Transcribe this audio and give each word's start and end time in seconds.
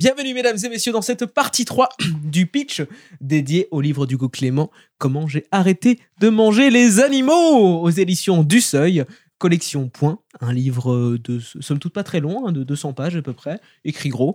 Bienvenue 0.00 0.32
mesdames 0.32 0.58
et 0.62 0.68
messieurs 0.68 0.92
dans 0.92 1.02
cette 1.02 1.26
partie 1.26 1.64
3 1.64 1.88
du 2.22 2.46
pitch 2.46 2.82
dédié 3.20 3.66
au 3.72 3.80
livre 3.80 4.06
d'Hugo 4.06 4.28
Clément 4.28 4.70
Comment 4.96 5.26
j'ai 5.26 5.44
arrêté 5.50 5.98
de 6.20 6.28
manger 6.28 6.70
les 6.70 7.00
animaux 7.00 7.80
aux 7.82 7.90
éditions 7.90 8.44
du 8.44 8.60
Seuil. 8.60 9.04
Collection 9.38 9.88
Point, 9.88 10.18
un 10.40 10.52
livre 10.52 11.16
de 11.16 11.38
somme 11.38 11.78
toute 11.78 11.92
pas 11.92 12.02
très 12.02 12.20
long, 12.20 12.46
hein, 12.46 12.52
de 12.52 12.64
200 12.64 12.92
pages 12.92 13.16
à 13.16 13.22
peu 13.22 13.32
près, 13.32 13.60
écrit 13.84 14.08
gros. 14.08 14.34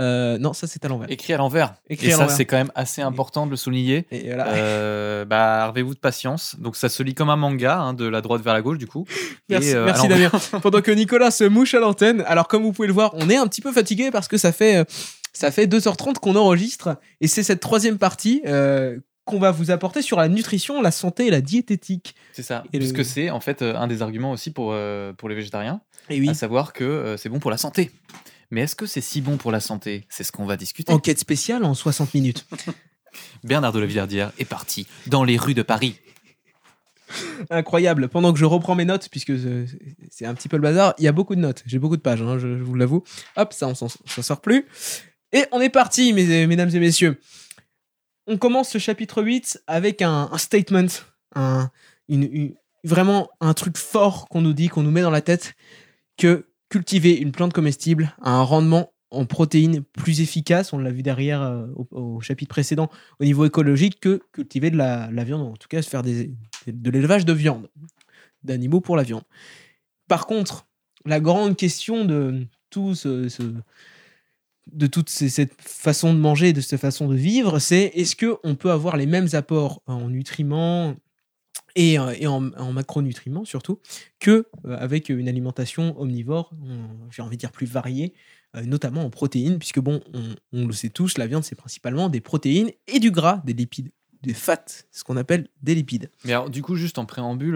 Euh, 0.00 0.38
non, 0.38 0.52
ça 0.52 0.66
c'est 0.66 0.84
à 0.84 0.88
l'envers. 0.88 1.10
Écrit 1.10 1.32
à 1.32 1.36
l'envers. 1.36 1.74
Et 1.88 2.12
à 2.12 2.16
ça, 2.16 2.28
c'est 2.28 2.44
quand 2.44 2.56
même 2.56 2.72
assez 2.74 3.02
important 3.02 3.46
de 3.46 3.50
le 3.50 3.56
souligner. 3.56 4.06
Et 4.10 4.28
voilà. 4.28 4.48
Euh, 4.48 5.24
bah, 5.24 5.64
arvez-vous 5.64 5.94
de 5.94 5.98
patience. 5.98 6.56
Donc, 6.58 6.76
ça 6.76 6.88
se 6.88 7.02
lit 7.02 7.14
comme 7.14 7.30
un 7.30 7.36
manga, 7.36 7.78
hein, 7.78 7.94
de 7.94 8.06
la 8.06 8.20
droite 8.20 8.42
vers 8.42 8.54
la 8.54 8.62
gauche, 8.62 8.78
du 8.78 8.86
coup. 8.86 9.06
Merci, 9.48 9.74
euh, 9.74 9.84
merci. 9.84 10.08
Damien. 10.08 10.30
Pendant 10.62 10.80
que 10.80 10.90
Nicolas 10.90 11.30
se 11.30 11.44
mouche 11.44 11.74
à 11.74 11.80
l'antenne, 11.80 12.22
alors 12.26 12.48
comme 12.48 12.62
vous 12.62 12.72
pouvez 12.72 12.88
le 12.88 12.94
voir, 12.94 13.12
on 13.14 13.28
est 13.28 13.36
un 13.36 13.46
petit 13.46 13.60
peu 13.60 13.72
fatigué 13.72 14.10
parce 14.10 14.28
que 14.28 14.36
ça 14.36 14.52
fait, 14.52 14.76
euh, 14.76 14.84
ça 15.32 15.50
fait 15.50 15.66
2h30 15.66 16.14
qu'on 16.14 16.36
enregistre 16.36 16.96
et 17.20 17.28
c'est 17.28 17.42
cette 17.42 17.60
troisième 17.60 17.98
partie 17.98 18.42
euh, 18.46 18.98
qu'on 19.24 19.38
va 19.38 19.50
vous 19.50 19.70
apporter 19.70 20.02
sur 20.02 20.18
la 20.18 20.28
nutrition, 20.28 20.82
la 20.82 20.90
santé 20.90 21.26
et 21.26 21.30
la 21.30 21.40
diététique. 21.40 22.14
C'est 22.32 22.42
ça. 22.42 22.64
Et 22.72 22.78
le- 22.78 22.84
Puisque 22.84 23.04
c'est, 23.04 23.30
en 23.30 23.40
fait, 23.40 23.62
euh, 23.62 23.74
un 23.76 23.86
des 23.86 24.02
arguments 24.02 24.32
aussi 24.32 24.50
pour, 24.50 24.70
euh, 24.72 25.12
pour 25.12 25.28
les 25.28 25.34
végétariens, 25.34 25.80
Et 26.10 26.20
oui, 26.20 26.28
à 26.28 26.34
savoir 26.34 26.72
que 26.72 26.84
euh, 26.84 27.16
c'est 27.16 27.28
bon 27.28 27.38
pour 27.40 27.50
la 27.50 27.56
santé. 27.56 27.90
Mais 28.50 28.60
est-ce 28.62 28.76
que 28.76 28.86
c'est 28.86 29.00
si 29.00 29.20
bon 29.22 29.36
pour 29.38 29.50
la 29.52 29.60
santé? 29.60 30.04
C'est 30.10 30.22
ce 30.24 30.30
qu'on 30.32 30.44
va 30.44 30.56
discuter. 30.56 30.92
enquête 30.92 31.18
spéciale 31.18 31.64
en 31.64 31.74
60 31.74 32.12
minutes. 32.14 32.46
Bernard 33.44 33.72
de 33.72 33.78
la 33.80 33.86
Villardière 33.86 34.32
est 34.38 34.44
parti 34.44 34.86
dans 35.06 35.24
les 35.24 35.36
rues 35.36 35.54
de 35.54 35.62
Paris. 35.62 35.96
Incroyable. 37.50 38.08
Pendant 38.08 38.32
que 38.32 38.38
je 38.38 38.44
reprends 38.44 38.74
mes 38.74 38.84
notes, 38.84 39.08
puisque 39.10 39.32
c'est 40.10 40.26
un 40.26 40.34
petit 40.34 40.48
peu 40.48 40.56
le 40.56 40.62
bazar, 40.62 40.94
il 40.98 41.04
y 41.04 41.08
a 41.08 41.12
beaucoup 41.12 41.34
de 41.34 41.40
notes. 41.40 41.62
J'ai 41.66 41.78
beaucoup 41.78 41.96
de 41.96 42.02
pages, 42.02 42.22
hein, 42.22 42.38
je, 42.38 42.58
je 42.58 42.62
vous 42.62 42.74
l'avoue. 42.74 43.04
Hop, 43.36 43.52
ça, 43.52 43.68
on 43.68 43.74
s'en 43.74 43.88
s'en 43.88 44.22
sort 44.22 44.40
plus. 44.40 44.66
Et 45.32 45.44
on 45.52 45.60
est 45.60 45.68
parti, 45.70 46.12
mes- 46.12 46.46
mesdames 46.46 46.70
et 46.74 46.80
messieurs. 46.80 47.20
On 48.26 48.38
commence 48.38 48.70
ce 48.70 48.78
chapitre 48.78 49.22
8 49.22 49.62
avec 49.66 50.00
un, 50.00 50.30
statement, 50.38 50.86
vraiment 52.84 53.28
un 53.40 53.54
truc 53.54 53.76
fort 53.76 54.28
qu'on 54.28 54.40
nous 54.40 54.52
dit, 54.52 54.68
qu'on 54.68 54.82
nous 54.82 54.90
met 54.90 55.02
dans 55.02 55.10
la 55.10 55.20
tête, 55.20 55.54
que 56.16 56.46
cultiver 56.68 57.16
une 57.16 57.32
plante 57.32 57.52
comestible 57.52 58.14
a 58.22 58.30
un 58.30 58.42
rendement 58.42 58.92
en 59.10 59.26
protéines 59.26 59.82
plus 59.82 60.20
efficace, 60.20 60.72
on 60.72 60.78
l'a 60.78 60.90
vu 60.90 61.02
derrière 61.02 61.42
euh, 61.42 61.66
au, 61.90 62.20
chapitre 62.20 62.48
précédent, 62.48 62.90
au 63.20 63.24
niveau 63.24 63.44
écologique, 63.44 64.00
que 64.00 64.20
cultiver 64.32 64.70
de 64.70 64.76
la, 64.76 65.08
viande, 65.24 65.42
en 65.42 65.56
tout 65.56 65.68
cas 65.68 65.80
faire 65.82 66.02
des, 66.02 66.34
de 66.66 66.90
l'élevage 66.90 67.24
de 67.24 67.32
viande, 67.32 67.68
d'animaux 68.42 68.80
pour 68.80 68.96
la 68.96 69.04
viande. 69.04 69.22
Par 70.08 70.26
contre, 70.26 70.66
la 71.06 71.20
grande 71.20 71.56
question 71.56 72.04
de 72.04 72.46
tout 72.70 72.94
ce- 72.94 73.28
de 74.72 74.86
toute 74.86 75.10
cette 75.10 75.60
façon 75.60 76.14
de 76.14 76.18
manger, 76.18 76.52
de 76.52 76.60
cette 76.60 76.80
façon 76.80 77.08
de 77.08 77.14
vivre, 77.14 77.58
c'est 77.58 77.92
est-ce 77.94 78.16
que 78.16 78.36
on 78.44 78.54
peut 78.54 78.70
avoir 78.70 78.96
les 78.96 79.06
mêmes 79.06 79.28
apports 79.32 79.82
en 79.86 80.08
nutriments 80.08 80.96
et, 81.76 81.98
euh, 81.98 82.28
en, 82.28 82.52
en 82.52 82.72
macronutriments 82.72 83.44
surtout 83.44 83.80
que 84.20 84.46
euh, 84.64 84.76
avec 84.78 85.08
une 85.08 85.28
alimentation 85.28 86.00
omnivore, 86.00 86.52
j'ai 87.10 87.22
envie 87.22 87.36
de 87.36 87.40
dire 87.40 87.52
plus 87.52 87.66
variée, 87.66 88.14
euh, 88.56 88.62
notamment 88.62 89.04
en 89.04 89.10
protéines, 89.10 89.58
puisque 89.58 89.80
bon, 89.80 90.00
on, 90.52 90.66
le 90.66 90.72
sait 90.72 90.90
tous, 90.90 91.18
la 91.18 91.26
viande 91.26 91.44
c'est 91.44 91.56
principalement 91.56 92.08
des 92.08 92.20
protéines 92.20 92.70
et 92.86 93.00
du 93.00 93.10
gras, 93.10 93.42
des 93.44 93.52
lipides, 93.52 93.90
des 94.22 94.34
fats, 94.34 94.64
ce 94.90 95.04
qu'on 95.04 95.16
appelle 95.16 95.48
des 95.62 95.74
lipides. 95.74 96.10
Mais 96.24 96.32
alors, 96.32 96.50
du 96.50 96.62
coup, 96.62 96.76
juste 96.76 96.98
en 96.98 97.04
préambule, 97.04 97.54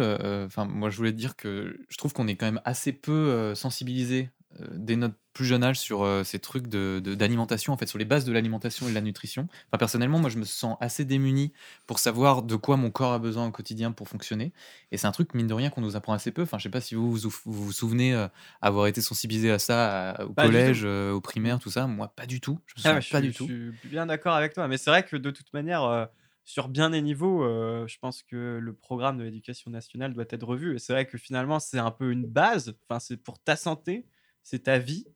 moi, 0.68 0.90
je 0.90 0.96
voulais 0.96 1.12
dire 1.12 1.36
que 1.36 1.78
je 1.88 1.96
trouve 1.96 2.12
qu'on 2.12 2.28
est 2.28 2.36
quand 2.36 2.46
même 2.46 2.60
assez 2.64 2.92
peu 2.92 3.12
euh, 3.12 3.54
sensibilisé 3.54 4.30
euh, 4.60 4.66
dès 4.74 4.96
plus 5.38 5.46
jeune 5.46 5.62
âge 5.62 5.78
sur 5.78 6.02
euh, 6.02 6.24
ces 6.24 6.38
trucs 6.40 6.66
de- 6.66 7.00
de- 7.02 7.14
d'alimentation, 7.14 7.72
en 7.72 7.76
fait, 7.76 7.86
sur 7.86 7.98
les 7.98 8.04
bases 8.04 8.24
de 8.24 8.32
l'alimentation 8.32 8.86
et 8.86 8.90
de 8.90 8.94
la 8.94 9.00
nutrition. 9.00 9.46
Enfin, 9.68 9.78
personnellement, 9.78 10.18
moi, 10.18 10.30
je 10.30 10.38
me 10.38 10.44
sens 10.44 10.76
assez 10.80 11.04
démuni 11.04 11.52
pour 11.86 12.00
savoir 12.00 12.42
de 12.42 12.56
quoi 12.56 12.76
mon 12.76 12.90
corps 12.90 13.12
a 13.12 13.18
besoin 13.18 13.46
au 13.46 13.50
quotidien 13.52 13.92
pour 13.92 14.08
fonctionner. 14.08 14.52
Et 14.90 14.96
c'est 14.96 15.06
un 15.06 15.12
truc, 15.12 15.34
mine 15.34 15.46
de 15.46 15.54
rien, 15.54 15.70
qu'on 15.70 15.80
nous 15.80 15.96
apprend 15.96 16.12
assez 16.12 16.32
peu. 16.32 16.42
Enfin, 16.42 16.58
je 16.58 16.64
sais 16.64 16.70
pas 16.70 16.80
si 16.80 16.94
vous 16.96 17.10
vous, 17.14 17.30
vous, 17.30 17.52
vous 17.64 17.72
souvenez 17.72 18.14
euh, 18.14 18.26
avoir 18.60 18.86
été 18.88 19.00
sensibilisé 19.00 19.50
à 19.50 19.58
ça 19.58 20.10
à- 20.10 20.24
au 20.24 20.34
Pas 20.34 20.44
collège, 20.44 20.80
euh, 20.84 21.12
au 21.12 21.20
primaire, 21.20 21.58
tout 21.60 21.70
ça. 21.70 21.86
Moi, 21.86 22.08
pas 22.08 22.26
du 22.26 22.40
tout. 22.40 22.58
Je 22.66 22.74
me 22.76 22.82
Ah 22.84 22.94
ouais, 22.94 23.02
pas 23.02 23.20
suis, 23.20 23.26
du 23.26 23.32
tout. 23.32 23.46
je 23.46 23.52
suis 23.52 23.72
bien 23.84 24.06
d'accord 24.06 24.34
avec 24.34 24.52
toi. 24.54 24.68
Mais 24.68 24.78
c'est 24.78 24.90
vrai 24.90 25.04
que 25.04 25.16
de 25.16 25.30
toute 25.30 25.52
manière, 25.52 26.08
sur 26.44 26.68
bien 26.68 26.90
des 26.90 27.02
niveaux, 27.02 27.44
euh, 27.44 27.86
je 27.86 27.98
pense 27.98 28.22
que 28.22 28.58
le 28.60 28.72
programme 28.74 29.18
de 29.18 29.24
l'éducation 29.24 29.70
nationale 29.70 30.14
doit 30.14 30.24
être 30.30 30.46
revu. 30.46 30.74
Et 30.76 30.78
c'est 30.78 30.92
vrai 30.92 31.06
que 31.06 31.18
finalement, 31.18 31.60
c'est 31.60 31.78
un 31.78 31.90
peu 31.90 32.10
une 32.10 32.26
base. 32.26 32.74
Enfin, 32.88 33.00
c'est 33.00 33.16
pour 33.18 33.38
ta 33.42 33.56
santé, 33.56 34.06
c'est 34.42 34.60
ta 34.64 34.78
vie, 34.78 35.06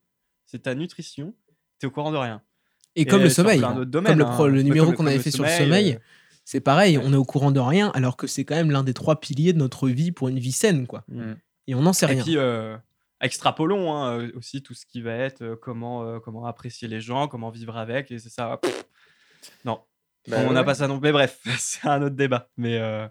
c'est 0.52 0.62
ta 0.62 0.74
nutrition. 0.74 1.34
Tu 1.80 1.86
es 1.86 1.88
au 1.88 1.90
courant 1.90 2.12
de 2.12 2.16
rien. 2.18 2.42
Et, 2.94 3.06
comme 3.06 3.22
le 3.22 3.30
sommeil, 3.30 3.60
comme 3.60 3.78
le, 3.78 4.24
hein. 4.26 4.46
le 4.46 4.62
numéro 4.62 4.92
qu'on 4.92 5.06
avait 5.06 5.18
fait 5.18 5.30
sur 5.30 5.44
le 5.44 5.50
sommeil, 5.50 5.94
euh, 5.94 5.98
c'est 6.44 6.60
pareil, 6.60 6.98
ouais. 6.98 7.04
on 7.06 7.12
est 7.14 7.16
au 7.16 7.24
courant 7.24 7.50
de 7.50 7.58
rien, 7.58 7.90
alors 7.94 8.18
que 8.18 8.26
c'est 8.26 8.44
quand 8.44 8.54
même 8.54 8.70
l'un 8.70 8.84
des 8.84 8.92
trois 8.92 9.18
piliers 9.18 9.54
de 9.54 9.58
notre 9.58 9.88
vie 9.88 10.12
pour 10.12 10.28
une 10.28 10.38
vie 10.38 10.52
saine, 10.52 10.86
quoi. 10.86 11.02
Mm. 11.08 11.32
Et 11.68 11.74
on 11.74 11.80
n'en 11.80 11.94
sait 11.94 12.04
Et 12.04 12.14
rien. 12.14 12.22
puis, 12.22 12.36
euh, 12.36 12.76
extrapolons 13.22 13.94
hein, 13.94 14.18
euh, 14.20 14.32
aussi 14.36 14.62
tout 14.62 14.74
ce 14.74 14.84
qui 14.84 15.00
va 15.00 15.14
être 15.14 15.40
euh, 15.42 15.56
comment, 15.56 16.04
euh, 16.04 16.18
comment 16.18 16.44
apprécier 16.44 16.86
les 16.86 17.00
gens, 17.00 17.28
comment 17.28 17.48
vivre 17.48 17.78
avec. 17.78 18.10
Et 18.10 18.18
c'est 18.18 18.28
ça. 18.28 18.58
pff, 18.60 18.84
non, 19.64 19.80
Bah 20.28 20.38
on 20.40 20.52
n'a 20.52 20.60
ouais. 20.60 20.66
pas 20.66 20.74
ça 20.74 20.86
non 20.88 21.00
Mais 21.00 21.12
bref, 21.12 21.40
c'est 21.58 21.88
un 21.88 22.02
autre 22.02 22.16
débat. 22.16 22.50
Mais, 22.58 22.76
euh, 22.78 23.08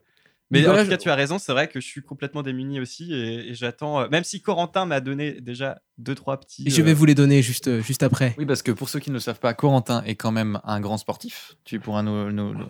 mais 0.51 0.67
en 0.67 0.71
tout 0.71 0.89
cas, 0.89 0.95
je- 0.97 1.01
tu 1.03 1.09
as 1.09 1.15
raison. 1.15 1.39
C'est 1.39 1.51
vrai 1.51 1.67
que 1.67 1.79
je 1.79 1.85
suis 1.87 2.01
complètement 2.01 2.43
démuni 2.43 2.79
aussi. 2.79 3.13
Et, 3.13 3.49
et 3.49 3.53
j'attends. 3.53 4.01
euh, 4.01 4.07
même 4.09 4.23
si 4.23 4.41
Corentin 4.41 4.85
m'a 4.85 4.99
donné 4.99 5.39
déjà 5.41 5.81
deux, 5.97 6.15
trois 6.15 6.39
petits. 6.39 6.63
Et 6.67 6.69
je 6.69 6.81
vais 6.81 6.91
euh, 6.91 6.93
vous 6.93 7.05
les 7.05 7.15
donner 7.15 7.41
juste, 7.41 7.81
juste 7.81 8.03
après. 8.03 8.35
Oui, 8.37 8.45
parce 8.45 8.61
que 8.63 8.71
pour 8.71 8.89
ceux 8.89 8.99
qui 8.99 9.09
ne 9.09 9.15
le 9.15 9.19
savent 9.19 9.39
pas, 9.39 9.53
Corentin 9.53 10.03
est 10.05 10.15
quand 10.15 10.31
même 10.31 10.59
un 10.63 10.79
grand 10.79 10.97
sportif. 10.97 11.55
Tu 11.63 11.79
pourras 11.79 12.01
nous, 12.03 12.31
nous- 12.31 12.53
nous- 12.53 12.67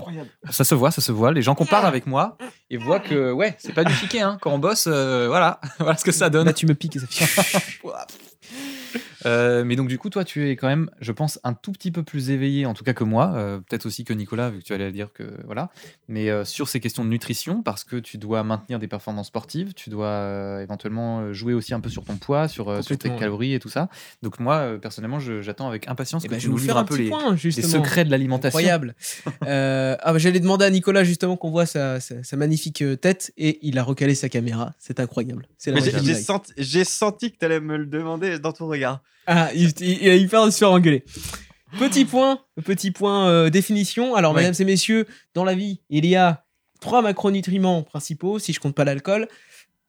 Ça 0.50 0.64
se 0.64 0.76
voit, 0.76 0.92
ça 0.92 1.02
se 1.02 1.12
voit. 1.12 1.32
Les 1.32 1.42
gens 1.42 1.56
comparent 1.56 1.86
avec 1.86 2.06
moi 2.08 2.38
et 2.70 2.78
voient 2.78 3.00
que, 3.00 3.32
ouais, 3.32 3.56
c'est 3.58 3.74
pas 3.74 3.84
du 3.84 3.94
chiquet, 3.94 4.20
hein. 4.22 4.38
Quand 4.42 4.52
on 4.54 4.60
bosse, 4.60 4.88
euh, 4.88 5.28
voilà, 5.28 5.60
voilà 5.80 5.98
ce 5.98 6.04
que 6.06 6.12
ça 6.12 6.30
donne. 6.30 6.46
Là, 6.46 6.54
tu 6.54 6.66
me 6.66 6.74
piques, 6.76 7.00
ça 7.00 7.08
fait- 7.10 7.80
Euh, 9.26 9.64
mais 9.64 9.76
donc, 9.76 9.88
du 9.88 9.98
coup, 9.98 10.10
toi, 10.10 10.24
tu 10.24 10.50
es 10.50 10.56
quand 10.56 10.68
même, 10.68 10.90
je 11.00 11.12
pense, 11.12 11.40
un 11.44 11.54
tout 11.54 11.72
petit 11.72 11.92
peu 11.92 12.04
plus 12.04 12.30
éveillé, 12.32 12.66
en 12.66 12.74
tout 12.74 12.84
cas 12.84 12.94
que 12.94 13.04
moi. 13.04 13.34
euh, 13.36 13.60
Peut-être 13.60 13.86
aussi 13.86 14.04
que 14.04 14.14
Nicolas, 14.14 14.50
vu 14.50 14.60
que 14.60 14.64
tu 14.64 14.74
allais 14.74 14.92
dire 14.92 15.14
que, 15.14 15.24
voilà. 15.46 15.70
Mais 16.08 16.30
euh, 16.30 16.44
sur 16.46 16.68
ces 16.68 16.80
questions 16.80 17.04
de 17.06 17.10
nutrition, 17.10 17.62
parce 17.62 17.84
que 17.84 17.98
tu 17.98 18.18
dois 18.18 18.44
maintenir 18.44 18.80
des 18.80 18.88
performances 18.88 19.28
sportives, 19.28 19.74
tu 19.74 19.90
dois 19.90 20.08
euh, 20.08 20.62
éventuellement 20.62 21.32
jouer 21.34 21.54
aussi 21.54 21.74
un 21.74 21.80
peu 21.80 21.90
sur 21.90 22.04
ton 22.04 22.18
poids, 22.18 22.48
sur, 22.48 22.84
sur 22.84 22.98
tes 22.98 23.10
ouais. 23.10 23.18
calories 23.18 23.54
et 23.54 23.60
tout 23.60 23.70
ça. 23.70 23.90
Donc, 24.24 24.40
moi, 24.40 24.56
euh, 24.56 24.78
personnellement, 24.78 25.20
j'attends 25.20 25.68
avec 25.68 25.88
impatience 25.88 26.24
Eh 26.26 26.28
que 26.28 26.32
ben, 26.34 26.38
tu 26.38 26.44
je 26.44 26.48
vais 26.48 26.52
nous 26.52 26.58
vous 26.58 26.64
livres 26.64 26.74
faire 26.74 26.78
un 26.78 26.82
un 26.82 26.86
peu 26.86 26.96
petit 26.96 27.04
les, 27.04 27.10
point, 27.10 27.32
les 27.32 27.38
justement. 27.38 27.68
secrets 27.68 28.06
de 28.06 28.12
l'alimentation. 28.12 28.58
Incroyable. 28.58 28.96
Euh, 29.48 29.96
ah, 30.02 30.14
bah, 30.14 30.20
J'allais 30.20 30.40
demander 30.40 30.66
à 30.66 30.70
Nicolas 30.70 31.04
justement 31.04 31.36
qu'on 31.36 31.50
voit 31.50 31.66
sa, 31.66 32.00
sa- 32.00 32.24
sa 32.24 32.38
magnifique 32.38 32.84
tête 33.02 33.32
et 33.38 33.60
il 33.68 33.78
a 33.80 33.84
recalé 33.84 34.14
sa 34.14 34.30
caméra. 34.30 34.74
C'est 34.78 35.00
incroyable. 35.00 35.48
C'est 35.58 35.72
la 35.72 35.82
mais 35.82 35.92
j'ai- 36.04 36.14
senti, 36.16 36.54
j'ai 36.58 36.84
senti 36.84 37.32
que 37.32 37.38
tu 37.38 37.46
allais 37.46 37.60
me 37.60 37.78
le 37.78 37.86
demander 37.88 38.38
dans 38.40 38.52
ton 38.54 38.68
regard. 38.68 39.02
Ah, 39.28 39.50
il, 39.54 39.72
il- 39.82 40.04
il 40.04 40.28
de 40.28 40.50
se 40.50 40.58
faire 40.58 40.72
engueuler. 40.72 41.04
Petit 41.80 42.06
point, 42.06 42.40
petit 42.66 42.92
point 42.92 43.28
euh, 43.30 43.50
définition. 43.50 44.16
Alors, 44.16 44.34
mesdames 44.34 44.54
et 44.60 44.66
messieurs, 44.66 45.06
dans 45.34 45.44
la 45.46 45.56
vie, 45.56 45.82
il 45.90 46.06
y 46.06 46.16
a 46.16 46.44
trois 46.82 47.02
macronutriments 47.02 47.84
principaux, 47.84 48.40
si 48.40 48.52
je 48.54 48.60
compte 48.60 48.76
pas 48.76 48.84
l'alcool. 48.84 49.28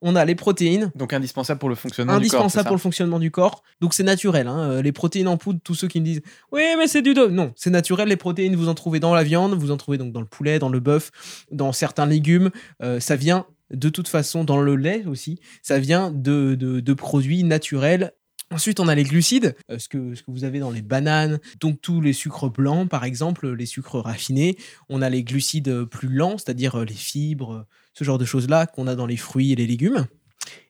On 0.05 0.17
a 0.17 0.25
les 0.25 0.35
protéines, 0.35 0.91
Donc 0.97 1.13
indispensable 1.13 1.61
pour 1.61 1.69
le 1.69 1.77
fonctionnement 1.77 2.19
du 2.19 2.27
corps. 2.29 2.41
indispensable 2.41 2.63
c'est 2.65 2.69
pour 2.69 2.77
le 2.77 2.81
fonctionnement 2.81 3.19
du 3.21 3.31
corps. 3.31 3.63
Donc 3.81 3.95
c'est 3.95 4.03
naturel. 4.03 4.49
hein. 4.49 4.59
Euh, 4.71 4.83
Les 4.83 4.91
protéines 4.91 5.29
en 5.29 5.37
poudre, 5.37 5.61
tous 5.63 5.77
ceux 5.77 5.87
qui 5.87 6.01
me 6.01 6.05
disent 6.05 6.23
oui 6.51 6.63
mais 6.77 6.89
c'est 6.89 7.03
du 7.03 7.15
dos. 7.15 7.29
Non, 7.31 7.53
c'est 7.55 7.71
naturel. 7.71 8.09
Les 8.09 8.17
protéines, 8.17 8.57
vous 8.57 8.69
en 8.69 8.75
trouvez 8.75 8.99
dans 8.99 9.15
la 9.15 9.23
viande, 9.23 9.55
vous 9.55 9.71
en 9.71 9.77
trouvez 9.77 9.99
donc 9.99 10.13
dans 10.13 10.21
le 10.21 10.27
poulet, 10.27 10.59
dans 10.59 10.71
le 10.71 10.81
bœuf, 10.81 11.13
dans 11.53 11.73
certains 11.73 12.07
légumes. 12.07 12.51
Euh, 12.83 12.99
ça 12.99 13.15
vient 13.15 13.47
de 13.73 13.89
toute 13.91 14.09
façon 14.09 14.43
dans 14.43 14.61
le 14.61 14.75
lait 14.75 15.05
aussi. 15.07 15.39
Ça 15.63 15.79
vient 15.79 16.11
de, 16.11 16.57
de- 16.57 16.81
de 16.81 16.95
produits 16.95 17.45
naturels. 17.45 18.13
Ensuite, 18.53 18.81
on 18.81 18.89
a 18.89 18.95
les 18.95 19.05
glucides, 19.05 19.57
euh, 19.71 19.79
ce, 19.79 19.89
que, 19.89 20.15
ce 20.15 20.23
que 20.23 20.31
vous 20.31 20.45
avez 20.45 20.59
dans 20.59 20.71
les 20.71 20.83
bananes, 20.83 21.41
donc 21.61 21.81
tous 21.81 22.03
les 22.03 22.13
sucres 22.13 22.51
blancs, 22.51 22.87
par 22.87 23.05
exemple, 23.05 23.51
les 23.51 23.65
sucres 23.65 23.99
raffinés. 23.99 24.59
On 24.91 25.01
a 25.01 25.09
les 25.09 25.25
glucides 25.25 25.69
euh, 25.69 25.87
plus 25.87 26.09
lents, 26.09 26.37
c'est-à-dire 26.37 26.81
euh, 26.81 26.85
les 26.85 26.95
fibres, 26.95 27.67
ce 27.95 28.05
genre 28.05 28.19
de 28.19 28.27
choses-là 28.27 28.67
qu'on 28.67 28.87
a 28.87 28.95
dans 28.95 29.07
les 29.07 29.17
fruits 29.17 29.53
et 29.53 29.57
les 29.57 29.67
légumes. 29.67 30.07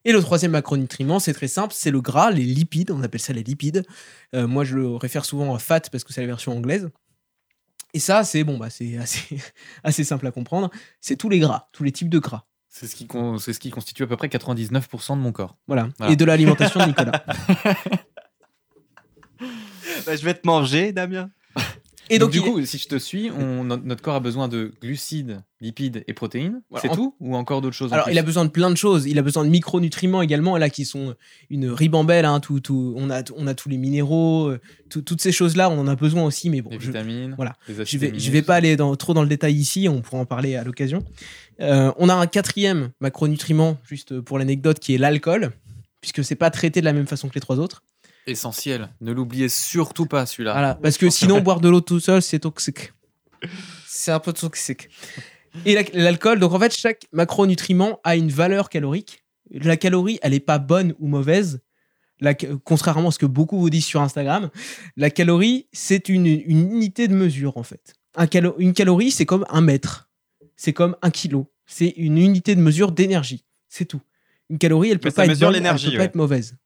Et 0.05 0.12
le 0.12 0.20
troisième 0.20 0.52
macronutriment, 0.52 1.19
c'est 1.19 1.32
très 1.32 1.49
simple, 1.49 1.75
c'est 1.76 1.90
le 1.90 2.00
gras, 2.00 2.31
les 2.31 2.44
lipides, 2.44 2.93
on 2.93 3.02
appelle 3.02 3.20
ça 3.20 3.32
les 3.32 3.43
lipides. 3.43 3.85
Moi, 4.35 4.64
je 4.64 4.76
le 4.76 4.96
réfère 4.96 5.25
souvent 5.25 5.55
à 5.55 5.58
fat 5.58 5.81
parce 5.90 6.05
que 6.05 6.12
c'est 6.12 6.20
la 6.20 6.26
version 6.26 6.56
anglaise. 6.56 6.90
Et 7.94 7.99
ça, 7.99 8.23
c'est 8.23 8.44
bon, 8.44 8.58
bah, 8.58 8.69
c'est 8.69 8.96
assez, 8.99 9.38
assez 9.82 10.05
simple 10.05 10.26
à 10.26 10.31
comprendre. 10.31 10.70
C'est 11.00 11.17
tous 11.17 11.31
les 11.31 11.38
gras, 11.38 11.69
tous 11.73 11.85
les 11.85 11.93
types 11.93 12.11
de 12.11 12.19
gras. 12.19 12.44
C'est 12.74 12.86
ce, 12.86 12.96
qui 12.96 13.06
con- 13.06 13.36
c'est 13.36 13.52
ce 13.52 13.60
qui 13.60 13.69
constitue 13.70 14.02
à 14.04 14.06
peu 14.06 14.16
près 14.16 14.28
99% 14.28 15.16
de 15.16 15.20
mon 15.20 15.30
corps. 15.30 15.56
Voilà. 15.66 15.88
Voilà. 15.98 16.10
Et 16.12 16.16
de 16.16 16.24
l'alimentation 16.24 16.80
de 16.80 16.86
Nicolas. 16.86 17.22
Bah, 20.06 20.16
je 20.16 20.24
vais 20.24 20.34
te 20.34 20.46
manger, 20.46 20.92
Damien. 20.92 21.28
Et 22.14 22.19
donc, 22.19 22.32
donc, 22.32 22.43
du 22.43 22.49
il- 22.49 22.53
coup, 22.53 22.64
si 22.67 22.79
je 22.79 22.88
te 22.88 22.99
suis, 22.99 23.31
on, 23.31 23.64
notre, 23.64 24.03
corps 24.03 24.14
a 24.17 24.20
besoin 24.20 24.49
de 24.49 24.73
glucides, 24.82 25.43
lipides 25.61 26.05
et 26.06 26.12
protéines. 26.12 26.61
Voilà, 26.70 26.82
c'est 26.82 26.88
en- 26.91 26.94
tout 26.94 27.14
Ou 27.20 27.35
encore 27.37 27.61
d'autres 27.61 27.75
choses 27.76 27.93
Alors, 27.93 28.09
il 28.11 28.19
a 28.19 28.23
besoin 28.23 28.44
de 28.44 28.50
plein 28.50 28.70
de 28.70 28.76
choses. 28.76 29.06
Il 29.06 29.19
a 29.19 29.23
besoin 29.23 29.44
de 29.44 29.50
micronutriments 29.50 30.20
également, 30.23 30.56
là, 30.59 30.69
qui 30.70 30.85
sont 30.85 31.14
une 31.50 31.70
ribambelle. 31.70 32.25
Hein, 32.25 32.41
tout, 32.41 32.61
tout, 32.61 32.93
on, 32.97 33.09
a, 33.11 33.23
on 33.37 33.47
a 33.47 33.55
tous 33.55 33.69
les 33.69 33.76
minéraux, 33.79 34.49
euh, 34.49 34.61
tout- 34.91 35.03
toutes 35.03 35.20
ces 35.23 35.32
choses-là, 35.32 35.70
on 35.70 35.79
en 35.79 35.88
a 35.88 35.97
besoin 35.97 36.25
aussi. 36.25 36.50
Mais 36.50 36.61
bon, 36.62 36.70
Les 36.70 36.81
je, 36.81 36.87
vitamines. 36.88 37.35
voilà. 37.37 37.55
les 37.69 37.85
je 37.85 37.99
vais, 37.99 38.12
je 38.19 38.31
vais 38.31 38.43
pas 38.43 38.56
aller 38.56 38.76
dans, 38.76 38.94
trop 38.97 39.14
dans 39.14 39.23
le 39.23 39.29
détail 39.29 39.55
ici. 39.55 39.88
On 39.88 40.00
pourra 40.03 40.20
en 40.20 40.26
parler 40.26 40.56
à 40.56 40.64
l'occasion. 40.64 41.03
Euh, 41.61 41.93
on 41.99 42.09
a 42.09 42.14
un 42.14 42.26
quatrième 42.26 42.91
macronutriment, 43.00 43.79
juste 43.88 44.20
pour 44.20 44.38
l'anecdote, 44.38 44.79
qui 44.81 44.94
est 44.94 44.99
l'alcool, 44.99 45.53
puisque 46.00 46.25
c'est 46.25 46.35
pas 46.35 46.50
traité 46.50 46.81
de 46.81 46.85
la 46.85 46.93
même 46.93 47.06
façon 47.06 47.29
que 47.29 47.35
les 47.35 47.41
trois 47.41 47.59
autres. 47.59 47.82
Essentiel. 48.26 48.88
Ne 49.00 49.12
l'oubliez 49.12 49.48
surtout 49.48 50.06
pas, 50.06 50.26
celui-là. 50.26 50.52
Voilà, 50.52 50.74
parce 50.74 50.96
que 50.98 51.10
sinon, 51.10 51.40
boire 51.42 51.60
de 51.60 51.69
l'eau 51.69 51.80
tout 51.80 52.00
seul, 52.00 52.22
c'est 52.22 52.40
toxique. 52.40 52.92
C'est 53.86 54.12
un 54.12 54.20
peu 54.20 54.32
toxique. 54.32 54.88
Et 55.66 55.74
la- 55.74 55.82
l'alcool, 55.94 56.38
donc 56.38 56.52
en 56.52 56.58
fait, 56.60 56.74
chaque 56.74 57.06
macronutriment 57.12 58.00
a 58.04 58.16
une 58.16 58.30
valeur 58.30 58.69
calorique. 58.69 59.24
La 59.50 59.76
calorie, 59.76 60.19
elle 60.22 60.32
n'est 60.32 60.40
pas 60.40 60.58
bonne 60.58 60.94
ou 60.98 61.08
mauvaise. 61.08 61.60
La 62.20 62.34
contrairement 62.34 63.08
à 63.08 63.10
ce 63.12 63.19
que 63.19 63.26
beaucoup 63.26 63.58
vous 63.58 63.69
disent 63.69 63.84
sur 63.84 64.00
Instagram, 64.00 64.50
la 64.96 65.10
calorie, 65.10 65.66
c'est 65.72 66.08
une, 66.08 66.26
une 66.26 66.72
unité 66.72 67.08
de 67.08 67.14
mesure, 67.14 67.56
en 67.58 67.64
fait. 67.64 67.94
Un 68.14 68.26
calo- 68.26 68.54
une 68.58 68.72
calorie, 68.75 69.10
c'est 69.10 69.26
comme 69.26 69.44
un 69.50 69.60
mètre. 69.60 70.08
C'est 70.56 70.72
comme 70.72 70.96
un 71.02 71.10
kilo. 71.10 71.52
C'est 71.66 71.88
une 71.96 72.18
unité 72.18 72.54
de 72.54 72.60
mesure 72.60 72.92
d'énergie. 72.92 73.44
C'est 73.68 73.86
tout. 73.86 74.00
Une 74.50 74.58
calorie, 74.58 74.90
elle 74.90 75.00
peut 75.00 75.08
Mais 75.08 75.10
ça 75.10 75.16
pas 75.16 75.25
être 75.25 75.30
mesure 75.30 75.48
bonne, 75.48 75.56
elle 75.56 75.62
l'énergie, 75.62 75.90
peut 75.90 75.96
pas 75.96 76.04
être 76.04 76.14
mauvaise. 76.14 76.56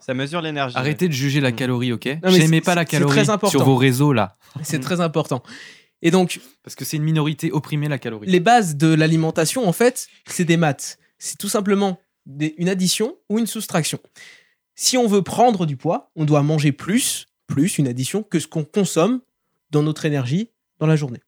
Ça 0.00 0.14
mesure 0.14 0.40
l'énergie. 0.40 0.76
Arrêtez 0.76 1.08
de 1.08 1.12
juger 1.12 1.40
la 1.40 1.50
Mm. 1.52 1.56
calorie, 1.56 1.92
ok 1.92 2.06
mais 2.06 2.30
J'aimais 2.32 2.60
pas 2.60 2.74
la 2.74 2.82
c'est 2.82 2.86
très 2.86 2.98
calorie 2.98 3.20
important. 3.20 3.48
sur 3.50 3.64
vos 3.64 3.76
réseaux 3.76 4.12
là. 4.12 4.36
C'est 4.62 4.78
Mm. 4.78 4.82
très 4.82 5.00
important. 5.00 5.42
Et 6.02 6.10
donc, 6.10 6.40
Parce 6.62 6.74
que 6.74 6.84
c'est 6.84 6.96
une 6.96 7.02
minorité 7.04 7.50
opprimée, 7.52 7.88
la 7.88 7.98
calorie. 7.98 8.26
les 8.28 8.40
bases 8.40 8.76
de 8.76 8.92
l'alimentation, 8.92 9.66
en 9.68 9.72
fait, 9.72 10.08
c'est 10.26 10.44
des 10.44 10.56
maths. 10.56 10.98
C'est 11.18 11.38
tout 11.38 11.48
simplement 11.48 11.98
des- 12.26 12.54
une 12.58 12.68
addition 12.68 13.16
ou 13.28 13.38
une 13.38 13.46
soustraction. 13.46 13.98
Si 14.74 14.96
on 14.96 15.06
veut 15.08 15.22
prendre 15.22 15.66
du 15.66 15.76
poids, 15.76 16.10
on 16.14 16.24
doit 16.24 16.42
manger 16.42 16.70
plus, 16.72 17.26
plus 17.46 17.78
une 17.78 17.88
addition, 17.88 18.22
que 18.22 18.38
ce 18.38 18.46
qu'on 18.46 18.64
consomme 18.64 19.20
dans 19.70 19.82
notre 19.82 20.04
énergie 20.04 20.50
dans 20.78 20.86
la 20.86 20.94
journée. 20.96 21.20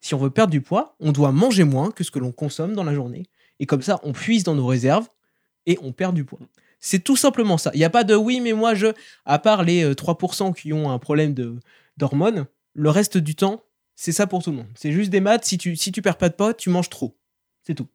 Si 0.00 0.14
on 0.14 0.18
veut 0.18 0.30
perdre 0.30 0.50
du 0.50 0.60
poids, 0.60 0.96
on 0.98 1.12
doit 1.12 1.30
manger 1.30 1.62
moins 1.64 1.90
que 1.92 2.02
ce 2.02 2.10
que 2.10 2.18
l'on 2.18 2.32
consomme 2.32 2.72
dans 2.74 2.82
la 2.84 2.94
journée. 2.94 3.24
Et 3.60 3.66
comme 3.66 3.82
ça, 3.82 4.00
on 4.02 4.12
puise 4.12 4.42
dans 4.42 4.54
nos 4.56 4.66
réserves 4.66 5.06
et 5.66 5.78
on 5.82 5.92
perd 5.92 6.14
du 6.14 6.24
poids. 6.24 6.40
C'est 6.86 7.00
tout 7.02 7.16
simplement 7.16 7.58
ça. 7.58 7.70
Il 7.74 7.78
n'y 7.78 7.84
a 7.84 7.90
pas 7.90 8.04
de 8.04 8.14
oui, 8.14 8.40
mais 8.40 8.52
moi, 8.52 8.74
je, 8.74 8.86
à 9.24 9.38
part 9.40 9.64
les 9.64 9.82
euh, 9.84 9.94
3% 9.94 10.54
qui 10.54 10.72
ont 10.72 10.88
un 10.90 10.98
problème 11.00 11.34
de- 11.34 11.58
d'hormones, 11.96 12.46
le 12.74 12.90
reste 12.90 13.18
du 13.18 13.34
temps, 13.34 13.64
c'est 13.96 14.12
ça 14.12 14.26
pour 14.28 14.42
tout 14.44 14.50
le 14.52 14.58
monde. 14.58 14.66
C'est 14.76 14.92
juste 14.92 15.10
des 15.10 15.20
maths. 15.20 15.44
Si 15.44 15.58
tu, 15.58 15.74
si 15.74 15.90
tu 15.90 16.00
perds 16.02 16.16
pas 16.18 16.28
de 16.28 16.34
poids, 16.34 16.54
tu 16.54 16.70
manges 16.70 16.88
trop. 16.90 17.18
C'est 17.66 17.74
tout. 17.74 17.88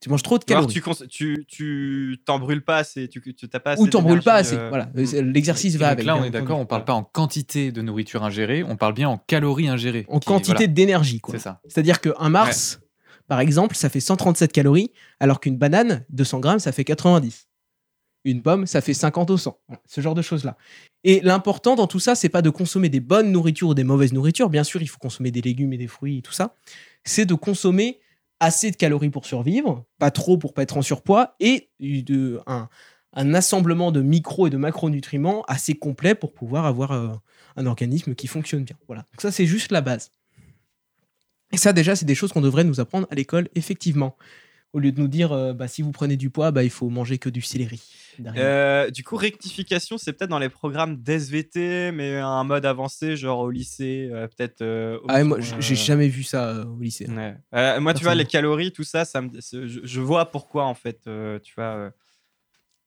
Tu 0.00 0.08
manges 0.08 0.22
trop 0.22 0.38
de 0.38 0.44
Alors, 0.48 0.62
calories. 0.68 0.74
tu 0.74 0.80
cons- 0.80 1.06
tu 1.10 1.44
tu 1.48 2.22
t'en 2.24 2.38
brûles 2.38 2.64
pas 2.64 2.76
assez, 2.78 3.08
tu 3.08 3.20
tu 3.20 3.48
t'as 3.48 3.58
pas 3.60 3.72
assez 3.72 3.82
Ou 3.82 3.86
t'en 3.88 4.00
brûles 4.00 4.22
pas 4.22 4.34
assez. 4.34 4.54
euh, 4.56 4.68
Voilà. 4.70 4.86
mm. 4.94 4.98
Euh, 5.14 5.22
L'exercice 5.22 5.74
Et 5.74 5.78
va 5.78 5.86
donc 5.88 5.92
avec. 5.94 6.06
là, 6.06 6.16
on 6.16 6.24
est 6.24 6.30
d'accord, 6.30 6.58
on 6.58 6.64
parle 6.66 6.84
pas 6.86 6.94
en 6.94 7.02
quantité 7.02 7.70
de 7.72 7.82
nourriture 7.82 8.22
ingérée, 8.24 8.62
on 8.62 8.76
parle 8.76 8.94
bien 8.94 9.08
en 9.10 9.18
calories 9.18 9.68
ingérées. 9.68 10.06
En 10.08 10.18
qui- 10.20 10.28
quantité 10.28 10.52
voilà, 10.54 10.66
d'énergie, 10.68 11.20
quoi. 11.20 11.34
C'est 11.34 11.42
ça. 11.42 11.60
C'est-à-dire 11.66 12.00
qu'un 12.00 12.28
Mars, 12.30 12.80
par 13.28 13.40
exemple, 13.40 13.74
ça 13.76 13.90
fait 13.90 14.00
137 14.00 14.52
calories, 14.52 14.92
alors 15.18 15.38
qu'une 15.40 15.58
banane, 15.58 16.04
200 16.10 16.38
grammes, 16.40 16.60
ça 16.60 16.72
fait 16.72 16.84
90. 16.84 17.48
Une 18.24 18.42
pomme, 18.42 18.66
ça 18.66 18.80
fait 18.80 18.94
50 18.94 19.30
au 19.30 19.36
100. 19.36 19.58
Voilà, 19.68 19.82
ce 19.86 20.00
genre 20.00 20.14
de 20.14 20.22
choses-là. 20.22 20.56
Et 21.04 21.20
l'important 21.22 21.74
dans 21.74 21.86
tout 21.86 22.00
ça, 22.00 22.14
c'est 22.14 22.28
pas 22.28 22.42
de 22.42 22.50
consommer 22.50 22.88
des 22.88 23.00
bonnes 23.00 23.32
nourritures 23.32 23.68
ou 23.68 23.74
des 23.74 23.84
mauvaises 23.84 24.12
nourritures. 24.12 24.50
Bien 24.50 24.64
sûr, 24.64 24.82
il 24.82 24.88
faut 24.88 24.98
consommer 24.98 25.30
des 25.30 25.40
légumes 25.40 25.72
et 25.72 25.78
des 25.78 25.86
fruits 25.86 26.18
et 26.18 26.22
tout 26.22 26.32
ça. 26.32 26.54
C'est 27.04 27.24
de 27.24 27.34
consommer 27.34 27.98
assez 28.40 28.70
de 28.70 28.76
calories 28.76 29.10
pour 29.10 29.26
survivre, 29.26 29.84
pas 29.98 30.10
trop 30.10 30.38
pour 30.38 30.54
pas 30.54 30.62
être 30.62 30.76
en 30.76 30.82
surpoids, 30.82 31.34
et 31.40 31.70
de, 31.80 32.40
un, 32.46 32.68
un 33.12 33.34
assemblement 33.34 33.92
de 33.92 34.00
micro 34.00 34.46
et 34.46 34.50
de 34.50 34.56
macronutriments 34.56 35.42
assez 35.48 35.74
complet 35.74 36.14
pour 36.14 36.32
pouvoir 36.32 36.66
avoir 36.66 36.92
euh, 36.92 37.08
un 37.56 37.66
organisme 37.66 38.14
qui 38.14 38.26
fonctionne 38.26 38.64
bien. 38.64 38.76
Voilà. 38.86 39.02
Donc 39.12 39.20
ça, 39.20 39.30
c'est 39.32 39.46
juste 39.46 39.72
la 39.72 39.80
base. 39.80 40.12
Et 41.52 41.56
ça, 41.56 41.72
déjà, 41.72 41.96
c'est 41.96 42.06
des 42.06 42.14
choses 42.14 42.32
qu'on 42.32 42.40
devrait 42.40 42.64
nous 42.64 42.80
apprendre 42.80 43.06
à 43.10 43.14
l'école, 43.14 43.48
effectivement. 43.54 44.16
Au 44.72 44.78
lieu 44.78 44.92
de 44.92 45.00
nous 45.00 45.08
dire, 45.08 45.32
euh, 45.32 45.52
bah, 45.52 45.66
si 45.66 45.82
vous 45.82 45.90
prenez 45.90 46.16
du 46.16 46.30
poids, 46.30 46.52
bah, 46.52 46.62
il 46.62 46.70
faut 46.70 46.88
manger 46.90 47.18
que 47.18 47.28
du 47.28 47.42
céleri. 47.42 47.82
Euh, 48.36 48.90
du 48.90 49.02
coup, 49.02 49.16
rectification, 49.16 49.98
c'est 49.98 50.12
peut-être 50.12 50.30
dans 50.30 50.38
les 50.38 50.48
programmes 50.48 50.96
d'SVT, 50.96 51.90
mais 51.92 52.16
un 52.18 52.44
mode 52.44 52.66
avancé, 52.66 53.16
genre 53.16 53.40
au 53.40 53.50
lycée, 53.50 54.08
euh, 54.12 54.28
peut-être. 54.28 54.62
euh, 54.62 54.98
ah, 55.08 55.24
moi, 55.24 55.38
j'ai 55.40 55.74
jamais 55.74 56.08
vu 56.08 56.22
ça 56.22 56.64
au 56.66 56.80
lycée. 56.80 57.08
ouais. 57.08 57.34
Euh, 57.54 57.80
moi, 57.80 57.94
tu 57.94 58.04
vois, 58.04 58.14
les 58.14 58.26
calories, 58.26 58.72
tout 58.72 58.84
ça, 58.84 59.04
ça 59.04 59.22
me, 59.22 59.30
je, 59.40 59.80
je 59.82 60.00
vois 60.00 60.26
pourquoi, 60.30 60.64
en 60.66 60.74
fait, 60.74 61.00
tu 61.42 61.54
vois, 61.56 61.90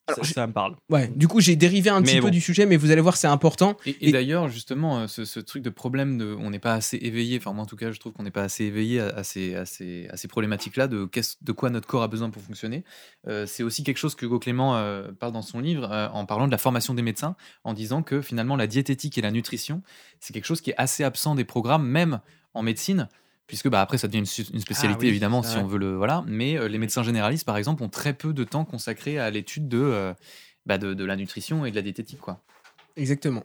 Alors, 0.07 0.25
ça, 0.25 0.45
me 0.47 0.51
parle. 0.53 0.75
Ouais, 0.89 1.07
du 1.15 1.29
coup, 1.29 1.39
j'ai 1.39 1.55
dérivé 1.55 1.89
un 1.89 2.01
Mais 2.01 2.07
petit 2.07 2.19
peu 2.21 2.29
du 2.29 2.41
sujet, 2.41 2.65
mais 2.65 2.75
vous 2.75 2.91
allez 2.91 2.99
voir, 3.01 3.15
c'est 3.15 3.27
important. 3.27 3.77
Et, 3.85 3.91
et 3.91 4.09
Et- 4.09 4.11
d'ailleurs, 4.11 4.49
justement, 4.49 4.99
euh, 4.99 5.07
ce, 5.07 5.23
ce 5.23 5.39
truc 5.39 5.63
de 5.63 5.69
problème 5.69 6.17
de, 6.17 6.35
on 6.39 6.49
n'est 6.49 6.59
pas 6.59 6.73
assez 6.73 6.97
éveillé. 6.97 7.37
Enfin, 7.37 7.53
moi, 7.53 7.63
en 7.63 7.65
tout 7.65 7.77
cas, 7.77 7.91
je 7.91 7.99
trouve 8.01 8.11
qu'on 8.11 8.23
n'est 8.23 8.31
pas 8.31 8.43
assez 8.43 8.65
éveillé 8.65 8.99
à, 8.99 9.07
à 9.07 9.23
ces, 9.23 9.55
à 9.55 9.65
ces, 9.65 10.07
à 10.09 10.17
ces 10.17 10.27
problématiques-là 10.27 10.87
de, 10.87 11.05
qu'est-ce- 11.05 11.37
de 11.41 11.51
quoi 11.53 11.69
notre 11.69 11.87
corps 11.87 12.03
a 12.03 12.09
besoin 12.09 12.29
pour 12.31 12.41
fonctionner. 12.41 12.83
Euh, 13.29 13.45
c'est 13.45 13.63
aussi 13.63 13.83
quelque 13.83 13.97
chose 13.97 14.15
que 14.15 14.25
Hugo 14.25 14.39
Clément 14.39 14.75
euh, 14.75 15.11
parle 15.17 15.31
dans 15.31 15.41
son 15.41 15.61
livre 15.61 15.89
euh, 15.91 16.09
en 16.09 16.25
parlant 16.25 16.47
de 16.47 16.51
la 16.51 16.57
formation 16.57 16.93
des 16.93 17.01
médecins, 17.01 17.37
en 17.63 17.73
disant 17.73 18.03
que 18.03 18.21
finalement, 18.21 18.57
la 18.57 18.67
diététique 18.67 19.17
et 19.17 19.21
la 19.21 19.31
nutrition, 19.31 19.81
c'est 20.19 20.33
quelque 20.33 20.45
chose 20.47 20.59
qui 20.59 20.71
est 20.71 20.77
assez 20.77 21.03
absent 21.05 21.33
des 21.35 21.45
programmes, 21.45 21.87
même 21.87 22.19
en 22.53 22.61
médecine. 22.61 23.07
Puisque 23.47 23.67
bah, 23.69 23.81
après, 23.81 23.97
ça 23.97 24.07
devient 24.07 24.19
une, 24.19 24.25
spécialité, 24.25 24.99
Ah 24.99 25.03
oui, 25.03 25.07
évidemment, 25.09 25.43
si 25.43 25.53
vrai. 25.55 25.63
on 25.63 25.67
veut 25.67 25.77
le. 25.77 25.95
Voilà. 25.95 26.23
Mais 26.27 26.57
euh, 26.57 26.67
les 26.67 26.77
médecins 26.77 27.03
généralistes, 27.03 27.45
par 27.45 27.57
exemple, 27.57 27.83
ont 27.83 27.89
très 27.89 28.13
peu 28.13 28.33
de 28.33 28.43
temps 28.43 28.65
consacré 28.65 29.19
à 29.19 29.29
l'étude 29.29 29.67
de, 29.67 29.81
euh, 29.81 30.13
bah, 30.65 30.77
de, 30.77 30.93
de 30.93 31.03
la 31.05 31.15
nutrition 31.15 31.65
et 31.65 31.71
de 31.71 31.75
la 31.75 31.81
diététique. 31.81 32.19
Quoi. 32.19 32.41
Exactement. 32.95 33.43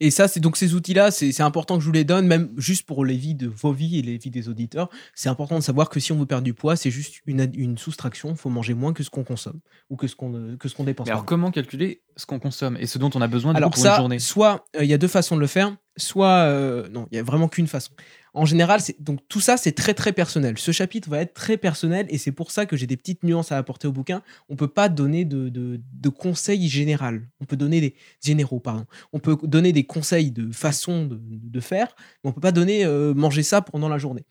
Et 0.00 0.10
ça, 0.10 0.28
c'est 0.28 0.40
donc 0.40 0.56
ces 0.56 0.72
outils-là, 0.72 1.10
c'est 1.10 1.30
c'est 1.30 1.42
important 1.42 1.76
que 1.76 1.82
je 1.82 1.86
vous 1.86 1.92
les 1.92 2.04
donne, 2.04 2.26
même 2.26 2.48
juste 2.56 2.86
pour 2.86 3.04
les 3.04 3.16
vies 3.18 3.34
de 3.34 3.46
vos 3.48 3.70
vies 3.70 3.98
et 3.98 4.02
les 4.02 4.16
vies 4.16 4.30
des 4.30 4.48
auditeurs. 4.48 4.88
C'est 5.14 5.28
important 5.28 5.56
de 5.56 5.62
savoir 5.62 5.90
que 5.90 6.00
si 6.00 6.10
on 6.10 6.16
veut 6.18 6.24
perdre 6.24 6.44
du 6.44 6.54
poids, 6.54 6.74
c'est 6.74 6.90
juste 6.90 7.16
une, 7.26 7.50
une 7.54 7.76
soustraction. 7.76 8.30
Il 8.30 8.36
faut 8.38 8.48
manger 8.48 8.72
moins 8.72 8.94
que 8.94 9.02
ce 9.02 9.10
qu'on 9.10 9.24
consomme 9.24 9.60
ou 9.90 9.96
que 9.96 10.06
ce 10.06 10.16
qu'on 10.16 10.34
euh, 10.34 10.56
que 10.56 10.70
ce 10.70 10.74
qu'on 10.74 10.84
dépense. 10.84 11.06
Mais 11.06 11.12
alors, 11.12 11.26
comment 11.26 11.50
calculer 11.50 12.00
ce 12.16 12.24
qu'on 12.24 12.38
consomme 12.38 12.78
et 12.80 12.86
ce 12.86 12.96
dont 12.96 13.10
on 13.14 13.20
a 13.20 13.26
besoin 13.28 13.52
du 13.52 13.56
coup, 13.56 13.58
Alors 13.58 13.70
pour 13.72 13.82
ça, 13.82 13.90
une 13.92 13.96
journée? 13.98 14.18
soit 14.18 14.64
euh, 14.74 14.84
il 14.84 14.88
y 14.88 14.94
a 14.94 14.98
deux 14.98 15.06
façons 15.06 15.36
de 15.36 15.40
le 15.42 15.46
faire, 15.46 15.76
soit 15.98 16.44
euh, 16.46 16.88
non, 16.88 17.06
il 17.10 17.16
y 17.16 17.18
a 17.18 17.22
vraiment 17.22 17.48
qu'une 17.48 17.66
façon. 17.66 17.92
En 18.34 18.44
général, 18.44 18.80
donc 19.00 19.20
tout 19.28 19.40
ça 19.40 19.56
c'est 19.56 19.72
très 19.72 19.94
très 19.94 20.12
personnel. 20.12 20.58
Ce 20.58 20.70
chapitre 20.70 21.08
va 21.10 21.20
être 21.20 21.34
très 21.34 21.56
personnel 21.56 22.06
et 22.08 22.18
c'est 22.18 22.32
pour 22.32 22.50
ça 22.50 22.66
que 22.66 22.76
j'ai 22.76 22.86
des 22.86 22.96
petites 22.96 23.24
nuances 23.24 23.52
à 23.52 23.58
apporter 23.58 23.88
au 23.88 23.92
bouquin. 23.92 24.22
On 24.48 24.56
peut 24.56 24.68
pas 24.68 24.88
donner 24.88 25.24
de, 25.24 25.48
de, 25.48 25.80
de 25.92 26.08
conseils 26.08 26.68
généraux. 26.68 27.18
On 27.40 27.44
peut 27.44 27.56
donner 27.56 27.80
des 27.80 27.94
généraux, 28.24 28.60
pardon. 28.60 28.86
On 29.12 29.18
peut 29.18 29.36
donner 29.42 29.72
des 29.72 29.84
conseils 29.84 30.30
de 30.30 30.52
façon 30.52 31.06
de, 31.06 31.18
de 31.20 31.60
faire, 31.60 31.94
mais 32.22 32.30
on 32.30 32.32
peut 32.32 32.40
pas 32.40 32.52
donner 32.52 32.84
euh, 32.84 33.14
manger 33.14 33.42
ça 33.42 33.60
pendant 33.60 33.88
la 33.88 33.98
journée. 33.98 34.24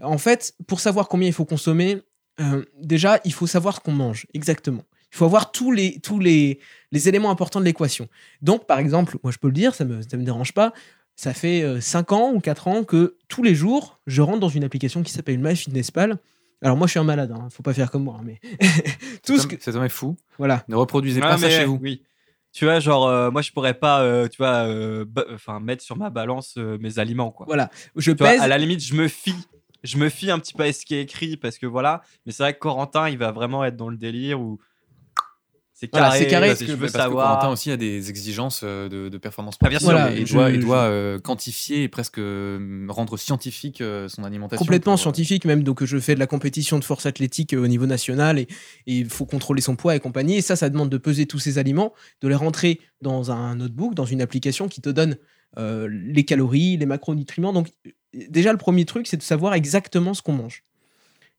En 0.00 0.18
fait, 0.18 0.54
pour 0.66 0.80
savoir 0.80 1.08
combien 1.08 1.28
il 1.28 1.34
faut 1.34 1.44
consommer, 1.44 2.00
euh, 2.40 2.64
déjà 2.80 3.20
il 3.24 3.32
faut 3.32 3.46
savoir 3.46 3.76
ce 3.76 3.80
qu'on 3.80 3.92
mange 3.92 4.26
exactement. 4.34 4.84
Il 5.12 5.16
faut 5.16 5.24
avoir 5.24 5.52
tous 5.52 5.70
les 5.72 6.00
tous 6.00 6.18
les 6.18 6.58
les 6.90 7.08
éléments 7.08 7.30
importants 7.30 7.60
de 7.60 7.64
l'équation. 7.64 8.08
Donc, 8.40 8.66
par 8.66 8.78
exemple, 8.78 9.16
moi 9.22 9.32
je 9.32 9.38
peux 9.38 9.48
le 9.48 9.52
dire, 9.54 9.74
ça 9.74 9.84
me, 9.84 10.02
ça 10.02 10.16
me 10.16 10.24
dérange 10.24 10.52
pas, 10.52 10.72
ça 11.16 11.32
fait 11.34 11.80
5 11.80 12.12
ans 12.12 12.32
ou 12.32 12.40
4 12.40 12.68
ans 12.68 12.84
que 12.84 13.16
tous 13.28 13.42
les 13.42 13.54
jours, 13.54 14.00
je 14.06 14.22
rentre 14.22 14.40
dans 14.40 14.48
une 14.48 14.64
application 14.64 15.02
qui 15.02 15.12
s'appelle 15.12 15.38
MyFitnessPal. 15.38 16.18
Alors 16.62 16.76
moi 16.76 16.86
je 16.86 16.92
suis 16.92 17.00
un 17.00 17.04
malade, 17.04 17.32
hein, 17.32 17.48
faut 17.50 17.62
pas 17.62 17.74
faire 17.74 17.90
comme 17.90 18.04
moi, 18.04 18.18
hein, 18.20 18.24
mais 18.24 18.40
tout 19.26 19.38
ce 19.38 19.46
que... 19.46 19.56
Cet 19.60 19.74
homme 19.74 19.84
est 19.84 19.88
fou. 19.88 20.16
Voilà, 20.38 20.64
Ne 20.68 20.76
reproduisez 20.76 21.20
pas 21.20 21.36
ça 21.36 21.50
chez 21.50 21.64
vous. 21.64 21.78
Oui. 21.82 22.02
Tu 22.52 22.66
vois, 22.66 22.80
genre, 22.80 23.08
euh, 23.08 23.30
moi, 23.30 23.40
je 23.40 23.50
pourrais 23.50 23.72
pas, 23.72 24.02
euh, 24.02 24.28
tu 24.28 24.36
vois, 24.36 24.66
euh, 24.66 25.06
enfin, 25.32 25.58
mettre 25.58 25.82
sur 25.82 25.96
ma 25.96 26.10
balance 26.10 26.54
euh, 26.58 26.76
mes 26.78 26.98
aliments, 26.98 27.30
quoi. 27.30 27.46
voilà. 27.46 27.70
Je 27.96 28.12
Tu 28.12 28.18
vois, 28.18 28.28
pèse... 28.28 28.42
à 28.42 28.46
la 28.46 28.58
limite, 28.58 28.84
je 28.84 28.94
me 28.94 29.08
fie. 29.08 29.34
Je 29.82 29.96
me 29.96 30.10
fie 30.10 30.30
un 30.30 30.38
petit 30.38 30.52
peu 30.52 30.62
à 30.64 30.72
ce 30.72 30.84
qui 30.84 30.94
est 30.94 31.00
écrit 31.02 31.36
parce 31.38 31.56
que 31.58 31.66
voilà. 31.66 32.02
Mais 32.26 32.32
c'est 32.32 32.42
vrai 32.42 32.52
que 32.52 32.58
Corentin, 32.58 33.08
il 33.08 33.16
va 33.16 33.32
vraiment 33.32 33.64
être 33.64 33.76
dans 33.76 33.88
le 33.88 33.96
délire 33.96 34.38
où 34.40 34.58
c'est 35.82 35.90
Voilà, 35.90 36.06
carré. 36.10 36.18
c'est 36.20 36.26
carré. 36.28 36.46
parce 36.48 36.60
que 36.60 36.64
que, 36.64 36.70
je 36.70 36.76
veux 36.76 36.80
parce 36.82 36.92
que 36.92 36.98
savoir. 36.98 37.26
Corentin 37.38 37.52
aussi 37.52 37.70
a 37.72 37.76
des 37.76 38.08
exigences 38.08 38.60
euh, 38.62 38.88
de, 38.88 39.08
de 39.08 39.18
performance 39.18 39.56
Ah, 39.60 39.68
bien 39.68 39.80
sportive 39.80 39.98
sûr, 39.98 40.08
et 40.16 40.20
il 40.20 40.26
je- 40.26 40.32
doit, 40.34 40.50
il 40.50 40.56
je- 40.56 40.60
doit 40.60 40.76
euh, 40.84 41.18
quantifier 41.18 41.82
et 41.82 41.88
presque 41.88 42.18
euh, 42.18 42.86
rendre 42.88 43.16
scientifique 43.16 43.80
euh, 43.80 44.08
son 44.08 44.22
alimentation. 44.22 44.58
complètement 44.64 44.92
pour, 44.92 45.00
scientifique 45.00 45.44
même 45.44 45.64
donc 45.64 45.82
je 45.84 45.98
fais 45.98 46.14
de 46.14 46.20
la 46.20 46.28
compétition 46.28 46.78
de 46.78 46.84
force 46.84 47.04
athlétique 47.06 47.52
au 47.52 47.66
niveau 47.66 47.86
national 47.86 48.38
et 48.38 48.46
il 48.86 49.08
faut 49.08 49.26
contrôler 49.26 49.60
son 49.60 49.74
poids 49.74 49.96
et 49.96 50.00
compagnie 50.00 50.36
et 50.36 50.42
ça 50.42 50.54
ça 50.54 50.70
demande 50.70 50.88
de 50.90 50.98
peser 50.98 51.26
tous 51.26 51.40
ces 51.40 51.58
aliments 51.58 51.92
de 52.20 52.28
les 52.28 52.34
rentrer 52.36 52.80
dans 53.00 53.32
un 53.32 53.56
notebook 53.56 53.94
dans 53.94 54.04
une 54.06 54.22
application 54.22 54.68
qui 54.68 54.80
te 54.80 54.88
donne 54.90 55.16
euh, 55.58 55.88
les 55.90 56.24
calories 56.24 56.76
les 56.76 56.86
macronutriments 56.86 57.52
donc 57.52 57.68
déjà 58.28 58.52
le 58.52 58.58
premier 58.58 58.84
truc 58.84 59.06
c'est 59.08 59.16
de 59.16 59.22
savoir 59.22 59.54
exactement 59.54 60.14
ce 60.14 60.22
qu'on 60.22 60.32
mange 60.34 60.62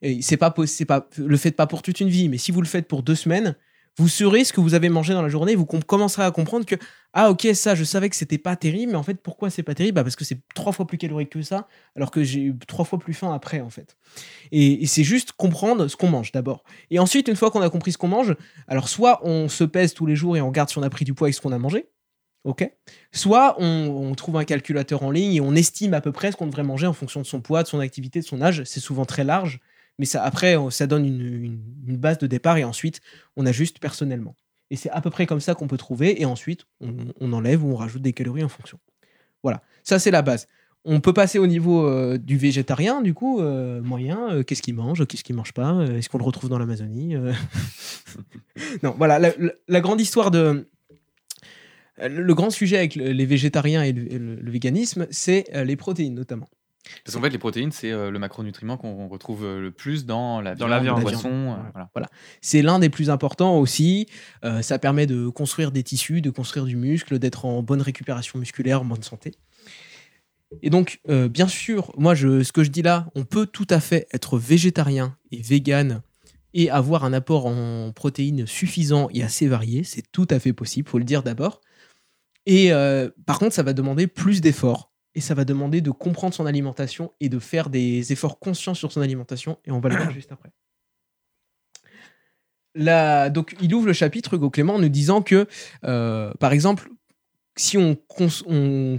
et 0.02 0.22
c'est 0.22 0.38
pas 0.38 0.52
pas 0.52 1.08
le 1.18 1.38
faites 1.38 1.56
pas 1.56 1.68
pour 1.68 1.82
toute 1.82 2.00
une 2.02 2.10
vie 2.10 2.28
mais 2.30 2.38
si 2.38 2.52
vous 2.52 2.62
le 2.62 2.68
faites 2.68 2.88
pour 2.88 3.04
deux 3.04 3.16
semaines 3.16 3.56
vous 3.98 4.08
saurez 4.08 4.44
ce 4.44 4.54
que 4.54 4.60
vous 4.62 4.74
avez 4.74 4.90
mangé 4.90 5.14
dans 5.14 5.22
la 5.22 5.30
journée, 5.30 5.56
vous 5.56 5.66
com- 5.66 5.84
commencerez 5.84 6.24
à 6.24 6.32
comprendre 6.32 6.66
que 6.66 6.76
ah 7.14 7.30
ok 7.30 7.48
ça 7.54 7.76
je 7.76 7.84
savais 7.84 8.10
que 8.10 8.16
c'était 8.16 8.40
pas 8.40 8.56
terrible, 8.56 8.92
mais 8.94 8.98
en 8.98 9.04
fait 9.04 9.22
pourquoi 9.22 9.50
c'est 9.50 9.62
pas 9.64 9.76
terrible? 9.76 9.96
Bah, 9.96 10.04
Parce 10.04 10.16
que 10.16 10.26
c'est 10.26 10.40
trois 10.56 10.72
fois 10.72 10.88
plus 10.88 10.98
calorique 10.98 11.30
que 11.30 11.42
ça, 11.44 11.68
alors 11.96 12.10
que 12.10 12.24
j'ai 12.24 12.42
eu 12.42 12.58
trois 12.68 12.86
fois 12.86 12.98
plus 12.98 13.14
faim 13.14 13.32
après 13.34 13.62
en 13.62 13.70
fait. 13.70 13.96
Et, 14.52 14.84
et 14.84 14.88
c'est 14.88 15.04
juste 15.04 15.34
comprendre 15.34 15.88
ce 15.88 15.96
qu'on 15.96 16.10
mange 16.10 16.32
d'abord. 16.32 16.64
Et 16.90 16.98
ensuite 17.00 17.28
une 17.28 17.36
fois 17.36 17.52
qu'on 17.52 17.62
a 17.62 17.70
compris 17.70 17.92
ce 17.92 17.98
qu'on 18.00 18.08
mange, 18.08 18.36
alors 18.68 18.90
soit 18.90 19.20
on 19.24 19.48
se 19.48 19.64
pèse 19.64 19.94
tous 19.94 20.06
les 20.08 20.16
jours 20.16 20.36
et 20.38 20.42
on 20.42 20.48
regarde 20.48 20.70
si 20.70 20.78
on 20.78 20.84
a 20.84 20.90
pris 20.90 21.06
du 21.06 21.14
poids 21.14 21.28
avec 21.28 21.36
ce 21.36 21.42
qu'on 21.42 21.52
a 21.52 21.60
mangé, 21.60 21.88
ok? 22.46 22.68
Soit 23.12 23.56
on, 23.60 23.66
on 23.66 24.16
trouve 24.16 24.38
un 24.38 24.44
calculateur 24.44 25.04
en 25.04 25.12
ligne 25.12 25.36
et 25.36 25.42
on 25.42 25.54
estime 25.54 25.94
à 25.94 26.02
peu 26.02 26.12
près 26.12 26.32
ce 26.32 26.38
qu'on 26.38 26.48
devrait 26.48 26.64
manger 26.64 26.88
en 26.88 26.94
fonction 26.94 27.22
de 27.22 27.26
son 27.28 27.42
poids, 27.42 27.62
de 27.64 27.68
son 27.68 27.80
activité, 27.80 28.22
de 28.22 28.26
son 28.26 28.42
âge. 28.42 28.64
C'est 28.66 28.80
souvent 28.80 29.06
très 29.06 29.24
large, 29.24 29.60
mais 30.00 30.16
après, 30.16 30.58
ça 30.72 30.88
donne 30.88 31.06
une, 31.06 31.98
base 31.98 32.18
de 32.18 32.28
départ 32.28 32.58
et 32.58 32.64
ensuite, 32.64 33.02
on 33.36 33.46
ajuste 33.46 33.80
personnellement. 33.80 34.36
Et 34.72 34.76
c'est 34.76 34.90
à 34.90 35.02
peu 35.02 35.10
près 35.10 35.26
comme 35.26 35.40
ça 35.40 35.54
qu'on 35.54 35.68
peut 35.68 35.78
trouver 35.78 36.20
et 36.22 36.26
ensuite, 36.26 36.66
on, 36.82 37.34
enlève 37.34 37.64
ou 37.64 37.72
on 37.72 37.76
rajoute 37.76 38.02
des 38.02 38.14
calories 38.14 38.44
en 38.44 38.50
fonction. 38.50 38.80
Voilà, 39.44 39.62
ça 39.84 40.00
c'est 40.00 40.12
la 40.12 40.22
base. 40.22 40.48
On 40.86 41.00
peut 41.00 41.14
passer 41.14 41.40
au 41.40 41.48
niveau 41.48 41.88
euh, 41.88 42.18
du 42.18 42.38
végétarien, 42.38 43.02
du 43.02 43.14
coup, 43.14 43.40
euh, 43.40 43.82
moyen, 43.82 44.32
euh, 44.32 44.44
qu'est-ce 44.44 44.62
qu'il 44.62 44.74
mange, 44.74 45.06
qu'est-ce 45.06 45.24
qu'il 45.24 45.36
mange 45.36 45.54
pas, 45.54 45.86
est-ce 45.86 46.10
qu'on 46.10 46.18
le 46.18 46.26
retrouve 46.26 46.50
dans 46.50 46.60
l'Amazonie. 46.60 47.16
Non, 48.84 48.94
voilà, 48.98 49.32
la, 49.68 49.82
grande 49.82 50.00
histoire 50.00 50.30
de, 50.30 50.68
le 51.98 52.34
grand 52.36 52.52
sujet 52.52 52.78
avec 52.78 52.96
le- 52.96 53.12
les 53.12 53.26
végétariens 53.26 53.82
et 53.82 53.92
le, 53.92 54.52
véganisme, 54.52 55.08
c'est 55.10 55.46
les 55.66 55.76
protéines 55.76 56.14
notamment. 56.14 56.48
Parce 57.06 57.16
qu'en 57.16 57.22
fait, 57.22 57.30
les 57.30 57.38
protéines, 57.38 57.72
c'est 57.72 57.92
euh, 57.92 58.12
le 58.12 58.20
macronutriment 58.20 58.76
qu'on 58.78 59.08
retrouve 59.08 59.46
euh, 59.46 59.62
le 59.62 59.72
plus 59.72 60.06
dans 60.06 60.42
la 60.42 60.54
Dans 60.54 60.68
viande, 60.68 60.70
la 60.72 60.78
le 60.78 60.84
viande. 60.84 61.02
poisson. 61.02 61.56
euh, 61.76 61.82
voilà. 61.94 62.10
C'est 62.42 62.62
l'un 62.62 62.80
des 62.80 62.90
plus 62.90 63.10
importants 63.10 63.58
aussi. 63.58 64.08
Euh, 64.44 64.62
ça 64.62 64.80
permet 64.80 65.06
de 65.06 65.30
construire 65.30 65.72
des 65.72 65.84
tissus, 65.84 66.22
de 66.22 66.30
construire 66.30 66.66
du 66.66 66.76
muscle, 66.76 67.20
d'être 67.20 67.46
en 67.46 67.64
bonne 67.64 67.82
récupération 67.82 68.38
musculaire, 68.38 68.82
en 68.82 68.86
bonne 68.86 69.04
santé. 69.04 69.32
Et 70.62 70.70
donc, 70.70 71.00
euh, 71.10 71.30
bien 71.30 71.48
sûr, 71.48 71.92
moi, 71.98 72.16
je, 72.16 72.44
ce 72.44 72.52
que 72.52 72.64
je 72.64 72.70
dis 72.70 72.82
là, 72.84 73.08
on 73.16 73.24
peut 73.24 73.46
tout 73.48 73.68
à 73.70 73.80
fait 73.80 74.08
être 74.14 74.38
végétarien 74.38 75.18
et 75.32 75.42
vegan 75.42 76.02
et 76.54 76.70
avoir 76.70 77.06
un 77.06 77.14
apport 77.14 77.48
en 77.48 77.92
protéines 77.94 78.46
suffisant 78.46 79.08
et 79.14 79.24
assez 79.24 79.48
varié. 79.48 79.84
C'est 79.84 80.04
tout 80.12 80.28
à 80.30 80.38
fait 80.38 80.54
possible, 80.54 80.88
faut 80.88 81.00
le 81.00 81.06
dire 81.06 81.24
d'abord. 81.24 81.62
Et 82.46 82.72
par 83.26 83.40
contre, 83.40 83.56
ça 83.56 83.64
va 83.64 83.74
demander 83.74 84.06
plus 84.06 84.42
d'efforts. 84.42 84.93
Et 85.16 85.22
ça 85.22 85.34
va 85.36 85.46
demander 85.46 85.82
de 85.82 85.92
comprendre 85.92 86.34
son 86.34 86.46
alimentation 86.46 87.12
et 87.20 87.30
de 87.30 87.38
faire 87.40 87.70
des 87.70 88.12
efforts 88.12 88.40
conscients 88.40 88.74
sur 88.74 88.92
son 88.92 89.02
alimentation. 89.02 89.60
Et 89.66 89.72
on 89.72 89.80
va 89.80 89.90
le 89.90 89.96
voir 89.98 90.12
juste 90.14 90.32
après. 90.32 90.50
Là, 92.76 93.30
donc, 93.30 93.56
il 93.62 93.74
ouvre 93.76 93.86
le 93.88 93.94
chapitre, 93.94 94.34
Hugo 94.34 94.50
Clément, 94.50 94.76
en 94.76 94.80
nous 94.80 94.90
disant 94.90 95.22
que, 95.22 95.48
euh, 95.86 96.34
par 96.40 96.54
exemple, 96.54 96.90
si 97.56 97.78
on, 97.78 97.96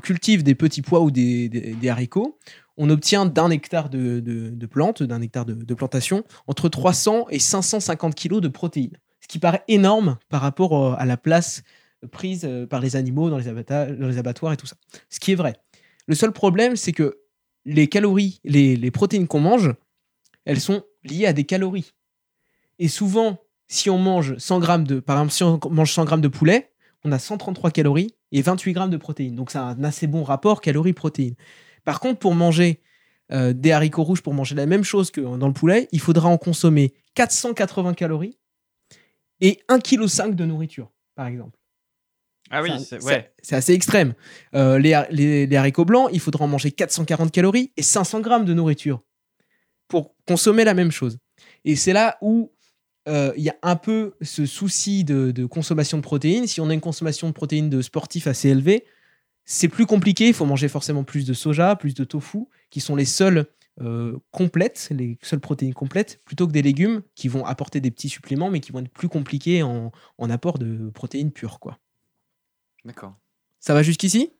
cultive 0.00 0.44
des 0.44 0.54
petits 0.54 0.82
pois 0.82 1.00
ou 1.00 1.10
des, 1.10 1.48
des- 1.48 1.74
des 1.74 1.88
haricots, 1.88 2.38
on 2.76 2.88
obtient 2.90 3.26
d'un 3.26 3.50
hectare 3.50 3.88
de, 3.90 4.20
de- 4.20 4.50
de 4.50 4.66
plantes, 4.66 5.02
d'un 5.02 5.20
hectare 5.22 5.44
de, 5.44 5.54
de 5.54 5.74
plantation, 5.74 6.24
entre 6.46 6.68
300 6.68 7.26
et 7.30 7.40
550 7.40 8.14
kilos 8.14 8.40
de 8.40 8.48
protéines. 8.48 8.96
Ce 9.20 9.26
qui 9.26 9.40
paraît 9.40 9.64
énorme 9.66 10.18
par 10.28 10.40
rapport 10.40 10.76
euh, 10.92 10.94
à 10.96 11.04
la 11.06 11.16
place 11.16 11.62
prise 12.12 12.44
euh, 12.44 12.66
par 12.66 12.80
les 12.80 12.94
animaux 12.94 13.28
dans 13.30 13.38
les, 13.38 13.48
abata- 13.48 13.90
dans 13.96 14.06
les 14.06 14.18
abattoirs 14.18 14.52
et 14.52 14.56
tout 14.56 14.66
ça. 14.66 14.76
Ce 15.10 15.18
qui 15.18 15.32
est 15.32 15.36
vrai. 15.36 15.54
Le 16.06 16.14
seul 16.14 16.32
problème, 16.32 16.76
c'est 16.76 16.92
que 16.92 17.18
les 17.64 17.88
calories, 17.88 18.40
les, 18.44 18.90
protéines 18.90 19.26
qu'on 19.26 19.40
mange, 19.40 19.72
elles 20.44 20.60
sont 20.60 20.84
liées 21.02 21.26
à 21.26 21.32
des 21.32 21.44
calories. 21.44 21.92
Et 22.78 22.88
souvent, 22.88 23.38
si 23.68 23.88
on 23.88 23.98
mange 23.98 24.36
100 24.36 24.60
grammes 24.60 24.86
de, 24.86 25.00
par 25.00 25.16
exemple, 25.16 25.32
si 25.32 25.42
on 25.42 25.60
mange 25.70 25.92
100 25.92 26.04
grammes 26.04 26.20
de 26.20 26.28
poulet, 26.28 26.70
on 27.04 27.12
a 27.12 27.18
133 27.18 27.70
calories 27.70 28.14
et 28.32 28.42
28 28.42 28.72
grammes 28.72 28.90
de 28.90 28.96
protéines. 28.96 29.34
Donc, 29.34 29.50
c'est 29.50 29.58
un 29.58 29.82
assez 29.84 30.06
bon 30.06 30.24
rapport 30.24 30.60
calories-protéines. 30.60 31.34
Par 31.84 32.00
contre, 32.00 32.18
pour 32.18 32.34
manger 32.34 32.80
euh, 33.32 33.52
des 33.52 33.72
haricots 33.72 34.02
rouges, 34.02 34.22
pour 34.22 34.34
manger 34.34 34.54
la 34.54 34.66
même 34.66 34.84
chose 34.84 35.10
que 35.10 35.20
dans 35.20 35.46
le 35.46 35.54
poulet, 35.54 35.88
il 35.92 36.00
faudra 36.00 36.28
en 36.28 36.36
consommer 36.36 36.92
480 37.14 37.94
calories 37.94 38.38
et 39.40 39.60
1,5 39.68 40.30
kg 40.30 40.34
de 40.34 40.44
nourriture, 40.44 40.90
par 41.14 41.26
exemple. 41.26 41.58
Ah 42.50 42.62
oui, 42.62 42.70
C'est- 42.84 43.02
ouais. 43.04 43.32
Assez 43.50 43.72
extrême. 43.72 44.14
Euh, 44.54 44.78
les, 44.78 44.92
har- 44.94 45.06
les- 45.10 45.46
les 45.46 45.56
haricots 45.56 45.84
blancs, 45.84 46.08
il 46.12 46.20
faudra 46.20 46.44
en 46.44 46.48
manger 46.48 46.70
440 46.72 47.30
calories 47.32 47.72
et 47.76 47.82
500 47.82 48.20
grammes 48.20 48.44
de 48.44 48.54
nourriture 48.54 49.02
pour 49.88 50.14
consommer 50.26 50.64
la 50.64 50.74
même 50.74 50.90
chose. 50.90 51.18
Et 51.64 51.76
c'est 51.76 51.92
là 51.92 52.18
où 52.20 52.52
euh, 53.08 53.32
il 53.36 53.42
y 53.42 53.50
a 53.50 53.56
un 53.62 53.76
peu 53.76 54.14
ce 54.22 54.46
souci 54.46 55.04
de, 55.04 55.30
de 55.30 55.44
consommation 55.46 55.98
de 55.98 56.02
protéines. 56.02 56.46
Si 56.46 56.60
on 56.60 56.70
a 56.70 56.74
une 56.74 56.80
consommation 56.80 57.28
de 57.28 57.32
protéines 57.34 57.68
de 57.70 57.82
sportifs 57.82 58.26
assez 58.26 58.48
élevée, 58.48 58.84
c'est 59.44 59.68
plus 59.68 59.84
compliqué. 59.86 60.28
Il 60.28 60.34
faut 60.34 60.46
manger 60.46 60.68
forcément 60.68 61.04
plus 61.04 61.26
de 61.26 61.34
soja, 61.34 61.76
plus 61.76 61.92
de 61.94 62.04
tofu, 62.04 62.44
qui 62.70 62.80
sont 62.80 62.96
les 62.96 63.04
seules 63.04 63.44
euh, 63.82 64.16
complètes, 64.30 64.88
les 64.90 65.18
seules 65.22 65.40
protéines 65.40 65.74
complètes, 65.74 66.20
plutôt 66.24 66.46
que 66.46 66.52
des 66.52 66.62
légumes 66.62 67.02
qui 67.14 67.28
vont 67.28 67.44
apporter 67.44 67.80
des 67.80 67.90
petits 67.90 68.08
suppléments, 68.08 68.48
mais 68.48 68.60
qui 68.60 68.72
vont 68.72 68.78
être 68.80 68.88
plus 68.92 69.08
compliqués 69.08 69.62
en, 69.62 69.92
en 70.16 70.30
apport 70.30 70.58
de 70.58 70.88
protéines 70.94 71.32
pures. 71.32 71.58
Quoi. 71.58 71.78
D'accord. 72.84 73.14
Ça 73.60 73.74
va 73.74 73.82
jusqu'ici? 73.82 74.32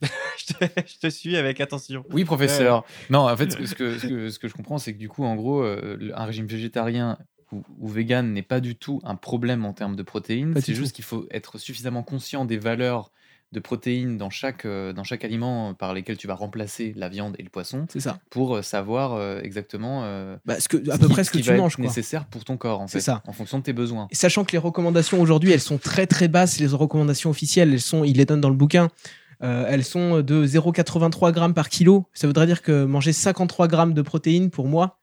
Je, 0.38 0.54
te, 0.54 0.64
je 0.86 0.98
te 1.00 1.10
suis 1.10 1.36
avec 1.36 1.60
attention. 1.60 2.04
Oui, 2.10 2.24
professeur. 2.24 2.84
Non, 3.10 3.28
en 3.28 3.36
fait, 3.36 3.50
ce 3.50 3.56
que, 3.56 3.66
ce 3.66 3.74
que, 3.74 3.98
ce 3.98 4.06
que- 4.06 4.30
ce 4.30 4.38
que 4.38 4.46
je 4.48 4.54
comprends, 4.54 4.78
c'est 4.78 4.92
que 4.94 4.98
du 4.98 5.08
coup, 5.08 5.24
en 5.24 5.34
gros, 5.34 5.62
euh, 5.64 6.12
un 6.14 6.24
régime 6.24 6.46
végétarien 6.46 7.18
ou, 7.50 7.64
ou 7.78 7.88
vegan 7.88 8.32
n'est 8.32 8.42
pas 8.42 8.60
du 8.60 8.76
tout 8.76 9.00
un 9.02 9.16
problème 9.16 9.64
en 9.64 9.72
termes 9.72 9.96
de 9.96 10.02
protéines. 10.04 10.54
C'est 10.60 10.74
juste 10.74 10.94
qu'il 10.94 11.04
faut 11.04 11.26
être 11.32 11.58
suffisamment 11.58 12.04
conscient 12.04 12.44
des 12.44 12.56
valeurs 12.58 13.10
de 13.52 13.60
protéines 13.60 14.18
dans 14.18 14.28
chaque, 14.28 14.64
euh, 14.66 14.92
dans 14.92 15.04
chaque 15.04 15.24
aliment 15.24 15.72
par 15.72 15.94
lesquels 15.94 16.18
tu 16.18 16.26
vas 16.26 16.34
remplacer 16.34 16.92
la 16.96 17.08
viande 17.08 17.34
et 17.38 17.42
le 17.42 17.48
poisson 17.48 17.86
C'est 17.90 18.00
ça. 18.00 18.18
pour 18.28 18.56
euh, 18.56 18.62
savoir 18.62 19.14
euh, 19.14 19.40
exactement 19.42 20.02
euh, 20.04 20.36
Bah, 20.44 20.60
ce 20.60 20.68
que, 20.68 20.76
à 20.90 20.98
peu 20.98 21.06
qui- 21.06 21.12
près 21.12 21.24
ce 21.24 21.30
que 21.30 21.38
tu 21.38 21.52
manges. 21.54 21.76
Quoi. 21.76 21.84
nécessaire 21.86 22.26
pour 22.26 22.44
ton 22.44 22.56
corps, 22.58 22.80
en 22.82 22.86
C'est 22.88 22.98
fait, 22.98 23.04
ça. 23.04 23.22
en 23.26 23.32
fonction 23.32 23.58
de 23.58 23.62
tes 23.62 23.72
besoins. 23.72 24.06
Et 24.10 24.14
Sachant 24.14 24.44
que 24.44 24.52
les 24.52 24.58
recommandations 24.58 25.18
aujourd'hui, 25.20 25.50
elles 25.52 25.60
sont 25.60 25.78
très 25.78 26.06
très 26.06 26.28
basses, 26.28 26.58
les 26.60 26.66
recommandations 26.66 27.30
officielles, 27.30 27.72
elles 27.72 27.80
sont, 27.80 28.04
il 28.04 28.18
les 28.18 28.26
donne 28.26 28.42
dans 28.42 28.50
le 28.50 28.54
bouquin, 28.56 28.88
euh, 29.42 29.64
elles 29.68 29.84
sont 29.84 30.20
de 30.20 30.44
0,83 30.46 31.32
grammes 31.32 31.54
par 31.54 31.70
kilo. 31.70 32.06
Ça 32.12 32.26
voudrait 32.26 32.46
dire 32.46 32.60
que 32.60 32.84
manger 32.84 33.12
53 33.14 33.66
grammes 33.68 33.94
de 33.94 34.02
protéines 34.02 34.50
pour 34.50 34.66
moi, 34.66 34.98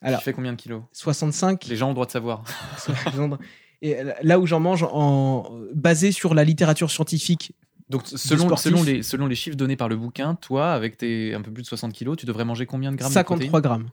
Alors- 0.00 0.20
tu 0.20 0.24
fais 0.24 0.32
combien 0.32 0.52
de 0.52 0.56
kilos? 0.56 0.82
65. 0.92 1.66
Les 1.66 1.76
gens 1.76 1.86
ont 1.86 1.90
le 1.90 1.94
droit 1.94 2.06
de 2.06 2.10
savoir. 2.12 2.42
Et 3.82 3.96
là 4.22 4.38
où 4.38 4.46
j'en 4.46 4.60
mange, 4.60 4.84
en, 4.84 5.50
basé 5.74 6.12
sur 6.12 6.34
la 6.34 6.44
littérature 6.44 6.90
scientifique, 6.90 7.52
Donc, 7.92 8.02
selon, 8.06 8.82
les, 8.82 9.02
selon 9.02 9.26
les 9.26 9.34
chiffres 9.34 9.56
donnés 9.56 9.76
par 9.76 9.88
le 9.88 9.96
bouquin, 9.96 10.34
toi, 10.34 10.72
avec 10.72 10.96
tes 10.96 11.34
un 11.34 11.42
peu 11.42 11.50
plus 11.50 11.62
de 11.62 11.68
60 11.68 11.92
kilos, 11.92 12.16
tu 12.16 12.24
devrais 12.24 12.44
manger 12.44 12.64
combien 12.64 12.90
de 12.90 12.96
grammes 12.96 13.10
de 13.10 13.14
53 13.14 13.50
protéines 13.50 13.62
grammes 13.62 13.90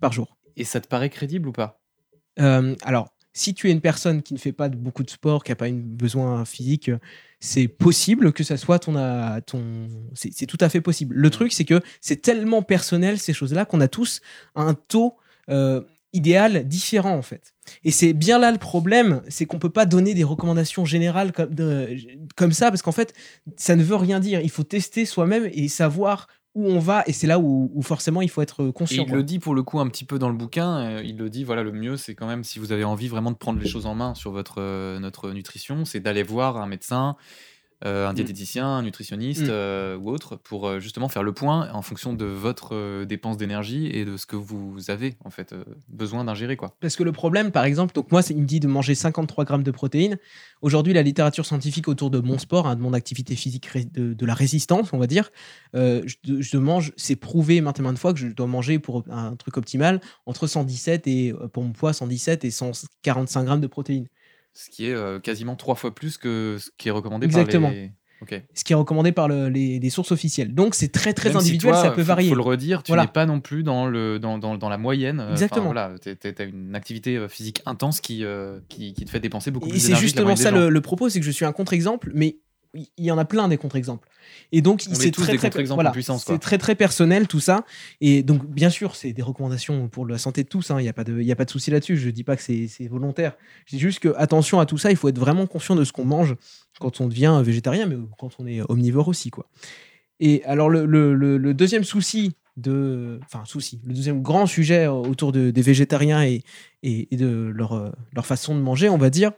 par 0.00 0.12
jour. 0.12 0.36
Et 0.56 0.64
ça 0.64 0.80
te 0.80 0.88
paraît 0.88 1.10
crédible 1.10 1.48
ou 1.48 1.52
pas? 1.52 1.80
Euh, 2.40 2.74
alors, 2.82 3.10
si 3.34 3.52
tu 3.52 3.68
es 3.68 3.72
une 3.72 3.80
personne 3.80 4.22
qui 4.22 4.32
ne 4.32 4.38
fait 4.38 4.52
pas 4.52 4.68
beaucoup 4.68 5.02
de 5.02 5.10
sport, 5.10 5.44
qui 5.44 5.50
n'a 5.50 5.56
pas 5.56 5.66
un 5.66 5.72
besoin 5.74 6.44
physique, 6.44 6.90
c'est 7.40 7.68
possible 7.68 8.32
que 8.32 8.44
ça 8.44 8.56
soit 8.56 8.78
ton. 8.78 8.96
euh, 8.96 9.40
ton 9.44 9.88
c'est 10.14 10.32
c'est 10.32 10.46
tout 10.46 10.58
à 10.60 10.68
fait 10.70 10.80
possible. 10.80 11.14
Le 11.14 11.30
truc, 11.30 11.52
c'est 11.52 11.64
que 11.64 11.82
c'est 12.00 12.22
tellement 12.22 12.62
personnel, 12.62 13.18
ces 13.18 13.34
choses-là, 13.34 13.66
qu'on 13.66 13.80
a 13.80 13.88
tous 13.88 14.20
un 14.54 14.72
taux 14.74 15.16
euh, 15.50 15.82
idéal 16.14 16.66
différent, 16.66 17.14
en 17.16 17.22
fait. 17.22 17.52
Et 17.84 17.90
c'est 17.90 18.12
bien 18.14 18.38
là 18.38 18.50
le 18.52 18.58
problème, 18.58 19.20
c'est 19.28 19.44
qu'on 19.44 19.58
peut 19.58 19.68
pas 19.70 19.84
donner 19.84 20.14
des 20.14 20.24
recommandations 20.24 20.84
générales 20.86 21.32
comme, 21.32 21.54
de- 21.54 21.96
comme 22.36 22.52
ça, 22.52 22.70
parce 22.70 22.80
qu'en 22.82 22.92
fait, 22.92 23.12
ça 23.56 23.76
ne 23.76 23.82
veut 23.82 23.96
rien 23.96 24.20
dire. 24.20 24.40
Il 24.40 24.50
faut 24.50 24.62
tester 24.62 25.04
soi-même 25.04 25.48
et 25.52 25.68
savoir 25.68 26.28
où 26.54 26.68
on 26.68 26.78
va, 26.78 27.02
et 27.08 27.12
c'est 27.12 27.26
là 27.26 27.40
où, 27.40 27.72
où 27.74 27.82
forcément 27.82 28.22
il 28.22 28.30
faut 28.30 28.40
être 28.40 28.68
Et 28.68 28.72
conscient. 28.72 29.02
il 29.02 29.08
quoi. 29.08 29.16
le 29.16 29.24
dit 29.24 29.40
pour 29.40 29.56
le 29.56 29.64
coup 29.64 29.80
un 29.80 29.88
petit 29.88 30.04
peu 30.04 30.20
dans 30.20 30.28
le 30.28 30.36
bouquin. 30.36 30.78
euh, 30.78 31.02
il 31.04 31.16
le 31.16 31.28
dit, 31.28 31.42
voilà, 31.42 31.64
le 31.64 31.72
mieux, 31.72 31.96
c'est 31.96 32.14
quand 32.14 32.28
même 32.28 32.44
si 32.44 32.60
vous 32.60 32.70
avez 32.70 32.84
envie 32.84 33.08
vraiment 33.08 33.32
de 33.32 33.36
prendre 33.36 33.58
les 33.60 33.66
choses 33.66 33.86
en 33.86 33.96
main 33.96 34.14
sur 34.14 34.30
votre 34.30 34.60
euh, 34.60 35.00
notre 35.00 35.32
nutrition, 35.32 35.84
c'est 35.84 35.98
d'aller 35.98 36.22
voir 36.22 36.56
un 36.58 36.68
médecin, 36.68 37.16
euh, 37.84 38.08
un 38.08 38.14
diététicien, 38.14 38.66
un 38.66 38.82
nutritionniste 38.82 39.42
Mm. 39.42 39.50
euh, 39.50 39.96
ou 39.98 40.10
autre 40.10 40.36
pour 40.36 40.66
euh, 40.66 40.80
justement 40.80 41.08
faire 41.08 41.22
le 41.22 41.32
point 41.32 41.70
en 41.72 41.82
fonction 41.82 42.14
de 42.14 42.24
votre 42.24 43.04
dépense 43.04 43.36
d'énergie 43.36 43.86
et 43.88 44.04
de 44.04 44.16
ce 44.16 44.26
que 44.26 44.36
vous 44.36 44.76
avez 44.88 45.16
en 45.24 45.30
fait 45.30 45.54
besoin 45.88 46.24
d'ingérer 46.24 46.56
quoi. 46.56 46.74
Parce 46.80 46.96
que 46.96 47.02
le 47.02 47.12
problème, 47.12 47.50
par 47.50 47.64
exemple, 47.64 47.94
donc 47.94 48.10
moi, 48.10 48.22
il 48.30 48.38
me 48.38 48.46
dit 48.46 48.60
de 48.60 48.68
manger 48.68 48.94
53 48.94 49.44
grammes 49.44 49.62
de 49.62 49.70
protéines. 49.70 50.18
Aujourd'hui, 50.62 50.92
la 50.94 51.02
littérature 51.02 51.44
scientifique 51.44 51.88
autour 51.88 52.10
de 52.10 52.20
mon 52.20 52.38
sport, 52.38 52.66
hein, 52.66 52.76
de 52.76 52.80
mon 52.80 52.94
activité 52.94 53.36
physique, 53.36 53.68
de, 53.92 54.14
de 54.14 54.26
la 54.26 54.34
résistance, 54.34 54.92
on 54.92 54.98
va 54.98 55.06
dire, 55.06 55.30
je, 55.74 56.14
je 56.24 56.56
mange, 56.56 56.92
c'est 56.96 57.16
prouvé 57.16 57.60
maintes 57.60 57.78
et 57.78 57.82
maintes 57.82 57.98
fois 57.98 58.12
que 58.12 58.18
je 58.18 58.28
dois 58.28 58.46
manger 58.46 58.78
pour 58.78 59.04
un 59.10 59.36
truc 59.36 59.56
optimal 59.56 60.00
entre 60.26 60.46
117 60.46 61.06
et, 61.06 61.34
pour 61.52 61.62
mon 61.62 61.72
poids, 61.72 61.92
117 61.92 62.44
et 62.44 62.50
145 62.50 63.44
grammes 63.44 63.60
de 63.60 63.66
protéines. 63.66 64.06
Ce 64.54 64.70
qui 64.70 64.86
est 64.86 64.94
euh, 64.94 65.18
quasiment 65.18 65.56
trois 65.56 65.74
fois 65.74 65.94
plus 65.94 66.16
que 66.16 66.56
ce 66.60 66.70
qui 66.78 66.88
est 66.88 66.92
recommandé 66.92 67.26
Exactement. 67.26 67.68
par 67.68 67.74
les. 67.76 67.90
Ce 68.54 68.64
qui 68.64 68.72
est 68.72 68.76
recommandé 68.76 69.12
par 69.12 69.28
le- 69.28 69.50
les, 69.50 69.78
les 69.78 69.90
sources 69.90 70.10
officielles. 70.10 70.54
Donc 70.54 70.74
c'est 70.74 70.88
très 70.88 71.12
très 71.12 71.28
Même 71.28 71.40
si 71.40 71.44
individuel, 71.48 71.72
toi, 71.74 71.82
ça 71.82 71.90
peut 71.90 72.00
faut- 72.00 72.06
varier. 72.06 72.30
Faut 72.30 72.34
le 72.36 72.40
redire, 72.40 72.82
tu 72.82 72.88
Voilà. 72.90 73.02
n'es 73.02 73.08
pas 73.12 73.26
non 73.26 73.40
plus 73.40 73.62
dans, 73.62 73.86
le, 73.86 74.18
dans, 74.18 74.38
dans, 74.38 74.56
dans 74.56 74.70
la 74.70 74.78
moyenne. 74.78 75.20
euh, 75.20 75.24
enfin, 75.24 75.32
Exactement. 75.32 75.66
voilà, 75.66 75.92
tu 76.00 76.08
as 76.10 76.42
une 76.44 76.74
activité 76.74 77.16
euh, 77.18 77.28
physique 77.28 77.60
intense 77.66 78.00
qui, 78.00 78.24
euh, 78.24 78.60
qui, 78.70 78.94
qui 78.94 79.04
te 79.04 79.10
fait 79.10 79.20
dépenser 79.20 79.50
beaucoup 79.50 79.66
Et 79.66 79.72
plus 79.72 79.80
c'est 79.80 79.88
d'énergie 79.88 80.12
que 80.14 80.20
la 80.20 80.26
justement 80.30 80.36
ça 80.36 80.50
le, 80.52 80.70
le 80.70 80.80
propos, 80.80 81.10
c'est 81.10 81.20
que 81.20 81.26
je 81.26 81.30
suis 81.32 81.44
un 81.44 81.52
contre-exemple, 81.52 82.12
mais 82.14 82.38
il 82.74 83.04
y 83.04 83.10
en 83.10 83.18
a 83.18 83.24
plein 83.24 83.48
des 83.48 83.56
contre-exemples. 83.56 84.08
Et 84.52 84.62
donc, 84.62 84.82
On 84.88 84.92
est 84.92 84.94
c'est 84.96 85.10
très, 85.10 85.26
très, 85.38 85.50
voilà. 85.76 85.90
C'est 86.34 86.38
personnel 86.74 87.28
tout 87.28 87.40
ça. 87.40 87.64
Et 88.00 88.22
donc, 88.22 88.44
bien 88.46 88.70
sûr, 88.70 88.96
c'est 88.96 89.12
des 89.12 89.22
recommandations 89.22 89.88
pour 89.88 90.06
la 90.06 90.18
santé 90.18 90.42
de 90.42 90.48
tous. 90.48 90.70
hein, 90.70 90.80
Il 90.80 90.82
n'y 90.82 90.88
a 90.88 90.92
pas 90.92 91.04
de, 91.04 91.20
il 91.20 91.26
y 91.26 91.32
a 91.32 91.36
pas 91.36 91.44
de 91.44 91.50
souci 91.50 91.70
là-dessus. 91.70 91.96
Je 91.96 92.10
dis 92.10 92.24
pas 92.24 92.36
que 92.36 92.42
c'est 92.42 92.88
volontaire. 92.88 93.36
Je 93.66 93.76
dis 93.76 93.80
juste 93.80 94.00
que 94.00 94.14
attention 94.16 94.60
à 94.60 94.66
tout 94.66 94.78
ça. 94.78 94.90
Il 94.90 94.96
faut 94.96 95.08
être 95.08 95.18
vraiment 95.18 95.46
conscient 95.46 95.76
de 95.76 95.84
ce 95.84 95.92
qu'on 95.92 96.04
mange 96.04 96.34
quand 96.80 97.00
on 97.00 97.06
devient 97.08 97.40
végétarien, 97.44 97.86
mais 97.86 97.96
quand 98.18 98.30
on 98.38 98.46
est 98.46 98.60
omnivore 98.68 99.08
aussi, 99.08 99.30
quoi. 99.30 99.46
Et 100.20 100.42
alors, 100.44 100.68
le, 100.70 100.86
le- 100.86 101.14
le- 101.14 101.38
le 101.38 101.54
deuxième 101.54 101.84
souci 101.84 102.34
de, 102.56 103.18
enfin 103.24 103.44
souci, 103.44 103.80
le 103.84 103.94
deuxième 103.94 104.22
grand 104.22 104.46
sujet 104.46 104.86
autour 104.86 105.32
de- 105.32 105.50
des 105.50 105.62
végétariens 105.62 106.22
et, 106.24 106.42
et, 106.84 107.08
et 107.12 107.16
de 107.16 107.50
leur, 107.52 107.92
leur 108.14 108.24
façon 108.26 108.54
de 108.54 108.60
manger, 108.60 108.88
on 108.88 108.96
va 108.98 109.10
dire, 109.10 109.32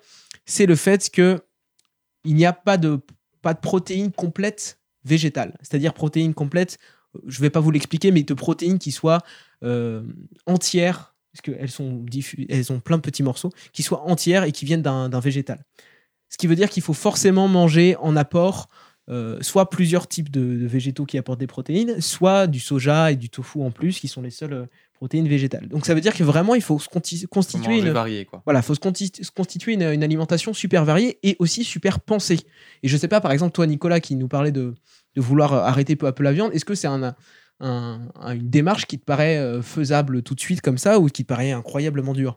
c'est 0.45 0.67
le 0.67 0.77
fait 0.77 1.09
que 1.11 1.41
il 2.25 2.35
n'y 2.35 2.45
a 2.45 2.53
pas 2.53 2.77
de, 2.77 3.01
pas 3.47 3.55
de 3.55 3.61
protéines 3.61 4.11
complètes 4.11 4.81
végétales. 5.05 5.57
C'est-à-dire 5.63 5.95
protéines 5.95 6.35
complètes, 6.35 6.79
je 7.29 7.39
ne 7.39 7.43
vais 7.43 7.51
pas 7.51 7.61
vous 7.61 7.71
l'expliquer, 7.71 8.11
mais 8.11 8.25
de 8.25 8.35
protéines 8.35 8.81
qui 8.81 8.91
soient 8.91 9.23
euh, 9.63 10.03
entières, 10.47 11.15
parce 11.33 11.43
qu'elles 11.43 11.71
sont 11.71 12.05
elles 12.49 12.73
ont 12.73 12.81
plein 12.81 12.97
de 12.97 13.03
petits 13.03 13.23
morceaux, 13.23 13.53
qui 13.73 13.85
soient 13.85 14.03
entières 14.03 14.43
et 14.43 14.51
qui 14.51 14.65
viennent 14.65 14.83
d'un 14.83 15.21
végétal. 15.21 15.65
Ce 16.29 16.39
qui 16.39 16.49
veut 16.49 16.57
dire 16.57 16.69
qu'il 16.69 16.83
faut 16.83 16.93
forcément 16.93 17.47
manger 17.47 17.95
en 18.01 18.17
apport 18.17 18.69
euh, 19.09 19.39
soit 19.43 19.71
plusieurs 19.71 20.09
types 20.09 20.33
de, 20.33 20.67
végétaux 20.67 21.07
qui 21.07 21.17
apportent 21.17 21.39
des 21.39 21.47
protéines, 21.47 22.01
soit 22.01 22.49
du 22.49 22.59
soja 22.59 23.13
et 23.13 23.17
du 23.17 23.31
tofu 23.31 23.63
en 23.63 23.71
plus, 23.71 24.01
qui 24.01 24.09
sont 24.09 24.23
les 24.23 24.31
seules 24.31 24.53
euh, 24.53 24.67
protéines 24.97 25.29
végétales. 25.29 25.69
Donc 25.69 25.87
ça 25.87 25.95
veut 25.95 26.01
dire 26.01 26.15
que 26.15 26.25
vraiment, 26.25 26.55
il 26.55 26.63
faut 26.63 26.79
se 26.79 26.89
constituer 26.89 27.79
une, 27.79 27.91
varié, 27.91 28.25
quoi. 28.25 28.43
voilà, 28.45 28.63
faut 28.63 28.75
se, 28.75 28.81
constituer 29.31 29.73
une, 29.75 29.83
une 29.83 30.03
alimentation 30.03 30.53
super 30.53 30.85
variée 30.85 31.19
et 31.23 31.37
aussi 31.39 31.65
super 31.65 32.01
pensée. 32.01 32.41
Et 32.83 32.89
je 32.89 32.97
sais 32.97 33.09
pas, 33.09 33.21
par 33.21 33.33
exemple, 33.33 33.53
toi, 33.53 33.67
Nicolas, 33.67 34.01
qui 34.01 34.17
nous 34.17 34.29
parlait 34.29 34.53
de, 34.53 34.75
de 35.15 35.21
vouloir 35.21 35.53
arrêter 35.55 35.97
peu 35.97 36.07
à 36.07 36.13
peu 36.13 36.25
la 36.25 36.33
viande, 36.33 36.53
est-ce 36.55 36.65
que 36.65 36.75
c'est 36.75 36.89
un, 36.89 37.03
un- 37.03 37.15
un- 37.61 38.35
une 38.35 38.51
démarche 38.51 38.87
qui 38.87 38.99
te 38.99 39.05
paraît 39.05 39.39
euh, 39.39 39.63
faisable 39.63 40.23
tout 40.23 40.35
de 40.35 40.41
suite 40.41 40.61
comme 40.61 40.79
ça 40.79 40.99
ou 40.99 41.07
qui 41.09 41.23
te 41.25 41.29
paraît 41.29 41.53
incroyablement 41.53 42.13
dure? 42.13 42.35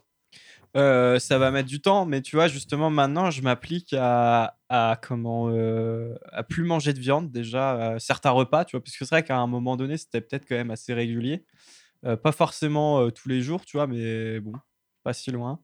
Euh, 0.77 1.17
ça 1.17 1.39
va 1.39 1.49
mettre 1.49 1.67
du 1.67 1.81
temps, 1.81 2.05
mais 2.05 2.21
tu 2.21 2.35
vois, 2.35 2.47
justement, 2.47 2.91
maintenant, 2.91 3.31
je 3.31 3.41
m'applique 3.41 3.95
à, 3.97 4.55
à 4.69 4.99
comment 5.01 5.49
euh, 5.49 6.13
à 6.31 6.43
plus 6.43 6.63
manger 6.63 6.93
de 6.93 6.99
viande 6.99 7.31
déjà 7.31 7.93
à 7.93 7.99
certains 7.99 8.29
repas, 8.29 8.65
tu 8.65 8.75
vois, 8.75 8.83
parce 8.83 8.95
que 8.95 9.03
c'est 9.03 9.15
vrai 9.15 9.23
qu'à 9.23 9.37
un 9.37 9.47
moment 9.47 9.75
donné, 9.77 9.97
c'était 9.97 10.21
peut-être 10.21 10.45
quand 10.47 10.55
même 10.55 10.71
assez 10.71 10.93
régulier, 10.93 11.37
Euh, 11.37 11.88
pas 12.03 12.31
forcément 12.31 13.01
euh, 13.01 13.09
tous 13.11 13.29
les 13.29 13.41
jours, 13.41 13.65
tu 13.65 13.77
vois, 13.77 13.87
mais 13.87 14.39
bon, 14.39 14.53
pas 15.03 15.13
si 15.13 15.31
loin. 15.31 15.59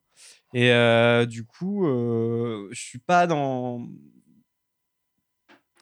Et 0.53 0.71
euh, 0.71 1.25
du 1.25 1.45
coup, 1.45 1.87
euh, 1.87 2.69
je 2.71 2.81
suis 2.81 2.99
pas 2.99 3.27
dans 3.27 3.87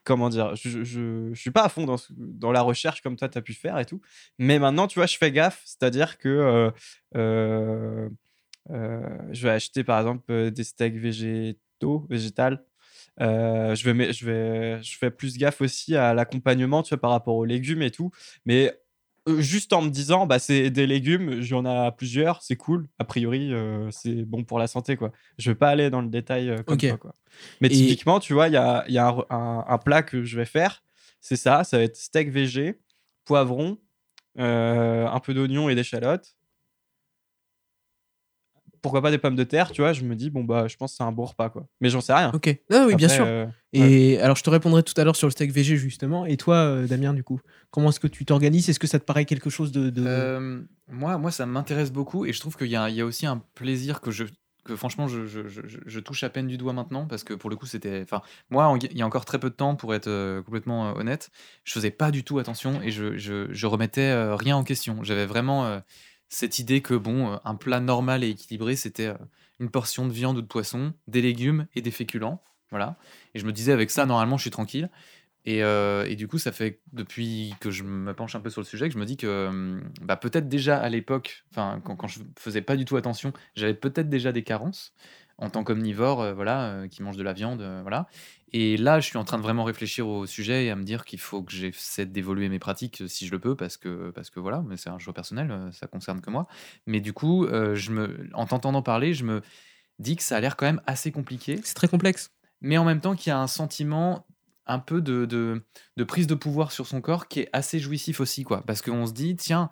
comment 0.03 0.29
dire, 0.29 0.55
je, 0.55 1.31
suis 1.33 1.51
pas 1.51 1.63
à 1.63 1.69
fond 1.69 1.85
dans, 2.17 2.51
la 2.51 2.61
recherche 2.61 3.01
comme 3.01 3.15
toi, 3.15 3.29
tu 3.29 3.37
as 3.37 3.41
pu 3.41 3.53
faire 3.53 3.79
et 3.79 3.85
tout. 3.85 4.01
Mais 4.37 4.59
maintenant, 4.59 4.87
tu 4.87 4.99
vois, 4.99 5.05
je 5.05 5.17
fais 5.17 5.31
gaffe. 5.31 5.61
C'est-à-dire 5.65 6.17
que 6.17 6.29
euh, 6.29 6.71
euh, 7.15 8.09
euh, 8.71 9.17
je 9.31 9.47
vais 9.47 9.53
acheter, 9.53 9.83
par 9.83 9.99
exemple, 9.99 10.31
euh, 10.31 10.51
des 10.51 10.63
steaks 10.63 10.95
végétaux, 10.95 12.05
végétales. 12.09 12.63
Euh, 13.21 13.75
je, 13.75 13.89
vais, 13.89 14.13
je, 14.13 14.25
vais, 14.25 14.81
je 14.81 14.97
fais 14.97 15.11
plus 15.11 15.37
gaffe 15.37 15.61
aussi 15.61 15.95
à 15.95 16.13
l'accompagnement, 16.13 16.83
tu 16.83 16.89
vois, 16.89 17.01
par 17.01 17.11
rapport 17.11 17.35
aux 17.35 17.45
légumes 17.45 17.81
et 17.81 17.91
tout. 17.91 18.11
Mais 18.45 18.69
euh, 18.69 18.82
juste 19.37 19.71
en 19.73 19.81
me 19.81 19.89
disant, 19.89 20.25
bah, 20.25 20.39
c'est 20.39 20.69
des 20.69 20.85
légumes, 20.87 21.41
j'en 21.41 21.65
ai 21.65 21.91
plusieurs, 21.95 22.41
c'est 22.41 22.55
cool. 22.57 22.87
A 22.99 23.05
priori, 23.05 23.53
euh, 23.53 23.89
c'est 23.91 24.23
bon 24.25 24.43
pour 24.43 24.59
la 24.59 24.67
santé, 24.67 24.97
quoi. 24.97 25.11
Je 25.37 25.51
vais 25.51 25.55
pas 25.55 25.69
aller 25.69 25.89
dans 25.89 26.01
le 26.01 26.09
détail 26.09 26.49
euh, 26.49 26.63
comme 26.63 26.75
Ok. 26.75 26.87
toi, 26.87 26.97
quoi. 26.97 27.13
Mais 27.61 27.67
Et- 27.67 27.71
typiquement, 27.71 28.19
tu 28.19 28.33
vois, 28.33 28.47
il 28.47 28.53
y 28.53 28.57
a, 28.57 28.83
y 28.89 28.97
a 28.97 29.07
un, 29.07 29.17
un- 29.29 29.65
un 29.67 29.77
plat 29.77 30.03
que 30.03 30.23
je 30.23 30.37
vais 30.37 30.45
faire. 30.45 30.83
C'est 31.21 31.37
ça, 31.37 31.63
ça 31.63 31.77
va 31.77 31.83
être 31.83 31.95
steak 31.95 32.29
végé, 32.29 32.79
poivron, 33.25 33.77
euh, 34.39 35.07
un 35.07 35.19
peu 35.19 35.33
d'oignon 35.33 35.69
et 35.69 35.75
d'échalotes. 35.75 36.35
Pourquoi 38.83 39.01
pas 39.01 39.09
des 39.09 39.17
pommes 39.17 39.35
de 39.35 39.43
terre, 39.43 39.71
tu 39.71 39.81
vois 39.81 39.93
Je 39.93 40.03
me 40.03 40.15
dis, 40.15 40.29
bon, 40.29 40.43
bah, 40.43 40.67
je 40.67 40.75
pense 40.77 40.91
que 40.91 40.97
c'est 40.97 41.03
un 41.03 41.11
bon 41.11 41.25
repas, 41.25 41.49
quoi. 41.49 41.65
Mais 41.81 41.89
j'en 41.89 42.01
sais 42.01 42.13
rien. 42.13 42.31
Ok. 42.35 42.55
Ah 42.71 42.83
oui, 42.85 42.95
bien 42.95 43.07
sûr. 43.07 43.25
euh, 43.25 43.47
Et 43.71 44.19
alors, 44.19 44.35
je 44.35 44.43
te 44.43 44.49
répondrai 44.51 44.83
tout 44.83 44.93
à 44.97 45.03
l'heure 45.03 45.15
sur 45.15 45.25
le 45.27 45.31
steak 45.31 45.51
végé, 45.51 45.75
justement. 45.77 46.25
Et 46.27 46.37
toi, 46.37 46.57
euh, 46.57 46.85
Damien, 46.85 47.13
du 47.13 47.23
coup, 47.23 47.39
comment 47.71 47.89
est-ce 47.89 47.99
que 47.99 48.07
tu 48.07 48.25
t'organises? 48.25 48.69
Est-ce 48.69 48.79
que 48.79 48.85
ça 48.87 48.99
te 48.99 49.05
paraît 49.05 49.25
quelque 49.25 49.49
chose 49.49 49.71
de. 49.71 49.89
de- 49.89 50.03
Euh, 50.05 50.61
moi, 50.91 51.17
moi, 51.17 51.31
ça 51.31 51.45
m'intéresse 51.47 51.91
beaucoup 51.91 52.25
et 52.25 52.33
je 52.33 52.39
trouve 52.39 52.55
qu'il 52.57 52.67
y, 52.67 52.75
a- 52.75 52.89
il 52.89 52.95
y 52.95 53.01
a 53.01 53.05
aussi 53.05 53.25
un 53.25 53.41
plaisir 53.55 53.99
que 54.01 54.11
je 54.11 54.25
que 54.65 54.77
franchement 54.77 55.09
je, 55.09 55.25
je- 55.25 55.49
je- 55.49 55.67
je- 55.67 55.79
je 55.85 55.99
touche 55.99 56.23
à 56.23 56.29
peine 56.29 56.47
du 56.47 56.57
doigt 56.57 56.71
maintenant 56.71 57.05
parce 57.05 57.25
que 57.25 57.33
pour 57.33 57.49
le 57.49 57.57
coup 57.57 57.65
c'était 57.65 57.99
enfin 58.01 58.21
moi 58.49 58.67
en- 58.67 58.77
il 58.77 58.97
y 58.97 59.01
a 59.01 59.05
encore 59.05 59.25
très 59.25 59.37
peu 59.37 59.49
de 59.49 59.55
temps 59.55 59.75
pour 59.75 59.93
être 59.93 60.07
euh, 60.07 60.41
complètement 60.41 60.87
euh, 60.87 60.93
honnête 60.93 61.31
je 61.65 61.73
faisais 61.73 61.91
pas 61.91 62.11
du 62.11 62.23
tout 62.23 62.39
attention 62.39 62.81
et 62.81 62.89
je, 62.89 63.17
je, 63.17 63.47
je 63.51 63.67
remettais 63.67 63.99
euh, 64.11 64.37
rien 64.37 64.55
en 64.55 64.63
question 64.63 65.03
j'avais 65.03 65.25
vraiment 65.25 65.65
euh, 65.65 65.79
cette 66.33 66.59
idée 66.59 66.81
que 66.81 66.93
bon 66.95 67.33
euh, 67.33 67.37
un 67.45 67.55
plat 67.55 67.79
normal 67.79 68.23
et 68.23 68.29
équilibré 68.29 68.75
c'était 68.75 69.07
euh, 69.07 69.17
une 69.59 69.69
portion 69.69 70.07
de 70.07 70.11
viande 70.11 70.37
ou 70.37 70.41
de 70.41 70.47
poisson 70.47 70.93
des 71.07 71.21
légumes 71.21 71.67
et 71.75 71.81
des 71.81 71.91
féculents 71.91 72.41
voilà. 72.73 72.97
Et 73.35 73.39
je 73.39 73.45
me 73.45 73.53
disais 73.53 73.71
avec 73.71 73.91
ça 73.91 74.07
normalement 74.07 74.37
je 74.37 74.41
suis 74.41 74.49
tranquille. 74.49 74.89
Et, 75.45 75.63
euh, 75.63 76.05
et 76.07 76.15
du 76.15 76.27
coup, 76.27 76.39
ça 76.39 76.51
fait 76.51 76.79
depuis 76.91 77.53
que 77.59 77.69
je 77.69 77.83
me 77.83 78.13
penche 78.13 78.33
un 78.33 78.39
peu 78.39 78.49
sur 78.49 78.61
le 78.61 78.65
sujet 78.65 78.87
que 78.87 78.93
je 78.93 78.99
me 78.99 79.05
dis 79.05 79.15
que 79.15 79.47
hum, 79.47 79.83
bah, 80.01 80.15
peut-être 80.15 80.49
déjà 80.49 80.77
à 80.77 80.89
l'époque, 80.89 81.43
enfin 81.51 81.81
quand, 81.83 81.95
quand 81.95 82.07
je 82.07 82.19
faisais 82.39 82.61
pas 82.61 82.75
du 82.75 82.85
tout 82.85 82.97
attention, 82.97 83.31
j'avais 83.55 83.75
peut-être 83.75 84.09
déjà 84.09 84.31
des 84.31 84.43
carences 84.43 84.93
en 85.37 85.49
tant 85.49 85.63
qu'omnivore, 85.63 86.21
euh, 86.21 86.33
voilà, 86.33 86.65
euh, 86.65 86.87
qui 86.87 87.03
mange 87.03 87.17
de 87.17 87.23
la 87.23 87.33
viande, 87.33 87.61
voilà. 87.81 88.07
Et 88.55 88.77
là, 88.77 88.99
je 88.99 89.07
suis 89.07 89.17
en 89.17 89.23
train 89.23 89.37
de 89.37 89.43
vraiment 89.43 89.63
réfléchir 89.63 90.07
au 90.07 90.27
sujet 90.27 90.65
et 90.65 90.69
à 90.69 90.75
me 90.75 90.83
dire 90.83 91.05
qu'il 91.05 91.19
faut 91.19 91.41
que 91.41 91.51
j'essaie 91.51 92.05
d'évoluer 92.05 92.49
mes 92.49 92.59
pratiques 92.59 93.01
euh, 93.01 93.07
si 93.07 93.25
je 93.25 93.31
le 93.31 93.39
peux, 93.39 93.55
parce 93.55 93.77
que 93.77 94.11
parce 94.11 94.29
que 94.29 94.39
voilà, 94.39 94.63
mais 94.67 94.77
c'est 94.77 94.89
un 94.89 94.99
choix 94.99 95.13
personnel, 95.13 95.49
euh, 95.51 95.71
ça 95.71 95.87
concerne 95.87 96.21
que 96.21 96.29
moi. 96.29 96.47
Mais 96.85 97.01
du 97.01 97.13
coup, 97.13 97.45
euh, 97.45 97.73
je 97.75 97.91
me, 97.91 98.29
en 98.33 98.45
t'entendant 98.45 98.83
parler, 98.83 99.13
je 99.15 99.23
me 99.23 99.41
dis 99.99 100.15
que 100.15 100.23
ça 100.23 100.37
a 100.37 100.39
l'air 100.39 100.55
quand 100.55 100.65
même 100.67 100.81
assez 100.85 101.11
compliqué 101.11 101.59
C'est 101.63 101.73
très 101.75 101.87
complexe. 101.87 102.31
mais 102.61 102.77
en 102.77 102.85
même 102.85 103.01
temps 103.01 103.15
qu'il 103.15 103.29
y 103.31 103.33
a 103.33 103.39
un 103.39 103.47
sentiment 103.47 104.27
un 104.65 104.79
peu 104.79 105.01
de, 105.01 105.25
de, 105.25 105.63
de 105.97 106.03
prise 106.03 106.27
de 106.27 106.35
pouvoir 106.35 106.71
sur 106.71 106.87
son 106.87 107.01
corps 107.01 107.27
qui 107.27 107.41
est 107.41 107.49
assez 107.53 107.79
jouissif 107.79 108.19
aussi, 108.19 108.43
quoi. 108.43 108.63
Parce 108.65 108.81
qu'on 108.81 109.05
se 109.05 109.13
dit, 109.13 109.35
tiens, 109.35 109.69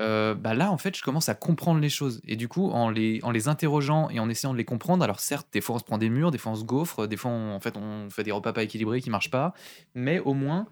euh, 0.00 0.34
bah 0.34 0.54
là, 0.54 0.70
en 0.72 0.78
fait, 0.78 0.96
je 0.96 1.02
commence 1.02 1.28
à 1.28 1.34
comprendre 1.34 1.80
les 1.80 1.88
choses. 1.88 2.20
Et 2.26 2.36
du 2.36 2.48
coup, 2.48 2.70
en 2.70 2.90
les, 2.90 3.20
en 3.22 3.30
les 3.30 3.48
interrogeant 3.48 4.10
et 4.10 4.18
en 4.20 4.28
essayant 4.28 4.52
de 4.52 4.58
les 4.58 4.64
comprendre, 4.64 5.04
alors 5.04 5.20
certes, 5.20 5.46
des 5.52 5.60
fois 5.60 5.76
on 5.76 5.78
se 5.78 5.84
prend 5.84 5.98
des 5.98 6.08
murs, 6.10 6.30
des 6.30 6.38
fois 6.38 6.52
on 6.52 6.56
se 6.56 6.64
gaufre, 6.64 7.06
des 7.06 7.16
fois 7.16 7.30
on, 7.30 7.54
en 7.54 7.60
fait, 7.60 7.76
on 7.76 8.10
fait 8.10 8.24
des 8.24 8.32
repas 8.32 8.52
pas 8.52 8.62
équilibrés 8.64 9.00
qui 9.00 9.10
marchent 9.10 9.30
pas, 9.30 9.54
mais 9.94 10.18
au 10.18 10.34
moins, 10.34 10.66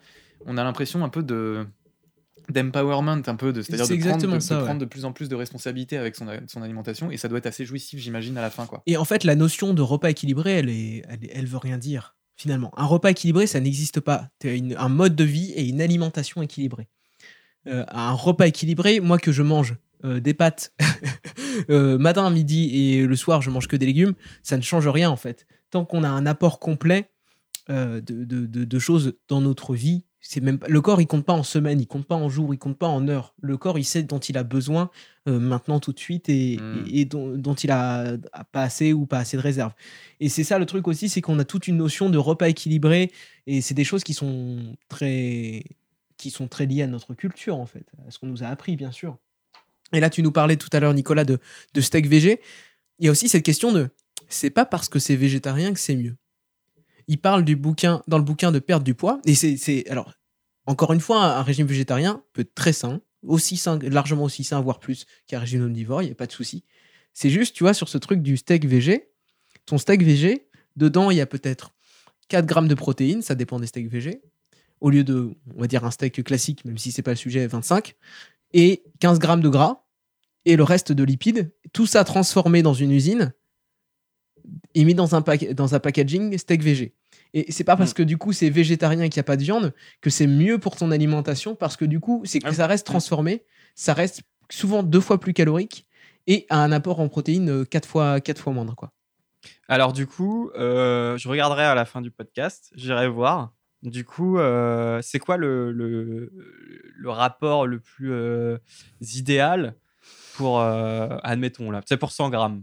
on 0.46 0.56
a 0.58 0.64
l'impression 0.64 1.04
un 1.04 1.08
peu 1.08 1.22
de 1.22 1.66
d'empowerment 2.48 3.22
un 3.26 3.37
peu 3.37 3.52
de 3.52 3.62
c'est-à-dire 3.62 3.87
C'est 3.87 3.96
de, 3.96 4.02
prendre, 4.02 4.26
de, 4.35 4.38
ça, 4.40 4.54
de 4.56 4.61
ouais. 4.61 4.64
prendre 4.66 4.80
de 4.80 4.85
plus 4.85 5.04
en 5.04 5.12
plus 5.12 5.28
de 5.28 5.37
responsabilités 5.37 5.96
avec 5.96 6.16
son, 6.16 6.26
son 6.48 6.62
alimentation 6.62 7.11
et 7.12 7.16
ça 7.16 7.28
doit 7.28 7.38
être 7.38 7.46
assez 7.46 7.64
jouissif 7.64 8.00
j'imagine 8.00 8.37
à 8.37 8.42
la 8.42 8.50
fin 8.50 8.66
quoi 8.66 8.82
Et 8.87 8.96
en 8.96 9.04
fait, 9.04 9.22
la 9.22 9.37
notion 9.37 9.74
de 9.74 9.82
repas 9.82 10.11
équilibré, 10.11 10.52
elle, 10.52 10.68
est, 10.68 11.04
elle, 11.32 11.46
veut 11.46 11.58
rien 11.58 11.78
dire, 11.78 12.16
finalement. 12.37 12.72
Un 12.76 12.87
repas 12.87 13.11
équilibré, 13.11 13.46
ça 13.46 13.61
n'existe 13.61 14.00
pas. 14.00 14.28
Tu 14.40 14.48
as 14.48 14.54
une- 14.54 14.76
un 14.76 14.88
mode 14.88 15.14
de 15.14 15.22
vie 15.24 15.52
et 15.52 15.64
une 15.68 15.80
alimentation 15.80 16.42
équilibrée. 16.42 16.88
Euh, 17.68 17.85
un 17.92 18.12
repas 18.12 18.46
équilibré, 18.48 18.98
moi 19.01 19.18
que 19.18 19.31
je 19.33 19.42
mange 19.42 19.77
euh, 20.05 20.18
des 20.20 20.35
pâtes 20.35 20.72
euh, 21.70 21.96
matin, 21.98 22.29
midi 22.31 22.70
et 22.77 23.07
le 23.07 23.16
soir, 23.16 23.40
je 23.42 23.51
mange 23.51 23.68
que 23.68 23.77
des 23.77 23.87
légumes, 23.87 24.14
ça 24.42 24.57
ne 24.57 24.62
change 24.62 24.88
rien, 24.88 25.11
en 25.11 25.16
fait. 25.16 25.46
Tant 25.70 25.85
qu'on 25.85 26.03
a 26.05 26.09
un 26.09 26.27
apport 26.27 26.59
complet 26.59 27.09
de, 27.68 28.01
de- 28.01 28.46
de- 28.46 28.64
de 28.64 28.79
choses 28.79 29.14
dans 29.29 29.40
notre 29.40 29.75
vie, 29.75 30.05
c'est 30.20 30.40
même 30.40 30.59
le 30.68 30.81
corps, 30.81 31.01
il 31.01 31.07
compte 31.07 31.25
pas 31.25 31.33
en 31.33 31.42
semaines, 31.44 31.81
il 31.81 31.87
compte 31.87 32.07
pas 32.07 32.14
en 32.16 32.29
jours, 32.29 32.53
il 32.53 32.59
compte 32.59 32.77
pas 32.79 32.87
en 32.88 33.09
heures. 33.09 33.35
Le 33.40 33.57
corps, 33.57 33.79
il 33.79 33.85
sait 33.85 34.03
dont 34.03 34.18
il 34.18 34.37
a 34.37 34.42
besoin 34.44 34.90
euh, 35.29 35.38
maintenant 35.38 35.79
tout 35.81 35.92
de 35.92 35.98
suite 35.98 36.29
et, 36.29 36.59
Mm. 36.61 36.85
et- 36.92 37.05
dont 37.07 37.55
il 37.55 37.70
a, 37.70 38.16
a 38.33 38.44
pas 38.44 38.62
assez 38.62 38.92
ou 38.92 39.07
pas 39.07 39.18
assez 39.18 39.37
de 39.37 39.42
réserve. 39.42 39.72
Et 40.20 40.29
c'est 40.29 40.44
ça 40.44 40.59
le 40.59 40.66
truc 40.66 40.87
aussi, 40.88 41.09
c'est 41.09 41.20
qu'on 41.20 41.38
a 41.38 41.44
toute 41.44 41.66
une 41.68 41.77
notion 41.77 42.11
de 42.11 42.18
repas 42.18 42.48
équilibré 42.48 43.11
et 43.46 43.61
c'est 43.61 43.75
des 43.75 43.85
choses 43.85 44.05
qui 44.05 44.14
sont 44.14 44.77
très 44.88 45.62
qui 46.22 46.30
sont 46.30 46.46
très 46.46 46.66
liées 46.66 46.82
à 46.82 46.87
notre 46.87 47.14
culture 47.14 47.56
en 47.56 47.66
fait, 47.66 47.87
à 48.06 48.11
ce 48.11 48.18
qu'on 48.18 48.28
nous 48.28 48.44
a 48.44 48.46
appris 48.46 48.76
bien 48.76 48.92
sûr. 48.92 49.18
Et 49.92 50.00
là, 50.00 50.08
tu 50.08 50.22
nous 50.22 50.32
parlais 50.32 50.56
tout 50.56 50.70
à 50.72 50.80
l'heure, 50.80 50.94
Nicolas, 50.94 51.24
de, 51.24 51.38
steak 51.78 52.06
végé. 52.06 52.40
Il 52.98 53.06
y 53.06 53.08
a 53.08 53.11
aussi 53.11 53.28
cette 53.28 53.44
question 53.44 53.72
de 53.72 53.90
c'est 54.28 54.50
pas 54.50 54.64
parce 54.64 54.88
que 54.88 54.98
c'est 54.98 55.16
végétarien 55.16 55.74
que 55.74 55.80
c'est 55.80 55.96
mieux. 55.96 56.16
Il 57.08 57.18
parle 57.18 57.44
du 57.44 57.56
bouquin, 57.56 58.02
dans 58.06 58.16
le 58.16 58.24
bouquin 58.24 58.52
de 58.52 58.58
perdre 58.58 58.85
du 58.85 58.94
poids. 58.94 59.20
Et 59.26 59.35
c'est, 59.35 59.87
alors, 59.90 60.14
encore 60.64 60.92
une 60.92 61.00
fois, 61.00 61.24
un 61.24 61.42
régime 61.42 61.66
végétarien 61.66 62.22
peut 62.32 62.42
être 62.42 62.54
très 62.54 62.72
sain, 62.72 63.02
aussi 63.26 63.56
sain, 63.56 63.78
largement 63.80 64.24
aussi 64.24 64.44
sain, 64.44 64.61
voire 64.61 64.78
plus 64.78 65.04
qu'un 65.26 65.40
régime 65.40 65.62
omnivore, 65.64 66.02
il 66.02 66.06
n'y 66.06 66.12
a 66.12 66.14
pas 66.14 66.26
de 66.26 66.32
souci. 66.32 66.64
C'est 67.12 67.28
juste, 67.28 67.54
tu 67.54 67.64
vois, 67.64 67.74
sur 67.74 67.88
ce 67.88 67.98
truc 67.98 68.22
du 68.22 68.37
steak 68.38 68.64
végé, 68.64 69.11
ton 69.66 69.76
steak 69.76 70.02
végé, 70.02 70.48
dedans, 70.76 71.11
il 71.11 71.18
y 71.18 71.20
a 71.20 71.26
peut-être 71.26 71.72
4 72.28 72.46
grammes 72.46 72.68
de 72.68 72.74
protéines, 72.74 73.20
ça 73.20 73.35
dépend 73.35 73.61
des 73.61 73.66
steaks 73.66 73.90
VG, 73.90 74.22
au 74.83 74.90
lieu 74.90 75.05
de, 75.05 75.33
on 75.57 75.61
va 75.61 75.66
dire, 75.68 75.85
un 75.85 75.90
steak 75.90 76.23
classique, 76.25 76.64
même 76.64 76.77
si 76.77 76.92
c'est 76.92 77.03
pas 77.03 77.12
le 77.12 77.16
sujet, 77.16 77.47
25, 77.47 77.95
et 78.53 78.83
15 79.01 79.18
grammes 79.18 79.40
de 79.40 79.49
gras, 79.49 79.85
et 80.45 80.57
le 80.57 80.64
reste 80.64 80.92
de 80.92 81.05
lipides, 81.05 81.53
tout 81.73 81.87
ça 81.87 82.05
transformé 82.05 82.62
dans 82.62 82.75
une 82.75 82.90
usine 82.90 83.33
et 84.75 84.85
mis 84.85 84.95
dans 84.95 85.14
un, 85.14 85.23
dans 85.55 85.75
un 85.75 85.79
packaging 85.79 86.37
steak 86.37 86.62
VG. 86.62 86.95
Et 87.35 87.51
c'est 87.53 87.64
pas 87.64 87.77
parce 87.77 87.92
Mm. 87.92 87.95
que 87.95 88.03
du 88.03 88.18
coup 88.18 88.33
c'est 88.33 88.51
végétarien 88.51 89.03
et 89.05 89.09
qu'il 89.09 89.18
n'y 89.21 89.25
a 89.25 89.31
pas 89.33 89.37
de 89.37 89.42
viande 89.42 89.73
que 90.01 90.11
c'est 90.11 90.27
mieux 90.27 90.59
pour 90.59 90.77
ton 90.77 90.90
alimentation, 90.90 91.55
parce 91.55 91.77
que 91.77 91.85
du 91.85 92.01
coup, 92.01 92.23
c'est 92.25 92.40
que 92.40 92.49
Ah, 92.49 92.53
ça 92.53 92.66
reste 92.66 92.87
transformé, 92.87 93.45
ça 93.75 93.95
reste 93.95 94.23
souvent 94.51 94.83
deux 94.83 95.01
fois 95.01 95.18
plus 95.21 95.33
calorique 95.33 95.87
et 96.27 96.45
a 96.51 96.59
un 96.62 96.73
apport 96.73 97.01
en 97.01 97.09
protéines 97.09 97.49
euh, 97.51 97.64
quatre 97.64 97.88
fois, 97.88 98.21
quatre 98.21 98.40
fois 98.40 98.53
moindre. 98.53 98.75
Quoi. 98.75 98.92
Alors 99.68 99.92
du 99.92 100.07
coup, 100.07 100.51
euh, 100.57 101.16
je 101.16 101.29
regarderai 101.29 101.64
à 101.64 101.75
la 101.75 101.85
fin 101.85 102.01
du 102.03 102.11
podcast, 102.11 102.71
j'irai 102.75 103.09
voir. 103.09 103.55
Du 103.83 104.05
coup, 104.05 104.38
euh, 104.38 105.01
c'est 105.03 105.18
quoi 105.18 105.37
le, 105.37 105.73
le, 105.73 106.31
le 106.95 107.11
rapport 107.11 107.66
le 107.66 107.81
plus 107.81 108.12
euh, 108.12 108.59
idéal 109.01 109.75
pour, 110.35 110.61
euh, 110.61 111.16
admettons 111.23 111.71
là, 111.71 111.81
c'est 111.87 111.97
pour 111.97 112.12
100 112.12 112.31
grammes. 112.31 112.62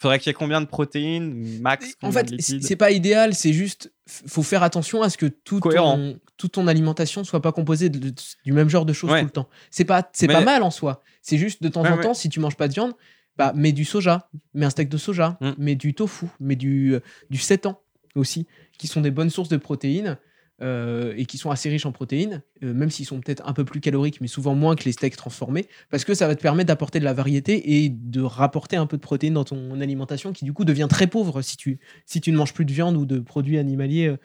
Faudrait 0.00 0.20
qu'il 0.20 0.28
y 0.28 0.30
ait 0.30 0.34
combien 0.34 0.60
de 0.60 0.66
protéines, 0.66 1.60
max 1.60 1.94
En 2.02 2.12
fait, 2.12 2.32
c'est 2.40 2.76
pas 2.76 2.92
idéal, 2.92 3.34
c'est 3.34 3.52
juste, 3.52 3.92
faut 4.06 4.44
faire 4.44 4.62
attention 4.62 5.02
à 5.02 5.10
ce 5.10 5.18
que 5.18 5.26
tout 5.26 5.58
ton, 5.58 6.20
toute 6.36 6.52
ton 6.52 6.68
alimentation 6.68 7.24
soit 7.24 7.42
pas 7.42 7.50
composée 7.50 7.88
de- 7.88 7.98
de- 7.98 8.14
du 8.44 8.52
même 8.52 8.68
genre 8.68 8.86
de 8.86 8.92
choses 8.92 9.10
Ouais. 9.10 9.20
tout 9.20 9.26
le 9.26 9.32
temps. 9.32 9.48
C'est 9.72 9.84
pas, 9.84 10.08
c'est 10.12 10.28
Mais- 10.28 10.34
pas 10.34 10.40
mal 10.44 10.62
en 10.62 10.70
soi. 10.70 11.02
C'est 11.20 11.36
juste 11.36 11.64
de 11.64 11.68
temps 11.68 11.82
Ouais, 11.82 11.88
en 11.90 11.96
ouais. 11.96 12.02
temps, 12.04 12.14
si 12.14 12.28
tu 12.28 12.38
manges 12.38 12.56
pas 12.56 12.68
de 12.68 12.74
viande, 12.74 12.92
bah, 13.36 13.52
mets 13.56 13.72
du 13.72 13.84
soja, 13.84 14.30
mets 14.54 14.66
un 14.66 14.70
steak 14.70 14.88
de 14.88 14.98
soja, 14.98 15.36
Mm. 15.40 15.50
mets 15.58 15.74
du 15.74 15.94
tofu, 15.94 16.26
mets 16.38 16.54
du, 16.56 16.94
du 17.28 17.38
sétan 17.38 17.80
aussi, 18.14 18.46
qui 18.78 18.86
sont 18.86 19.00
des 19.00 19.10
bonnes 19.10 19.30
sources 19.30 19.48
de 19.48 19.56
protéines. 19.56 20.16
Euh, 20.60 21.14
et 21.16 21.24
qui 21.24 21.38
sont 21.38 21.50
assez 21.50 21.68
riches 21.68 21.86
en 21.86 21.92
protéines, 21.92 22.42
euh, 22.64 22.74
même 22.74 22.90
s'ils 22.90 23.06
sont 23.06 23.20
peut-être 23.20 23.42
un 23.46 23.52
peu 23.52 23.64
plus 23.64 23.80
caloriques, 23.80 24.20
mais 24.20 24.26
souvent 24.26 24.54
moins 24.54 24.74
que 24.74 24.84
les 24.84 24.92
steaks 24.92 25.16
transformés, 25.16 25.68
parce 25.90 26.04
que 26.04 26.14
ça 26.14 26.26
va 26.26 26.34
te 26.34 26.42
permettre 26.42 26.66
d'apporter 26.68 26.98
de 26.98 27.04
la 27.04 27.12
variété 27.12 27.84
et 27.84 27.88
de 27.90 28.20
rapporter 28.20 28.76
un 28.76 28.86
peu 28.86 28.96
de 28.96 29.02
protéines 29.02 29.34
dans 29.34 29.44
ton 29.44 29.80
alimentation, 29.80 30.32
qui 30.32 30.44
du 30.44 30.52
coup 30.52 30.64
devient 30.64 30.88
très 30.90 31.06
pauvre 31.06 31.42
si 31.42 31.56
tu, 31.56 31.78
si 32.06 32.20
tu 32.20 32.32
ne 32.32 32.36
manges 32.36 32.52
plus 32.54 32.64
de 32.64 32.72
viande 32.72 32.96
ou 32.96 33.06
de 33.06 33.20
produits 33.20 33.58
animaliers. 33.58 34.16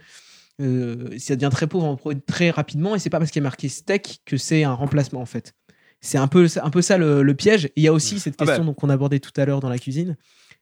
euh, 0.62 1.18
ça 1.20 1.36
devient 1.36 1.50
très 1.52 1.68
pauvre 1.68 1.86
en 1.86 1.98
très 2.26 2.50
rapidement, 2.50 2.96
et 2.96 3.00
c'est 3.00 3.10
pas 3.10 3.20
parce 3.20 3.32
qu'il 3.32 3.42
y 3.42 3.44
a 3.44 3.50
marqué 3.50 3.70
steak 3.70 4.22
que 4.26 4.38
c'est 4.38 4.64
un 4.64 4.74
remplacement 4.74 5.22
en 5.22 5.26
fait. 5.28 5.54
C'est 6.02 6.18
un 6.18 6.28
peu, 6.28 6.48
un 6.62 6.70
peu 6.70 6.82
ça 6.82 6.98
le, 6.98 7.24
le 7.24 7.34
piège. 7.34 7.66
Et 7.66 7.74
il 7.78 7.84
y 7.84 7.88
a 7.88 7.94
aussi 7.94 8.20
cette 8.20 8.36
Ah 8.40 8.44
bah. 8.44 8.52
question 8.52 8.66
donc, 8.66 8.76
qu'on 8.76 8.90
abordait 8.90 9.20
tout 9.20 9.32
à 9.38 9.46
l'heure 9.46 9.62
dans 9.62 9.70
la 9.70 9.78
cuisine. 9.80 10.18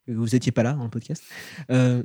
Vous 0.07 0.35
étiez 0.35 0.51
pas 0.51 0.61
là 0.63 0.73
dans 0.73 0.83
le 0.83 0.89
podcast. 0.89 1.23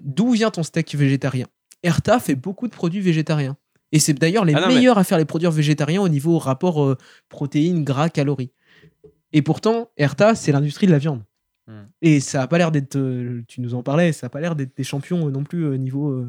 D'où 0.02 0.30
vient 0.30 0.50
ton 0.50 0.62
steak 0.62 0.94
végétarien? 0.94 1.46
Erta 1.82 2.18
fait 2.20 2.34
beaucoup 2.34 2.66
de 2.68 2.72
produits 2.72 3.00
végétariens. 3.00 3.56
Et 3.92 3.98
c'est 3.98 4.14
d'ailleurs 4.14 4.44
les 4.44 4.54
Ah 4.54 4.60
non, 4.62 4.68
mais- 4.68 4.74
meilleurs 4.76 4.98
à 4.98 5.04
faire 5.04 5.18
les 5.18 5.24
produits 5.24 5.48
végétariens 5.50 6.02
au 6.02 6.08
niveau 6.08 6.38
rapport 6.38 6.82
euh, 6.84 6.96
protéines, 7.28 7.84
gras, 7.84 8.08
calories. 8.10 8.50
Et 9.32 9.42
pourtant, 9.42 9.90
Erta, 9.96 10.34
c'est 10.34 10.52
l'industrie 10.52 10.86
de 10.86 10.92
la 10.92 10.98
viande. 10.98 11.22
Hmm. 11.68 11.82
Et 12.00 12.20
ça 12.20 12.42
a 12.42 12.46
pas 12.46 12.58
l'air 12.58 12.70
d'être, 12.70 12.96
euh, 12.96 13.42
tu 13.48 13.60
nous 13.60 13.74
en 13.74 13.82
parlais, 13.82 14.12
ça 14.12 14.26
a 14.28 14.30
pas 14.30 14.40
l'air 14.40 14.54
d'être 14.54 14.76
des 14.76 14.84
champions 14.84 15.26
euh, 15.26 15.30
non 15.32 15.42
plus 15.42 15.66
au 15.66 15.76
niveau. 15.76 16.10
euh, 16.12 16.28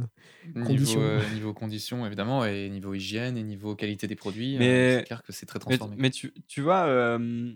Conditions. 0.66 1.00
Niveau, 1.00 1.12
euh, 1.12 1.34
niveau 1.36 1.54
conditions, 1.54 2.06
évidemment, 2.08 2.44
et 2.46 2.70
niveau 2.70 2.94
hygiène, 2.96 3.38
et 3.38 3.44
niveau 3.44 3.76
qualité 3.76 4.08
des 4.08 4.16
produits. 4.16 4.58
Mais- 4.58 4.68
euh, 4.68 4.98
c'est 5.00 5.04
clair 5.06 5.22
que 5.24 5.32
c'est 5.34 5.46
très 5.46 5.60
Mais, 5.68 5.78
transformé. 5.78 5.96
mais 6.00 6.10
tu, 6.10 6.34
tu 6.48 6.62
vois, 6.62 6.86
euh, 6.88 7.52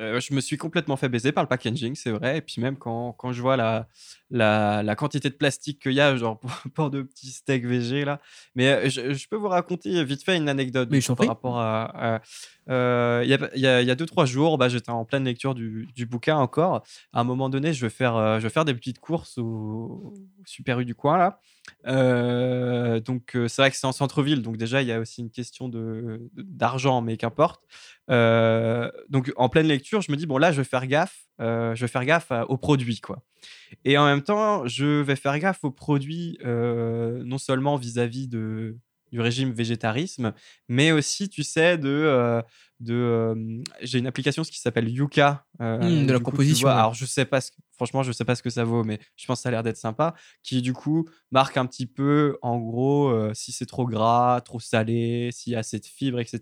euh, 0.00 0.20
je 0.20 0.34
me 0.34 0.40
suis 0.40 0.56
complètement 0.56 0.96
fait 0.96 1.08
baiser 1.08 1.30
par 1.32 1.44
le 1.44 1.48
packaging, 1.48 1.94
c'est 1.94 2.10
vrai. 2.10 2.38
Et 2.38 2.40
puis 2.40 2.60
même 2.60 2.76
quand, 2.76 3.12
quand 3.12 3.32
je 3.32 3.40
vois 3.40 3.56
la, 3.56 3.86
la, 4.30 4.82
la 4.82 4.96
quantité 4.96 5.30
de 5.30 5.34
plastique 5.34 5.80
qu'il 5.82 5.92
y 5.92 6.00
a, 6.00 6.16
genre 6.16 6.38
pour, 6.40 6.50
pour 6.74 6.90
de 6.90 7.02
petits 7.02 7.30
steaks 7.30 7.64
VG 7.66 8.04
là. 8.04 8.20
Mais 8.54 8.68
euh, 8.68 8.88
je, 8.90 9.14
je 9.14 9.28
peux 9.28 9.36
vous 9.36 9.48
raconter 9.48 10.02
vite 10.04 10.24
fait 10.24 10.36
une 10.36 10.48
anecdote 10.48 10.88
Mais 10.90 10.98
par 11.14 11.26
rapport 11.28 11.58
à. 11.60 12.20
euh, 12.68 13.20
Il 13.24 13.30
y, 13.30 13.34
a, 13.34 13.56
y 13.56 13.66
a- 13.66 13.82
y 13.82 13.90
a 13.90 13.94
deux 13.94 14.06
trois 14.06 14.26
jours, 14.26 14.58
bah, 14.58 14.68
j'étais 14.68 14.90
en 14.90 15.04
pleine 15.04 15.24
lecture 15.24 15.54
du, 15.54 15.88
du 15.94 16.06
bouquin 16.06 16.36
encore. 16.36 16.82
À 17.12 17.20
un 17.20 17.24
moment 17.24 17.48
donné, 17.48 17.72
je 17.72 17.84
vais 17.84 17.90
faire, 17.90 18.16
je 18.38 18.42
vais 18.44 18.50
faire 18.50 18.64
des 18.64 18.74
petites 18.74 18.98
courses 19.00 19.38
au, 19.38 19.44
au 19.44 20.14
Super 20.46 20.80
U 20.80 20.84
du 20.84 20.94
coin 20.94 21.18
là. 21.18 21.40
Euh, 21.86 23.00
donc 23.00 23.36
euh, 23.36 23.48
c'est 23.48 23.62
vrai 23.62 23.70
que 23.70 23.76
c'est 23.76 23.86
en 23.86 23.92
centre-ville, 23.92 24.42
donc 24.42 24.56
déjà 24.56 24.82
il 24.82 24.88
y 24.88 24.92
a 24.92 25.00
aussi 25.00 25.20
une 25.20 25.30
question 25.30 25.68
de 25.68 26.30
d'argent, 26.34 27.02
mais 27.02 27.16
qu'importe. 27.16 27.62
Euh, 28.10 28.90
donc 29.08 29.32
en 29.36 29.48
pleine 29.48 29.66
lecture, 29.66 30.00
je 30.00 30.10
me 30.10 30.16
dis 30.16 30.26
bon 30.26 30.38
là 30.38 30.52
je 30.52 30.58
vais 30.58 30.68
faire 30.68 30.86
gaffe, 30.86 31.26
je 31.38 31.78
vais 31.78 31.88
faire 31.88 32.04
gaffe 32.04 32.32
aux 32.48 32.56
produits 32.56 33.00
quoi. 33.00 33.22
Et 33.84 33.98
en 33.98 34.06
même 34.06 34.22
temps, 34.22 34.66
je 34.66 35.02
vais 35.02 35.16
faire 35.16 35.38
gaffe 35.38 35.64
aux 35.64 35.70
produits 35.70 36.38
non 36.44 37.38
seulement 37.38 37.76
vis-à-vis 37.76 38.28
de 38.28 38.76
du 39.12 39.20
régime 39.20 39.52
végétarisme, 39.52 40.32
mais 40.68 40.92
aussi 40.92 41.28
tu 41.28 41.42
sais 41.44 41.78
de 41.78 41.88
euh, 41.88 42.42
de 42.80 42.94
euh, 42.94 43.62
j'ai 43.82 43.98
une 43.98 44.06
application 44.06 44.42
ce 44.44 44.50
qui 44.50 44.58
s'appelle 44.60 44.88
Yuka 44.88 45.46
euh, 45.60 45.78
Mm, 45.78 46.06
de 46.06 46.12
la 46.12 46.18
coup, 46.18 46.24
composition, 46.24 46.66
vois, 46.66 46.74
ouais. 46.74 46.80
alors 46.80 46.94
je 46.94 47.06
sais 47.06 47.24
pas 47.24 47.40
ce 47.40 47.50
franchement 47.76 48.02
je 48.02 48.10
sais 48.12 48.24
pas 48.24 48.34
ce 48.34 48.42
que 48.42 48.50
ça 48.50 48.64
vaut 48.64 48.82
mais 48.84 48.98
je 49.16 49.26
pense 49.26 49.38
que 49.38 49.42
ça 49.44 49.48
a 49.48 49.52
l'air 49.52 49.62
d'être 49.62 49.76
sympa 49.76 50.14
qui 50.42 50.60
du 50.62 50.72
coup 50.72 51.08
marque 51.30 51.56
un 51.56 51.66
petit 51.66 51.86
peu 51.86 52.36
en 52.42 52.58
gros 52.58 53.08
euh, 53.08 53.32
si 53.34 53.52
c'est 53.52 53.66
trop 53.66 53.86
gras 53.86 54.40
trop 54.40 54.58
salé 54.60 55.30
s'il 55.32 55.52
y 55.52 55.56
a 55.56 55.60
assez 55.60 55.78
de 55.78 55.86
fibres 55.86 56.18
etc 56.20 56.40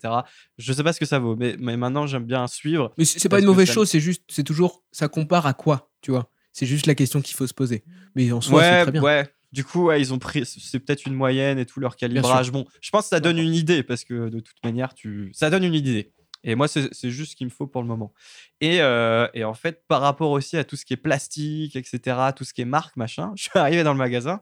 je 0.58 0.72
sais 0.72 0.82
pas 0.82 0.92
ce 0.94 1.00
que 1.00 1.06
ça 1.06 1.18
vaut 1.18 1.36
mais, 1.36 1.56
mais 1.58 1.76
maintenant 1.76 2.06
j'aime 2.06 2.24
bien 2.24 2.46
suivre 2.46 2.92
Mais 2.96 3.04
c'est 3.04 3.18
c'est 3.18 3.28
pas 3.28 3.38
une 3.38 3.44
mauvaise 3.46 3.66
ça- 3.68 3.74
chose, 3.74 3.90
c'est 3.90 4.00
juste, 4.00 4.22
c'est 4.28 4.44
toujours, 4.44 4.82
ça 4.92 5.08
compare 5.08 5.46
à 5.46 5.52
quoi, 5.54 5.90
tu 6.00 6.10
vois? 6.10 6.30
C'est 6.52 6.66
juste 6.66 6.86
la 6.86 6.94
question 6.94 7.20
qu'il 7.22 7.34
faut 7.36 7.46
se 7.46 7.54
poser. 7.54 7.82
Mais 8.14 8.30
en 8.32 8.40
soi, 8.42 8.62
c'est 8.62 8.70
ouais 8.70 8.82
très 8.82 8.92
bien. 8.92 9.02
ouais 9.02 9.26
du 9.52 9.64
coup 9.64 9.84
ouais, 9.84 10.00
ils 10.00 10.12
ont 10.12 10.18
pris 10.18 10.44
c'est 10.46 10.80
peut-être 10.80 11.06
une 11.06 11.14
moyenne 11.14 11.58
et 11.58 11.66
tout 11.66 11.80
leur 11.80 11.96
calibrage. 11.96 12.50
bon 12.50 12.66
je 12.80 12.90
pense 12.90 13.04
que 13.04 13.08
ça 13.10 13.20
donne 13.20 13.38
une 13.38 13.54
idée 13.54 13.82
parce 13.82 14.04
que 14.04 14.28
de 14.28 14.40
toute 14.40 14.62
manière 14.64 14.94
tu 14.94 15.30
ça 15.34 15.50
donne 15.50 15.64
une 15.64 15.74
idée. 15.74 16.12
Et 16.44 16.54
moi 16.54 16.66
c'est 16.66 16.92
c'est 16.92 17.10
juste 17.10 17.32
ce 17.32 17.36
qu'il 17.36 17.46
me 17.46 17.52
faut 17.52 17.66
pour 17.66 17.82
le 17.82 17.88
moment. 17.88 18.12
Et, 18.60 18.80
euh, 18.80 19.28
et 19.34 19.44
en 19.44 19.54
fait 19.54 19.86
par 19.86 20.00
rapport 20.00 20.30
aussi 20.30 20.56
à 20.56 20.64
tout 20.64 20.76
ce 20.76 20.84
qui 20.84 20.94
est 20.94 20.96
plastique 20.96 21.76
etc 21.76 22.30
tout 22.34 22.44
ce 22.44 22.52
qui 22.54 22.62
est 22.62 22.66
marque 22.66 22.96
machin 22.96 23.32
je 23.36 23.44
suis 23.44 23.58
arrivé 23.58 23.84
dans 23.84 23.92
le 23.92 23.98
magasin 23.98 24.40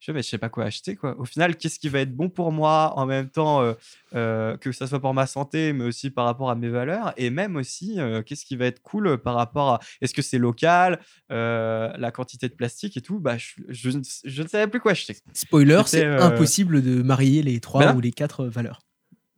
je 0.00 0.12
je 0.12 0.22
sais 0.22 0.38
pas 0.38 0.48
quoi 0.48 0.64
acheter 0.64 0.96
quoi 0.96 1.18
au 1.20 1.24
final 1.24 1.56
qu'est-ce 1.56 1.78
qui 1.78 1.88
va 1.88 2.00
être 2.00 2.14
bon 2.16 2.28
pour 2.30 2.52
moi 2.52 2.94
en 2.96 3.06
même 3.06 3.28
temps 3.28 3.62
euh, 3.62 3.74
euh, 4.14 4.56
que 4.56 4.72
ça 4.72 4.86
soit 4.86 4.98
pour 5.00 5.12
ma 5.14 5.26
santé 5.26 5.72
mais 5.72 5.84
aussi 5.84 6.10
par 6.10 6.24
rapport 6.24 6.50
à 6.50 6.54
mes 6.54 6.68
valeurs? 6.70 7.12
Et 7.16 7.30
même 7.30 7.56
aussi 7.56 8.00
euh, 8.00 8.22
qu'est-ce 8.22 8.44
qui 8.44 8.56
va 8.56 8.66
être 8.66 8.80
cool 8.82 9.18
par 9.18 9.34
rapport 9.34 9.74
à 9.74 9.80
est-ce 10.00 10.14
que 10.14 10.22
c'est 10.22 10.38
local 10.38 10.98
euh, 11.30 11.92
la 11.98 12.10
quantité 12.10 12.48
de 12.48 12.54
plastique 12.54 12.96
et 12.96 13.00
tout? 13.02 13.20
Bah 13.20 13.36
je, 13.38 13.54
je, 13.68 13.90
ne- 13.90 14.02
je 14.24 14.42
ne 14.42 14.48
savais 14.48 14.66
plus 14.66 14.80
quoi 14.80 14.92
acheter 14.92 15.16
Spoiler, 15.34 15.82
c'est 15.86 16.04
euh, 16.04 16.18
impossible 16.20 16.82
de 16.82 17.02
marier 17.02 17.42
les 17.42 17.60
trois 17.60 17.80
Ben 17.80 17.94
ou 17.94 18.00
les 18.00 18.10
quatre 18.12 18.46
valeurs. 18.46 18.80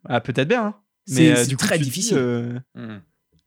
ah, 0.09 0.21
peut-être 0.21 0.49
bien 0.49 0.65
hein. 0.67 0.75
C'est 1.07 1.15
mais 1.15 1.33
euh, 1.33 1.45
c'est 1.45 1.57
très 1.57 1.79
dis, 1.79 1.85
difficile. 1.85 2.63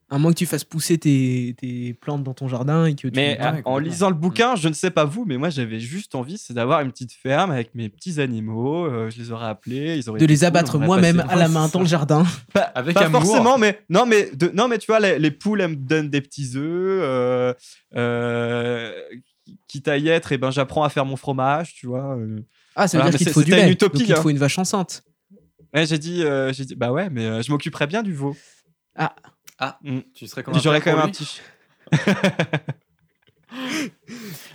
À 0.08 0.18
moins 0.18 0.30
que 0.32 0.36
tu 0.38 0.46
fasses 0.46 0.62
pousser 0.62 0.98
tes, 0.98 1.56
tes 1.58 1.92
plantes 1.94 2.22
dans 2.22 2.32
ton 2.32 2.46
jardin 2.46 2.84
et 2.86 2.94
que 2.94 3.08
tu. 3.08 3.10
Mais 3.16 3.38
euh, 3.40 3.60
en 3.64 3.78
lisant 3.78 4.08
le 4.08 4.14
bouquin, 4.14 4.54
je 4.54 4.68
ne 4.68 4.72
sais 4.72 4.92
pas 4.92 5.04
vous, 5.04 5.24
mais 5.26 5.36
moi 5.36 5.50
j'avais 5.50 5.80
juste 5.80 6.14
envie, 6.14 6.38
c'est 6.38 6.54
d'avoir 6.54 6.80
une 6.82 6.92
petite 6.92 7.12
ferme 7.12 7.50
avec 7.50 7.74
mes 7.74 7.88
petits 7.88 8.20
animaux. 8.20 8.86
euh, 8.86 9.10
je 9.10 9.18
les 9.18 9.32
aurais 9.32 9.48
appelés, 9.48 9.96
ils 9.98 10.08
auraient 10.08 10.20
de 10.20 10.24
été 10.24 10.32
les 10.32 10.38
cool, 10.38 10.46
abattre 10.46 10.74
on 10.74 10.78
aurait 10.78 10.86
moi-même 10.86 11.16
passé- 11.16 11.28
à 11.32 11.34
la 11.34 11.48
main 11.48 11.66
dans 11.66 11.80
le 11.80 11.86
jardin. 11.86 12.24
Pas, 12.52 12.60
Avec 12.60 12.94
pas 12.94 13.06
amour. 13.06 13.22
forcément, 13.24 13.58
mais 13.58 13.80
non, 13.90 14.06
mais 14.06 14.30
de- 14.32 14.50
non, 14.54 14.68
mais 14.68 14.78
tu 14.78 14.86
vois, 14.86 15.00
les, 15.00 15.18
les 15.18 15.30
poules 15.32 15.60
elles 15.60 15.70
me 15.70 15.74
donnent 15.76 16.08
des 16.10 16.20
petits 16.20 16.52
œufs. 16.54 16.62
Euh, 17.02 17.52
euh, 17.96 18.92
quitte 19.68 19.88
à 19.88 19.96
y 19.98 20.08
être, 20.08 20.30
et 20.32 20.38
ben 20.38 20.50
j'apprends 20.52 20.84
à 20.84 20.88
faire 20.88 21.04
mon 21.04 21.16
fromage, 21.16 21.74
tu 21.74 21.86
vois. 21.88 22.16
euh. 22.16 22.38
Ah, 22.76 22.86
ça 22.86 22.96
veut 22.98 23.02
Voilà, 23.02 23.10
dire 23.10 23.12
mais 23.14 23.18
qu'il 23.18 23.26
te 23.26 23.30
c'est- 23.30 23.34
faut 23.34 23.40
du 23.40 23.46
c'était 23.50 23.56
lait. 23.62 23.66
une 23.66 23.72
utopie, 23.72 23.98
donc 23.98 24.08
il 24.08 24.12
te 24.14 24.18
hein. 24.18 24.22
faut 24.22 24.30
une 24.30 24.38
vache 24.38 24.58
enceinte. 24.58 25.02
Ouais, 25.74 25.84
j'ai 25.84 25.98
dit, 25.98 26.22
euh, 26.22 26.52
j'ai 26.52 26.64
dit, 26.64 26.74
bah 26.76 26.92
ouais, 26.92 27.10
mais 27.10 27.24
euh, 27.26 27.42
je 27.42 27.50
m'occuperais 27.50 27.86
bien 27.88 28.02
du 28.04 28.12
veau. 28.14 28.36
Ah, 28.96 29.14
Mm. 29.82 30.00
tu 30.14 30.26
serais 30.26 30.42
comme 30.42 30.54
un 30.54 30.58
J'aurais 30.58 30.80
quand 30.80 30.92
même 30.94 31.04
un 31.06 31.10
petit. 31.10 31.40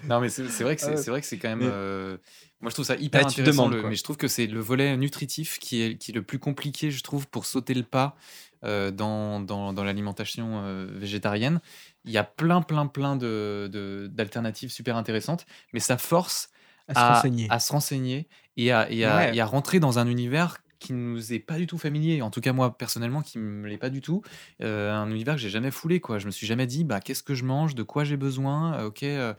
Non, 0.07 0.19
mais 0.19 0.29
c'est 0.29 0.43
vrai 0.63 0.75
que 0.75 0.81
c'est 0.81 0.91
Euh, 0.93 0.97
c'est 0.97 1.09
vrai 1.11 1.21
que 1.21 1.27
c'est 1.27 1.37
quand 1.37 1.49
même. 1.49 1.59
mais- 1.59 1.65
euh, 1.69 2.17
Moi, 2.59 2.69
je 2.69 2.75
trouve 2.75 2.85
ça 2.85 2.95
hyper 2.95 3.21
te 3.21 3.27
intéressant. 3.31 3.51
demandes, 3.63 3.73
le- 3.73 3.81
quoi. 3.81 3.89
mais 3.89 3.95
je 3.95 4.03
trouve 4.03 4.17
que 4.17 4.27
c'est 4.27 4.45
le 4.45 4.59
volet 4.59 4.95
nutritif 4.97 5.57
qui 5.59 5.81
est, 5.81 5.97
qui 5.97 6.11
est 6.11 6.13
le 6.13 6.21
plus 6.21 6.37
compliqué, 6.37 6.91
je 6.91 7.01
trouve, 7.01 7.27
pour 7.27 7.45
sauter 7.45 7.73
le 7.73 7.81
pas 7.83 8.15
euh, 8.63 8.91
dans, 8.91 9.39
dans, 9.39 9.73
dans 9.73 9.83
l'alimentation 9.83 10.61
euh, 10.63 10.87
végétarienne. 10.91 11.59
Il 12.05 12.11
y 12.11 12.17
a 12.19 12.23
plein, 12.23 12.61
plein, 12.61 12.85
plein 12.85 13.15
de- 13.15 13.67
de- 13.71 14.07
d'alternatives 14.11 14.69
super 14.71 14.95
intéressantes, 14.97 15.47
mais 15.73 15.79
ça 15.79 15.97
force 15.97 16.49
À 16.87 16.93
se 16.93 16.99
à, 16.99 17.13
renseigner. 17.15 17.47
à 17.49 17.59
se 17.59 17.71
renseigner 17.71 18.27
et 18.57 18.71
à, 18.71 18.91
et 18.91 19.03
à- 19.05 19.15
Ouais. 19.17 19.35
et 19.35 19.41
à 19.41 19.45
rentrer 19.45 19.79
dans 19.79 19.97
un 19.97 20.05
univers 20.05 20.57
qui 20.81 20.93
nous 20.93 21.31
est 21.31 21.39
pas 21.39 21.57
du 21.57 21.67
tout 21.67 21.77
familier. 21.77 22.21
En 22.21 22.31
tout 22.31 22.41
cas, 22.41 22.51
moi, 22.53 22.77
personnellement, 22.77 23.21
qui 23.21 23.37
me 23.37 23.67
l'est 23.69 23.77
pas 23.77 23.89
du 23.91 24.01
tout. 24.01 24.21
Euh, 24.61 24.91
un 24.91 25.09
univers 25.09 25.35
que 25.35 25.41
j'ai 25.41 25.49
jamais 25.49 25.71
foulé, 25.71 26.01
quoi. 26.01 26.17
Je 26.19 26.25
me 26.25 26.31
suis 26.31 26.47
jamais 26.47 26.67
dit, 26.67 26.83
bah, 26.83 26.99
qu'est-ce 26.99 27.23
que 27.23 27.35
je 27.35 27.45
mange, 27.45 27.75
de 27.75 27.83
quoi 27.83 28.03
j'ai 28.03 28.17
besoin, 28.17 28.73
euh, 28.79 28.87
ok. 28.87 29.03
euh, 29.03 29.33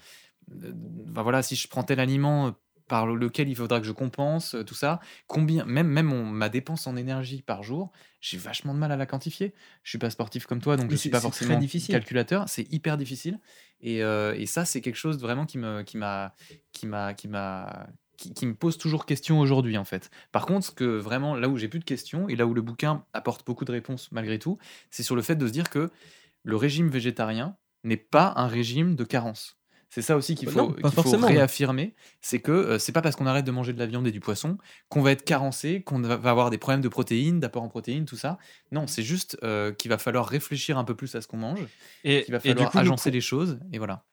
bah 0.48 1.22
voilà, 1.22 1.42
si 1.42 1.56
je 1.56 1.68
prends 1.68 1.82
tel 1.82 2.00
aliment 2.00 2.54
par 2.88 3.06
le- 3.06 3.14
lequel 3.16 3.48
il 3.48 3.56
faudra 3.56 3.80
que 3.80 3.86
je 3.86 3.92
compense, 3.92 4.56
tout 4.66 4.74
ça, 4.74 5.00
combien, 5.26 5.64
même, 5.64 5.86
même 5.88 6.06
mon- 6.06 6.26
ma 6.26 6.48
dépense 6.48 6.86
en 6.86 6.96
énergie 6.96 7.42
par 7.42 7.62
jour, 7.62 7.90
j'ai 8.20 8.36
vachement 8.36 8.74
de 8.74 8.78
mal 8.78 8.92
à 8.92 8.96
la 8.96 9.06
quantifier. 9.06 9.54
Je 9.82 9.90
suis 9.90 9.98
pas 9.98 10.10
sportif 10.10 10.46
comme 10.46 10.60
toi, 10.60 10.76
donc 10.76 10.86
Mais 10.86 10.92
je 10.92 10.96
suis 11.00 11.10
pas 11.10 11.20
forcément 11.20 11.58
difficile. 11.58 11.94
calculateur. 11.94 12.48
C'est 12.48 12.70
hyper 12.72 12.96
difficile. 12.98 13.38
Et, 13.80 14.02
euh, 14.02 14.34
et 14.36 14.46
ça, 14.46 14.64
c'est 14.64 14.80
quelque 14.80 14.96
chose 14.96 15.18
vraiment 15.20 15.46
qui 15.46 15.58
me, 15.58 15.82
qui 15.82 15.96
m'a, 15.96 16.34
qui 16.72 16.86
m'a, 16.86 17.14
qui 17.14 17.28
m'a, 17.28 17.86
qui, 18.22 18.34
qui 18.34 18.46
me 18.46 18.54
pose 18.54 18.78
toujours 18.78 19.04
question 19.06 19.40
aujourd'hui, 19.40 19.76
en 19.76 19.84
fait. 19.84 20.10
Par 20.30 20.46
contre, 20.46 20.66
ce 20.66 20.70
que 20.70 20.84
vraiment, 20.84 21.34
là 21.34 21.48
où 21.48 21.56
j'ai 21.56 21.68
plus 21.68 21.80
de 21.80 21.84
questions, 21.84 22.28
et 22.28 22.36
là 22.36 22.46
où 22.46 22.54
le 22.54 22.62
bouquin 22.62 23.04
apporte 23.12 23.44
beaucoup 23.44 23.64
de 23.64 23.72
réponses 23.72 24.10
malgré 24.12 24.38
tout, 24.38 24.58
c'est 24.90 25.02
sur 25.02 25.16
le 25.16 25.22
fait 25.22 25.36
de 25.36 25.46
se 25.46 25.52
dire 25.52 25.70
que 25.70 25.90
le 26.44 26.56
régime 26.56 26.88
végétarien 26.88 27.56
n'est 27.84 27.96
pas 27.96 28.32
un 28.36 28.46
régime 28.46 28.94
de 28.94 29.04
carence. 29.04 29.58
C'est 29.90 30.00
ça 30.00 30.16
aussi 30.16 30.36
qu'il 30.36 30.46
Bah 30.46 30.54
faut, 30.54 31.18
non, 31.18 31.26
réaffirmer, 31.26 31.94
c'est 32.22 32.40
que 32.40 32.50
euh, 32.50 32.78
c'est 32.78 32.92
pas 32.92 33.02
parce 33.02 33.14
qu'on 33.14 33.26
arrête 33.26 33.44
de 33.44 33.50
manger 33.50 33.74
de 33.74 33.78
la 33.78 33.84
viande 33.84 34.06
et 34.06 34.10
du 34.10 34.20
poisson 34.20 34.56
qu'on 34.88 35.02
va 35.02 35.10
être 35.10 35.22
carencé, 35.22 35.82
qu'on 35.82 36.00
va 36.00 36.14
avoir 36.14 36.48
des 36.48 36.56
problèmes 36.56 36.80
de 36.80 36.88
protéines, 36.88 37.40
d'apport 37.40 37.62
en 37.62 37.68
protéines, 37.68 38.06
tout 38.06 38.16
ça. 38.16 38.38
Non, 38.70 38.86
c'est 38.86 39.02
juste 39.02 39.36
euh, 39.42 39.72
qu'il 39.72 39.90
va 39.90 39.98
falloir 39.98 40.26
réfléchir 40.26 40.78
un 40.78 40.84
peu 40.84 40.94
plus 40.94 41.14
à 41.14 41.20
ce 41.20 41.26
qu'on 41.26 41.36
mange, 41.36 41.60
Et, 42.04 42.22
qu'il 42.22 42.32
va 42.32 42.40
falloir 42.40 42.70
coup, 42.70 42.78
agencer 42.78 43.10
les 43.10 43.20
choses, 43.20 43.58
et 43.70 43.76
voilà. 43.76 44.06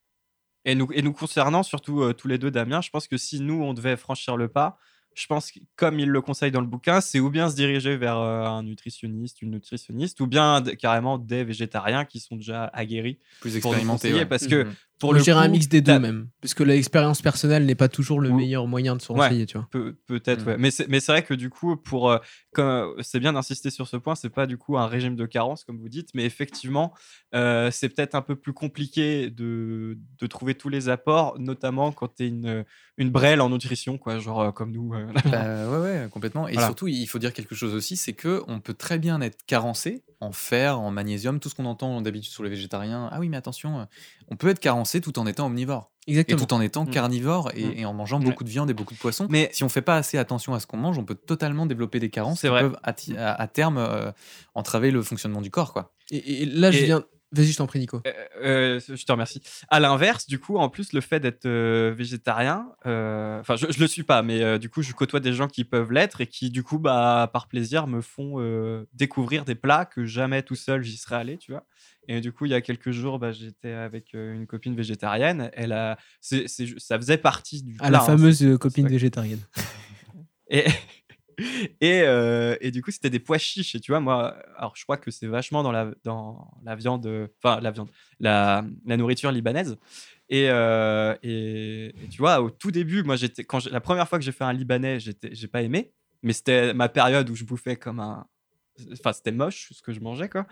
Et 0.66 0.76
nous, 0.76 0.88
et 0.94 1.02
nous 1.02 1.14
concernant, 1.14 1.64
surtout 1.64 2.02
euh, 2.02 2.14
tous 2.14 2.28
les 2.28 2.38
deux, 2.38 2.52
Damien, 2.52 2.82
je 2.82 2.90
pense 2.90 3.08
que 3.08 3.18
si 3.18 3.40
nous, 3.40 3.62
on 3.64 3.74
devait 3.74 3.98
franchir 3.98 4.38
le 4.38 4.48
pas, 4.48 4.78
je 5.16 5.26
pense 5.28 5.52
que, 5.52 5.60
comme 5.76 6.00
il 6.00 6.08
le 6.10 6.22
conseille 6.22 6.52
dans 6.52 6.62
le 6.62 6.68
bouquin, 6.68 7.02
c'est 7.02 7.20
ou 7.20 7.30
bien 7.30 7.50
se 7.50 7.56
diriger 7.56 7.98
vers 7.98 8.18
euh, 8.18 8.46
un 8.46 8.64
nutritionniste, 8.64 9.42
une 9.42 9.52
nutritionniste, 9.52 10.20
ou 10.22 10.28
bien 10.28 10.62
carrément 10.80 11.18
des 11.18 11.44
végétariens 11.44 12.06
qui 12.06 12.20
sont 12.20 12.36
déjà 12.36 12.66
aguerris. 12.66 13.18
Plus 13.42 13.52
Pour 13.60 13.72
nous 13.72 13.78
expérimenté. 13.78 13.92
conseiller, 14.10 14.20
ouais. 14.20 14.26
parce 14.26 14.48
que 14.48 14.64
Mhm. 14.64 14.74
Pour 15.00 15.14
le 15.14 15.22
dirais 15.22 15.46
un 15.46 15.48
mix 15.48 15.68
des 15.68 15.82
deux 15.82 15.98
même. 16.00 16.28
Parce 16.42 16.54
que 16.54 16.64
l'expérience 16.64 17.22
personnelle 17.22 17.66
n'est 17.66 17.76
pas 17.76 17.88
toujours 17.90 18.20
le 18.22 18.30
Ou- 18.30 18.36
meilleur 18.38 18.68
moyen 18.68 18.96
de 18.96 19.02
se 19.02 19.12
Ouais. 19.12 19.20
renseigner, 19.22 19.46
tu 19.46 19.58
vois. 19.58 19.68
Peut- 19.72 19.98
Peut-être, 20.08 20.44
Mm. 20.46 20.48
ouais. 20.48 20.58
Mais 20.58 20.72
c'est, 20.72 20.88
mais 20.88 21.00
c'est 21.00 21.12
vrai 21.12 21.24
que 21.24 21.34
du 21.34 21.50
coup, 21.50 21.76
pour, 21.78 22.10
euh, 22.12 22.18
comme, 22.54 22.94
c'est 23.02 23.20
bien 23.20 23.34
d'insister 23.34 23.70
sur 23.70 23.88
ce 23.88 23.98
point, 23.98 24.16
c'est 24.16 24.30
pas 24.30 24.46
du 24.46 24.58
coup 24.58 24.78
un 24.78 24.88
régime 24.88 25.16
de 25.16 25.26
carence, 25.26 25.64
comme 25.64 25.78
vous 25.80 25.90
dites, 25.90 26.10
mais 26.14 26.26
effectivement, 26.26 26.94
euh, 27.36 27.72
c'est 27.72 27.90
peut-être 27.90 28.16
un 28.16 28.22
peu 28.22 28.36
plus 28.36 28.54
compliqué 28.54 29.30
de, 29.30 29.98
de 30.20 30.28
trouver 30.28 30.56
tous 30.56 30.70
les 30.70 30.90
apports, 30.90 31.38
notamment 31.40 31.92
quand 31.92 32.16
tu 32.16 32.24
es 32.24 32.28
une, 32.28 32.66
une 32.98 33.10
brêle 33.10 33.42
en 33.42 33.50
nutrition, 33.50 33.98
quoi, 33.98 34.20
genre 34.20 34.42
euh, 34.42 34.52
comme 34.52 34.72
nous. 34.72 34.94
euh, 34.94 35.06
Bah, 35.32 35.70
ouais, 35.70 35.80
ouais, 35.82 36.08
complètement. 36.12 36.48
Et 36.48 36.54
Voilà. 36.54 36.68
surtout, 36.68 36.88
il 36.88 37.06
faut 37.08 37.20
dire 37.20 37.34
quelque 37.34 37.56
chose 37.56 37.74
aussi, 37.74 37.96
c'est 37.98 38.14
que 38.14 38.44
on 38.48 38.60
peut 38.60 38.74
très 38.74 39.00
bien 39.00 39.22
être 39.22 39.46
carencé 39.46 40.04
en 40.22 40.32
fer, 40.34 40.80
en 40.80 40.92
magnésium, 40.92 41.40
tout 41.40 41.48
ce 41.48 41.56
qu'on 41.56 41.66
entend 41.66 42.02
d'habitude 42.02 42.32
sur 42.34 42.44
les 42.44 42.50
végétariens. 42.50 43.08
Ah 43.12 43.20
oui, 43.22 43.30
mais 43.30 43.38
attention, 43.38 43.80
euh, 43.80 43.84
on 44.30 44.36
peut 44.36 44.50
être 44.50 44.60
carencé 44.60 45.02
tout 45.02 45.18
en 45.20 45.26
étant 45.28 45.48
omnivore 45.48 45.92
et 46.08 46.12
Exactement. 46.12 46.40
tout 46.46 46.54
en 46.54 46.62
étant 46.62 46.86
Mm. 46.86 46.90
carnivore 46.92 47.52
et, 47.56 47.66
Mm. 47.66 47.74
et 47.78 47.86
en 47.86 47.94
mangeant 47.94 48.20
Ouais. 48.20 48.26
beaucoup 48.26 48.44
de 48.44 48.50
viande 48.50 48.70
et 48.70 48.74
beaucoup 48.74 48.94
de 48.94 49.00
poissons. 49.00 49.28
Mais 49.30 49.50
si 49.54 49.64
on 49.64 49.70
fait 49.70 49.82
pas 49.82 49.96
assez 49.98 50.18
attention 50.18 50.54
à 50.54 50.60
ce 50.60 50.68
qu'on 50.68 50.78
mange, 50.78 50.98
on 50.98 51.04
peut 51.06 51.16
totalement 51.16 51.66
développer 51.66 52.00
des 52.00 52.10
carences 52.10 52.40
C'est 52.42 52.48
qui 52.48 52.52
vrai. 52.52 52.62
peuvent 52.62 52.78
à, 52.84 52.94
ti- 52.94 53.18
à- 53.18 53.34
à 53.34 53.48
terme 53.48 53.78
euh, 53.78 54.12
entraver 54.56 54.92
le 54.92 55.02
fonctionnement 55.02 55.42
du 55.42 55.52
corps, 55.52 55.74
quoi. 55.74 55.94
Et, 56.12 56.44
et 56.44 56.46
là, 56.46 56.72
je 56.72 56.80
Et- 56.80 56.86
viens. 56.86 57.04
Vas-y, 57.32 57.52
je 57.52 57.58
t'en 57.58 57.68
prie, 57.68 57.78
Nico. 57.78 58.02
Euh, 58.08 58.12
euh, 58.44 58.80
je 58.88 59.06
te 59.06 59.12
remercie. 59.12 59.40
À 59.70 59.80
l'inverse, 59.80 60.26
du 60.26 60.40
coup, 60.40 60.58
en 60.58 60.68
plus, 60.68 60.94
le 60.94 61.02
fait 61.02 61.20
d'être 61.20 61.46
euh, 61.46 61.94
végétarien, 61.96 62.66
euh, 62.88 63.40
enfin, 63.40 63.56
je, 63.56 63.68
je 63.70 63.80
le 63.80 63.86
suis 63.86 64.02
pas, 64.02 64.24
mais 64.24 64.42
euh, 64.42 64.58
du 64.58 64.68
coup, 64.72 64.82
je 64.82 64.92
côtoie 64.94 65.20
des 65.20 65.34
gens 65.34 65.48
qui 65.48 65.64
peuvent 65.64 65.92
l'être 65.92 66.22
et 66.22 66.26
qui, 66.26 66.50
du 66.50 66.64
coup, 66.64 66.80
bah, 66.80 67.30
par 67.32 67.48
plaisir, 67.48 67.86
me 67.86 68.02
font 68.02 68.40
euh, 68.40 68.88
découvrir 68.94 69.46
des 69.46 69.54
plats 69.54 69.86
que 69.86 70.06
jamais 70.06 70.42
tout 70.42 70.56
seul 70.56 70.82
j'y 70.82 70.98
serais 70.98 71.18
allé, 71.18 71.38
tu 71.38 71.52
vois. 71.52 71.66
Et 72.12 72.22
du 72.22 72.32
coup, 72.32 72.46
il 72.46 72.52
y 72.52 72.56
a 72.56 72.62
quelques 72.62 72.90
jours, 72.90 73.20
bah, 73.20 73.32
j'étais 73.32 73.70
avec 73.72 74.14
une 74.14 74.48
copine 74.48 74.76
végétarienne. 74.76 75.52
Elle 75.54 75.72
a, 75.72 75.96
ça 76.22 76.98
faisait 76.98 77.20
partie 77.20 77.62
du 77.62 77.78
À 77.80 77.92
la 77.92 78.02
hein, 78.02 78.06
fameuse 78.06 78.58
copine 78.60 78.88
végétarienne. 78.88 79.42
et, 80.50 80.66
et, 81.80 82.02
euh, 82.02 82.56
et 82.62 82.72
du 82.72 82.82
coup, 82.82 82.90
c'était 82.90 83.12
des 83.12 83.20
pois 83.20 83.38
chiches. 83.38 83.76
Et 83.76 83.80
tu 83.80 83.92
vois, 83.92 84.00
moi, 84.00 84.36
alors 84.58 84.76
je 84.76 84.84
crois 84.86 84.98
que 84.98 85.12
c'est 85.12 85.28
vachement 85.28 85.62
dans 85.62 85.72
la, 85.72 85.92
dans 86.04 86.52
la 86.64 86.76
viande, 86.76 87.30
enfin, 87.44 87.62
la 87.62 87.70
viande, 87.70 87.90
la, 88.20 88.66
la 88.88 88.98
nourriture 88.98 89.32
libanaise. 89.32 89.78
Et, 90.30 90.50
euh, 90.50 91.16
et, 91.22 91.90
et 91.90 92.08
tu 92.10 92.18
vois, 92.18 92.42
au 92.42 92.50
tout 92.50 92.72
début, 92.72 93.04
moi, 93.04 93.18
j'étais, 93.18 93.44
quand 93.44 93.64
la 93.70 93.82
première 93.82 94.10
fois 94.10 94.18
que 94.18 94.26
j'ai 94.26 94.32
fait 94.32 94.44
un 94.44 94.54
libanais, 94.54 94.98
j'ai 95.00 95.48
pas 95.48 95.62
aimé. 95.62 95.94
Mais 96.24 96.34
c'était 96.34 96.74
ma 96.74 96.90
période 96.90 97.30
où 97.30 97.36
je 97.36 97.44
bouffais 97.44 97.76
comme 97.76 98.00
un. 98.00 98.26
Enfin, 98.94 99.14
c'était 99.14 99.32
moche 99.32 99.70
ce 99.72 99.82
que 99.82 99.94
je 99.94 100.00
mangeais, 100.00 100.30
quoi. 100.30 100.48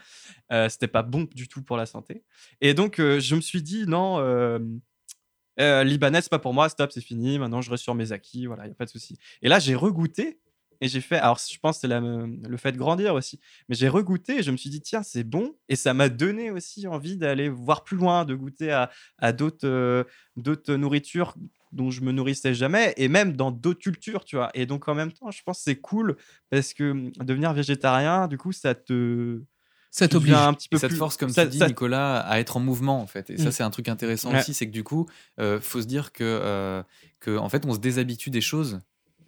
Euh, 0.52 0.70
c'était 0.70 0.88
pas 0.88 1.04
bon 1.04 1.28
du 1.34 1.48
tout 1.48 1.62
pour 1.62 1.78
la 1.78 1.86
santé. 1.86 2.24
Et 2.62 2.74
donc, 2.74 3.00
euh, 3.00 3.20
je 3.20 3.36
me 3.36 3.42
suis 3.42 3.62
dit, 3.62 3.86
non, 3.88 4.20
euh, 4.20 5.84
libanais, 5.84 6.22
c'est 6.22 6.30
pas 6.30 6.40
pour 6.40 6.54
moi, 6.54 6.70
stop, 6.70 6.92
c'est 6.92 7.02
fini. 7.02 7.40
Maintenant, 7.40 7.62
je 7.62 7.72
reste 7.72 7.84
sur 7.84 7.96
mes 7.96 8.12
acquis, 8.12 8.46
voilà, 8.46 8.68
il 8.68 8.72
a 8.72 8.76
pas 8.76 8.86
de 8.86 8.90
souci. 8.90 9.18
Et 9.42 9.50
là, 9.50 9.60
j'ai 9.60 9.76
regoûté 9.76 10.40
et 10.82 10.88
j'ai 10.88 11.02
fait. 11.02 11.18
Alors, 11.18 11.40
je 11.40 11.58
pense 11.60 11.80
que 11.80 11.88
c'est 11.88 12.00
le 12.00 12.58
fait 12.58 12.72
de 12.72 12.78
grandir 12.78 13.16
aussi. 13.16 13.40
Mais 13.68 13.76
j'ai 13.76 13.90
regoûté 13.90 14.40
et 14.40 14.44
je 14.44 14.52
me 14.52 14.58
suis 14.58 14.70
dit, 14.70 14.82
tiens, 14.82 15.04
c'est 15.04 15.24
bon. 15.24 15.56
Et 15.70 15.76
ça 15.76 15.94
m'a 15.94 16.10
donné 16.10 16.52
aussi 16.52 16.88
envie 16.88 17.18
d'aller 17.18 17.50
voir 17.50 17.84
plus 17.84 17.98
loin, 17.98 18.26
de 18.26 18.36
goûter 18.36 18.72
à, 18.72 19.34
d'autres 19.34 20.06
d'autres 20.36 20.76
nourritures 20.76 21.36
dont 21.72 21.92
je 21.92 22.02
me 22.02 22.12
nourrissais 22.12 22.54
jamais 22.54 22.94
et 22.98 23.08
même 23.08 23.34
dans 23.36 23.52
d'autres 23.52 23.80
cultures, 23.82 24.24
tu 24.26 24.36
vois. 24.38 24.50
Et 24.54 24.66
donc, 24.66 24.88
en 24.88 24.96
même 24.96 25.12
temps, 25.12 25.32
je 25.32 25.42
pense 25.44 25.58
que 25.58 25.64
c'est 25.64 25.76
cool 25.78 26.16
parce 26.50 26.74
que 26.74 26.92
hum, 26.92 27.12
devenir 27.24 27.54
végétarien, 27.54 28.28
du 28.28 28.38
coup, 28.38 28.52
ça 28.52 28.74
te. 28.76 29.42
Ça 29.90 30.08
t'oblige. 30.08 30.34
un 30.34 30.54
petit 30.54 30.70
peu 30.70 30.76
Et 30.76 30.80
ça 30.80 30.88
te 30.88 30.92
plus- 30.92 30.98
force, 31.00 31.18
comme 31.18 31.30
ça- 31.30 31.46
tu 31.46 31.52
dis, 31.52 31.58
ça- 31.60 31.68
Nicolas, 31.68 32.20
à 32.20 32.40
être 32.40 32.58
en 32.58 32.60
mouvement, 32.60 33.02
en 33.02 33.08
fait. 33.08 33.30
Et 33.30 33.38
ça, 33.38 33.50
Mm. 33.50 33.52
c'est 33.52 33.64
un 33.64 33.70
truc 33.72 33.88
intéressant 33.88 34.32
Ouais. 34.32 34.40
aussi, 34.40 34.54
c'est 34.54 34.68
que 34.68 34.72
du 34.72 34.84
coup, 34.84 35.08
euh, 35.40 35.60
faut 35.62 35.82
se 35.82 35.88
dire 35.88 36.12
que, 36.12 36.24
euh, 36.24 36.84
que, 37.20 37.36
en 37.38 37.50
fait, 37.50 37.66
on 37.66 37.74
se 37.74 37.80
déshabitue 37.80 38.30
des 38.30 38.42
choses. 38.42 38.80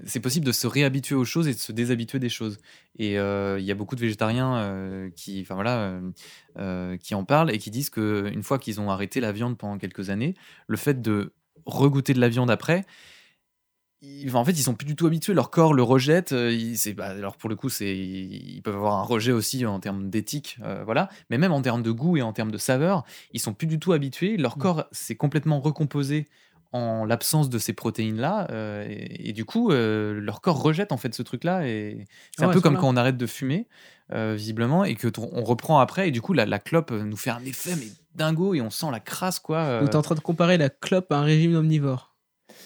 C'est 0.06 0.20
possible 0.22 0.46
de 0.46 0.52
se 0.54 0.66
réhabituer 0.68 1.16
aux 1.16 1.26
choses 1.26 1.48
et 1.48 1.54
de 1.54 1.60
se 1.60 1.72
déshabituer 1.74 2.20
des 2.20 2.30
choses. 2.30 2.58
Et 3.00 3.18
euh, 3.20 3.60
il 3.60 3.66
y 3.66 3.72
a 3.72 3.76
beaucoup 3.76 3.96
de 3.96 4.02
végétariens 4.02 4.56
euh, 4.58 5.10
qui, 5.16 5.42
enfin 5.42 5.56
voilà, 5.56 5.78
euh, 5.80 6.12
euh, 6.58 6.98
qui 6.98 7.16
en 7.16 7.26
parlent 7.26 7.52
et 7.52 7.58
qui 7.58 7.70
disent 7.72 7.90
que 7.90 8.30
une 8.32 8.44
fois 8.44 8.60
qu'ils 8.60 8.80
ont 8.80 8.90
arrêté 8.92 9.20
la 9.20 9.32
viande 9.34 9.58
pendant 9.58 9.78
quelques 9.78 10.10
années, 10.10 10.36
le 10.68 10.78
fait 10.78 11.02
de 11.02 11.34
regoûter 11.70 12.14
de 12.14 12.20
la 12.20 12.30
viande 12.30 12.52
après, 12.52 12.86
ils- 14.02 14.34
en 14.36 14.46
fait, 14.46 14.52
ils 14.52 14.64
sont 14.64 14.76
plus 14.76 14.86
du 14.86 14.96
tout 14.96 15.08
habitués. 15.08 15.34
Leur 15.34 15.50
corps 15.50 15.74
le 15.74 15.84
rejette. 15.84 16.32
euh, 16.32 16.52
ils- 16.54 16.94
bah, 16.96 17.08
alors 17.08 17.36
pour 17.36 17.50
le 17.50 17.56
coup, 17.56 17.68
c'est, 17.70 17.98
ils 17.98 18.62
peuvent 18.64 18.76
avoir 18.76 18.98
un 18.98 19.04
rejet 19.04 19.32
aussi 19.34 19.66
en 19.66 19.80
termes 19.80 20.10
d'éthique, 20.10 20.58
euh, 20.64 20.84
voilà. 20.86 21.10
Mais 21.30 21.38
même 21.38 21.52
en 21.52 21.62
termes 21.62 21.84
de 21.84 21.92
goût 21.92 22.16
et 22.18 22.22
en 22.22 22.32
termes 22.32 22.52
de 22.52 22.58
saveur, 22.58 23.04
ils 23.34 23.40
sont 23.42 23.54
plus 23.54 23.68
du 23.68 23.78
tout 23.80 23.92
habitués. 23.92 24.38
Leur 24.38 24.58
Mm. 24.58 24.62
corps 24.62 24.86
s'est 24.94 25.16
complètement 25.16 25.60
recomposé 25.60 26.28
en 26.72 27.04
l'absence 27.04 27.50
de 27.50 27.58
ces 27.58 27.74
protéines-là, 27.74 28.48
euh, 28.52 28.86
et, 28.88 29.30
et 29.30 29.34
du 29.34 29.44
coup, 29.44 29.72
euh, 29.72 30.20
leur 30.22 30.40
corps 30.40 30.62
rejette 30.62 30.92
en 30.92 30.98
fait 30.98 31.14
ce 31.16 31.24
truc-là. 31.24 31.68
Et 31.68 32.06
c'est 32.38 32.44
un 32.44 32.50
peu 32.54 32.62
comme 32.62 32.76
quand 32.78 32.88
on 32.90 32.96
arrête 32.96 33.18
de 33.18 33.26
fumer, 33.26 33.68
euh, 34.14 34.36
visiblement, 34.38 34.86
et 34.86 34.94
que 34.96 35.08
on 35.18 35.44
reprend 35.44 35.80
après, 35.80 36.08
et 36.08 36.12
du 36.12 36.22
coup, 36.22 36.34
la, 36.34 36.46
la 36.46 36.60
clope 36.60 36.92
nous 36.92 37.18
fait 37.18 37.32
un 37.32 37.44
effet 37.44 37.76
mais 37.76 37.88
dingo, 38.20 38.54
et 38.54 38.62
on 38.62 38.70
sent 38.70 38.88
la 38.92 39.00
crasse 39.00 39.40
quoi. 39.40 39.58
euh. 39.58 39.80
Donc, 39.82 39.90
t'es 39.92 39.96
en 39.98 40.02
train 40.04 40.16
de 40.16 40.20
comparer 40.20 40.58
la 40.58 40.70
clope 40.70 41.12
à 41.12 41.18
un 41.18 41.24
régime 41.24 41.56
omnivore. 41.56 42.06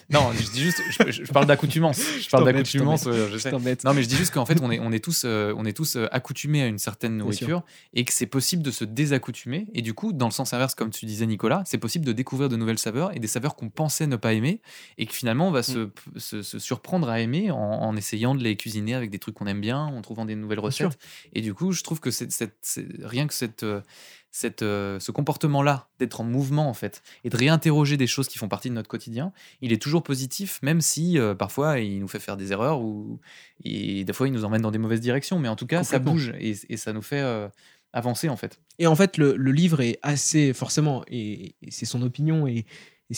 Non, 0.10 0.32
je 0.34 0.52
dis 0.52 0.62
juste, 0.62 0.82
je, 1.08 1.32
parle 1.32 1.46
d'accoutumance. 1.46 1.98
Je 2.22 2.30
parle 2.30 2.44
je 2.44 2.52
d'accoutumance, 2.52 3.06
ouais, 3.06 3.28
je 3.32 3.38
sais. 3.38 3.52
Non, 3.52 3.94
mais 3.94 4.04
je 4.04 4.08
dis 4.10 4.16
juste 4.18 4.34
qu'en 4.34 4.46
fait, 4.46 4.60
on 4.62 4.70
est, 4.70 4.80
on 4.80 4.92
est 4.92 5.04
tous, 5.04 5.24
euh, 5.26 5.54
on 5.58 5.66
est 5.66 5.72
tous 5.74 5.96
euh, 5.96 6.08
accoutumés 6.12 6.62
à 6.62 6.68
une 6.68 6.78
certaine 6.78 7.16
nourriture 7.18 7.64
et 7.94 8.04
que 8.04 8.12
c'est 8.12 8.26
possible 8.26 8.64
de 8.64 8.72
se 8.72 8.84
désaccoutumer. 8.84 9.68
Et 9.74 9.82
du 9.82 9.94
coup, 9.94 10.12
dans 10.12 10.26
le 10.28 10.32
sens 10.32 10.54
inverse, 10.54 10.76
comme 10.76 10.90
tu 10.90 11.06
disais, 11.06 11.26
Nicolas, 11.26 11.64
c'est 11.66 11.78
possible 11.78 12.06
de 12.06 12.12
découvrir 12.12 12.50
de 12.50 12.58
nouvelles 12.58 12.80
saveurs 12.80 13.16
et 13.16 13.20
des 13.20 13.28
saveurs 13.28 13.56
qu'on 13.56 13.70
pensait 13.70 14.08
ne 14.08 14.18
pas 14.18 14.34
aimer 14.34 14.62
et 14.98 15.06
que 15.06 15.14
finalement, 15.14 15.48
on 15.48 15.52
va 15.52 15.64
se, 15.64 15.90
se- 16.18 16.42
se 16.42 16.60
surprendre 16.60 17.08
à 17.10 17.20
aimer 17.22 17.52
en, 17.52 17.58
en 17.58 17.96
essayant 17.96 18.36
de 18.36 18.44
les 18.44 18.58
cuisiner 18.58 18.96
avec 18.96 19.10
des 19.10 19.20
trucs 19.20 19.36
qu'on 19.36 19.48
aime 19.48 19.62
bien, 19.62 19.80
en 19.80 20.02
trouvant 20.02 20.26
des 20.26 20.36
nouvelles 20.36 20.60
recettes. 20.60 20.98
Et 21.34 21.42
du 21.42 21.54
coup, 21.54 21.72
je 21.72 21.82
trouve 21.84 22.00
que 22.02 22.12
c'est, 22.12 22.28
rien 23.04 23.28
que 23.28 23.34
cette. 23.34 23.64
euh, 23.64 23.82
cette, 24.36 24.64
euh, 24.64 25.00
ce 25.00 25.12
comportement-là, 25.12 25.88
d'être 26.00 26.20
en 26.20 26.24
mouvement 26.24 26.68
en 26.68 26.74
fait, 26.74 27.04
et 27.24 27.30
de 27.30 27.38
réinterroger 27.38 27.98
des 27.98 28.08
choses 28.08 28.28
qui 28.28 28.40
font 28.40 28.50
partie 28.50 28.68
de 28.70 28.74
notre 28.74 28.90
quotidien, 28.90 29.32
il 29.62 29.72
est 29.72 29.82
toujours 29.82 30.02
positif, 30.02 30.60
même 30.64 30.82
si 30.82 31.20
euh, 31.20 31.36
parfois 31.36 31.80
il 31.80 32.00
nous 32.00 32.08
fait 32.08 32.20
faire 32.20 32.36
des 32.36 32.52
erreurs 32.52 32.82
ou 32.82 33.20
et 33.64 34.04
des 34.04 34.12
fois 34.12 34.28
il 34.28 34.34
nous 34.34 34.44
emmène 34.44 34.64
dans 34.64 34.72
des 34.72 34.80
mauvaises 34.80 35.02
directions, 35.02 35.38
mais 35.38 35.50
en 35.50 35.56
tout 35.56 35.68
cas 35.68 35.84
ça 35.84 36.00
bouge 36.00 36.34
et, 36.40 36.56
et 36.68 36.78
ça 36.78 36.94
nous 36.94 37.04
fait 37.04 37.22
euh, 37.22 37.48
avancer 37.94 38.28
en 38.28 38.36
fait. 38.36 38.60
Et 38.80 38.88
en 38.88 38.96
fait, 38.96 39.18
le, 39.18 39.36
le 39.38 39.52
livre 39.52 39.82
est 39.82 40.00
assez, 40.02 40.52
forcément, 40.52 41.04
et, 41.08 41.54
et 41.62 41.70
c'est 41.70 41.86
son 41.86 42.02
opinion, 42.02 42.48
et, 42.48 42.66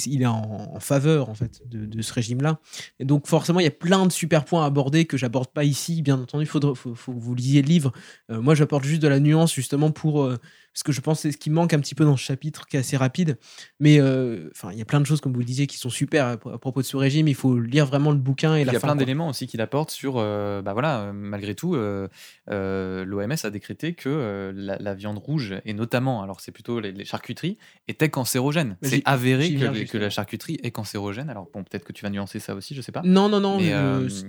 il 0.08 0.24
est 0.24 0.26
en, 0.26 0.74
en 0.76 0.80
faveur, 0.82 1.30
en 1.30 1.36
fait, 1.36 1.62
de, 1.70 1.86
de 1.86 2.02
ce 2.02 2.12
régime-là. 2.12 2.60
Et 3.00 3.06
donc, 3.06 3.28
forcément, 3.28 3.62
il 3.62 3.64
y 3.64 3.68
a 3.68 3.72
plein 3.72 4.06
de 4.06 4.12
super 4.12 4.44
points 4.44 4.64
à 4.64 4.66
aborder 4.66 5.06
que 5.06 5.16
j'aborde 5.16 5.48
pas 5.54 5.64
ici. 5.64 6.02
Bien 6.02 6.20
entendu, 6.20 6.44
il 6.44 6.48
faut, 6.48 6.76
faut, 6.76 6.96
faut 6.96 7.14
que 7.14 7.20
vous 7.20 7.34
lisiez 7.34 7.62
le 7.62 7.70
livre. 7.70 7.94
Euh, 8.30 8.42
moi, 8.42 8.56
j'apporte 8.56 8.84
juste 8.84 9.02
de 9.02 9.08
la 9.08 9.22
nuance, 9.22 9.54
justement, 9.54 9.92
pour... 9.92 10.24
euh, 10.24 10.38
parce 10.76 10.84
que 10.84 10.92
je 10.92 11.00
pense 11.00 11.22
c'est 11.22 11.32
ce 11.32 11.38
qui 11.38 11.50
manque 11.50 11.74
un 11.74 11.80
petit 11.80 11.96
peu 11.96 12.04
dans 12.04 12.18
ce 12.18 12.22
chapitre, 12.24 12.68
qui 12.68 12.76
est 12.76 12.82
assez 12.82 12.98
rapide. 12.98 13.38
Mais, 13.80 13.98
euh, 14.00 14.50
enfin, 14.52 14.70
il 14.74 14.78
y 14.78 14.82
a 14.82 14.86
plein 14.86 15.00
de 15.00 15.06
choses, 15.06 15.22
comme 15.22 15.32
vous 15.34 15.40
le 15.40 15.46
disiez, 15.46 15.68
qui 15.68 15.78
sont 15.78 15.90
super 15.90 16.26
à, 16.26 16.32
à 16.34 16.38
propos 16.58 16.82
de 16.82 16.86
ce 16.86 16.98
régime. 16.98 17.28
Il 17.30 17.34
faut 17.36 17.58
lire 17.58 17.86
vraiment 17.86 18.12
le 18.12 18.18
bouquin 18.18 18.56
et 18.58 18.62
Il 18.62 18.68
la 18.68 18.74
y 18.74 18.76
a 18.76 18.80
fin, 18.82 18.88
plein 18.90 18.96
d'éléments 18.98 19.30
aussi 19.30 19.48
qu'il 19.48 19.62
apporte 19.62 19.90
sur, 19.90 20.16
euh, 20.18 20.62
bah 20.62 20.74
voilà, 20.74 21.00
euh, 21.00 21.12
malgré 21.14 21.56
tout, 21.56 21.76
euh, 21.76 22.08
l'OMS 23.06 23.36
a 23.44 23.50
décrété 23.50 23.94
que 23.94 24.52
la, 24.56 24.78
la 24.78 24.94
viande 24.94 25.18
rouge, 25.18 25.56
et 25.66 25.74
notamment, 25.74 26.22
alors 26.22 26.42
c'est 26.42 26.52
plutôt 26.52 26.80
les, 26.80 26.92
les 26.92 27.06
charcuteries, 27.06 27.58
était 27.88 28.10
cancérogène. 28.10 28.78
Mais 28.82 28.90
C'est 28.90 29.02
avéré 29.06 29.54
que, 29.54 29.66
les- 29.66 29.86
que 29.86 29.98
la 29.98 30.10
charcuterie 30.10 30.60
est 30.64 30.72
cancérogène. 30.72 31.30
Alors 31.30 31.48
bon, 31.54 31.64
peut-être 31.64 31.84
que 31.86 31.94
tu 31.94 32.04
vas 32.04 32.10
nuancer 32.10 32.40
ça 32.40 32.54
aussi, 32.56 32.76
je 32.76 32.82
sais 32.82 32.92
pas. 32.92 33.02
Non, 33.04 33.30
non, 33.30 33.40
non, 33.40 33.60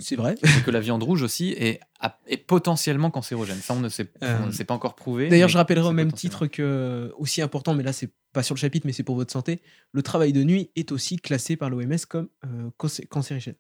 c'est 0.01 0.17
vrai. 0.17 0.37
et 0.43 0.63
que 0.65 0.71
la 0.71 0.81
viande 0.81 1.03
rouge 1.03 1.23
aussi 1.23 1.51
est, 1.59 1.81
est 2.29 2.37
potentiellement 2.37 3.11
cancérogène. 3.11 3.57
Ça, 3.57 3.75
on 3.75 3.81
ne 3.81 3.89
sait, 3.89 4.09
on 4.23 4.47
ne 4.47 4.53
sait 4.53 4.65
pas 4.65 4.75
encore 4.75 4.95
prouvé. 4.95 5.29
D'ailleurs, 5.29 5.49
je 5.49 5.57
rappellerai 5.59 5.89
au 5.89 5.93
même 5.93 6.09
potentiellement. 6.09 6.36
Que, 6.45 7.13
aussi 7.19 7.41
important, 7.43 7.75
mais 7.75 7.83
là, 7.83 7.93
c'est 7.93 8.11
pas 8.33 8.43
sur 8.43 8.55
le 8.55 8.59
chapitre, 8.61 8.87
mais 8.87 8.93
c'est 8.93 9.03
pour 9.03 9.17
votre 9.17 9.33
santé, 9.33 9.61
le 9.93 10.03
travail 10.03 10.33
de 10.33 10.43
nuit 10.45 10.71
est 10.77 10.93
aussi 10.93 11.17
classé 11.17 11.57
par 11.57 11.71
l'OMS 11.71 11.97
comme 12.09 12.29
euh, 12.45 12.69
cancé- 12.79 13.07
cancérigène. 13.07 13.55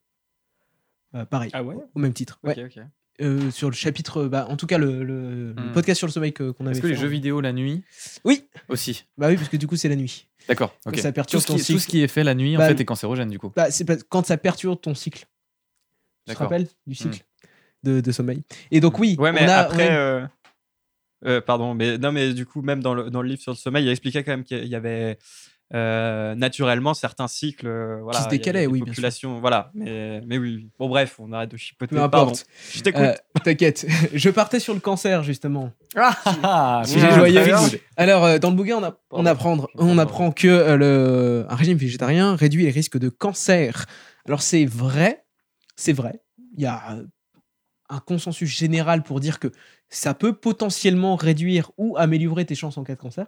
Euh, 1.14 1.24
pareil, 1.24 1.50
Ah 1.54 1.62
ouais? 1.62 1.76
au 1.94 1.98
même 1.98 2.12
titre. 2.12 2.38
Ouais. 2.42 2.58
Ok, 2.62 2.72
ok. 2.76 2.82
Euh, 3.22 3.50
sur 3.50 3.70
le 3.70 3.74
chapitre, 3.74 4.26
bah, 4.26 4.46
en 4.50 4.56
tout 4.58 4.66
cas, 4.66 4.76
le, 4.76 5.02
le- 5.02 5.52
le 5.54 5.62
Hmm. 5.62 5.72
podcast 5.72 5.96
sur 5.98 6.06
le 6.06 6.12
sommeil 6.12 6.34
que- 6.34 6.50
qu'on 6.50 6.66
avait 6.66 6.72
Est-ce 6.76 6.82
que 6.82 6.86
les 6.86 6.96
jeux 6.96 7.06
vidéo 7.08 7.40
la 7.40 7.54
nuit 7.54 7.82
Oui, 8.24 8.44
aussi? 8.68 9.06
Bah 9.16 9.28
oui, 9.28 9.36
parce 9.36 9.48
que 9.48 9.56
du 9.56 9.66
coup, 9.66 9.76
c'est 9.76 9.88
la 9.88 9.96
nuit. 9.96 10.28
D'accord. 10.48 10.76
Quand 10.84 10.90
ok. 10.90 10.98
ça 10.98 11.10
Tout 11.12 11.14
perturbe 11.14 11.42
ce, 11.42 11.46
ton 11.46 11.54
qui, 11.54 11.60
tout 11.60 11.64
cycle. 11.64 11.80
ce 11.80 11.86
qui 11.86 12.02
est 12.02 12.08
fait 12.08 12.24
la 12.24 12.34
nuit 12.34 12.54
en 12.56 12.58
Bah, 12.58 12.68
fait 12.68 12.78
est 12.78 12.84
cancérogène 12.84 13.30
du 13.30 13.38
coup. 13.38 13.50
Bah, 13.56 13.70
c'est 13.70 13.86
quand 14.10 14.26
ça 14.26 14.36
perturbe 14.36 14.78
ton 14.80 14.94
cycle. 14.94 15.24
Tu 16.28 16.34
te 16.34 16.38
rappelles 16.38 16.66
du 16.86 16.94
cycle 16.94 17.24
de, 17.84 18.00
de 18.02 18.12
sommeil? 18.12 18.42
Et 18.70 18.80
donc, 18.80 18.98
oui, 18.98 19.16
Ouais, 19.18 19.32
mais 19.32 19.44
on 19.44 19.48
a, 19.48 19.54
après. 19.54 19.88
on 19.88 20.24
a- 20.24 20.30
euh, 21.26 21.40
pardon, 21.40 21.74
mais 21.74 21.98
non, 21.98 22.12
mais 22.12 22.32
du 22.34 22.46
coup, 22.46 22.62
même 22.62 22.82
dans 22.82 22.94
le, 22.94 23.10
dans 23.10 23.22
le 23.22 23.28
livre 23.28 23.40
sur 23.42 23.52
le 23.52 23.56
sommeil, 23.56 23.84
il 23.84 23.90
expliquait 23.90 24.22
quand 24.24 24.32
même 24.32 24.44
qu'il 24.44 24.66
y 24.66 24.74
avait 24.74 25.18
euh, 25.74 26.34
naturellement 26.36 26.94
certains 26.94 27.26
cycles. 27.28 27.66
euh, 27.66 27.98
voilà, 28.02 28.20
se 28.20 28.24
y 28.24 28.26
a 28.26 28.30
décalaient, 28.30 28.66
oui, 28.66 28.78
bien 28.78 28.84
sûr. 28.86 28.92
populations, 28.92 29.40
Voilà, 29.40 29.70
mais, 29.74 30.20
mais 30.26 30.38
oui. 30.38 30.68
Bon, 30.78 30.88
bref, 30.88 31.16
on 31.18 31.32
arrête 31.32 31.50
de 31.50 31.56
chipoter. 31.56 31.96
peu 31.96 32.08
Pardon, 32.08 32.32
je 32.72 32.80
t'écoute. 32.80 33.00
Euh, 33.02 33.14
T'inquiète, 33.42 33.84
je 34.14 34.30
partais 34.30 34.60
sur 34.60 34.74
le 34.74 34.80
cancer 34.80 35.22
justement. 35.24 35.72
Ah, 35.96 36.82
Sujet 36.86 37.08
Ouais, 37.08 37.14
joyeux. 37.14 37.34
très 37.40 37.44
bien. 37.46 37.60
Alors, 37.96 38.38
dans 38.38 38.50
le 38.50 38.56
bouquin, 38.56 38.76
on, 38.76 38.84
a- 38.84 38.98
on 39.10 39.26
apprend, 39.26 39.66
on 39.76 39.98
apprend 39.98 40.30
que 40.30 40.74
le, 40.76 41.46
un 41.48 41.54
régime 41.56 41.78
végétarien 41.78 42.36
réduit 42.36 42.64
les 42.64 42.70
risques 42.70 42.98
de 42.98 43.08
cancer. 43.08 43.86
Alors, 44.26 44.42
c'est 44.42 44.64
vrai, 44.66 45.24
c'est 45.74 45.92
vrai. 45.92 46.20
Il 46.56 46.62
y 46.62 46.66
a 46.66 46.98
un 47.88 48.00
consensus 48.00 48.48
général 48.48 49.02
pour 49.02 49.20
dire 49.20 49.38
que 49.38 49.52
ça 49.88 50.14
peut 50.14 50.32
potentiellement 50.32 51.16
réduire 51.16 51.70
ou 51.78 51.96
améliorer 51.96 52.44
tes 52.44 52.54
chances 52.54 52.78
en 52.78 52.84
cas 52.84 52.94
de 52.94 53.00
cancer. 53.00 53.26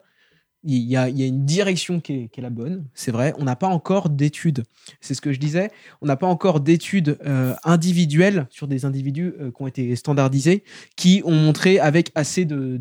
Il 0.65 0.77
y 0.77 0.97
a, 0.97 1.09
une 1.09 1.45
direction 1.45 2.01
qui 2.01 2.29
est, 2.35 2.41
la 2.41 2.51
bonne, 2.51 2.85
c'est 2.93 3.13
vrai. 3.13 3.33
On 3.39 3.45
n'a 3.45 3.55
pas 3.55 3.69
encore 3.69 4.09
d'études. 4.09 4.65
C'est 5.01 5.15
ce 5.15 5.21
que 5.21 5.33
je 5.33 5.39
disais. 5.39 5.71
On 6.03 6.07
n'a 6.07 6.17
pas 6.17 6.27
encore 6.27 6.59
d'études 6.59 7.17
euh, 7.25 7.55
individuelles 7.63 8.49
sur 8.51 8.67
des 8.67 8.85
individus 8.85 9.35
euh, 9.41 9.53
qui 9.53 9.63
ont 9.63 9.69
été 9.69 9.95
standardisés, 9.95 10.65
qui 10.97 11.23
ont 11.25 11.35
montré 11.35 11.79
avec 11.79 12.11
assez 12.17 12.45
de 12.45 12.77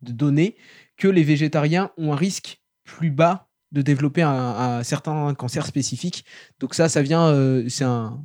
données 0.00 0.56
que 0.96 1.08
les 1.08 1.22
végétariens 1.22 1.90
ont 1.98 2.14
un 2.14 2.16
risque 2.16 2.62
plus 2.84 3.10
bas 3.10 3.49
de 3.72 3.82
développer 3.82 4.22
un, 4.22 4.82
certain 4.82 5.34
cancer 5.34 5.64
spécifique. 5.66 6.24
Donc 6.58 6.74
ça, 6.74 6.88
ça 6.88 7.02
vient, 7.02 7.28
euh, 7.28 7.68
c'est 7.68 7.84
un, 7.84 8.20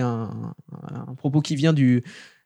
un, 0.00 1.14
propos 1.16 1.40
qui 1.40 1.54
vient 1.56 1.72
du, 1.72 2.02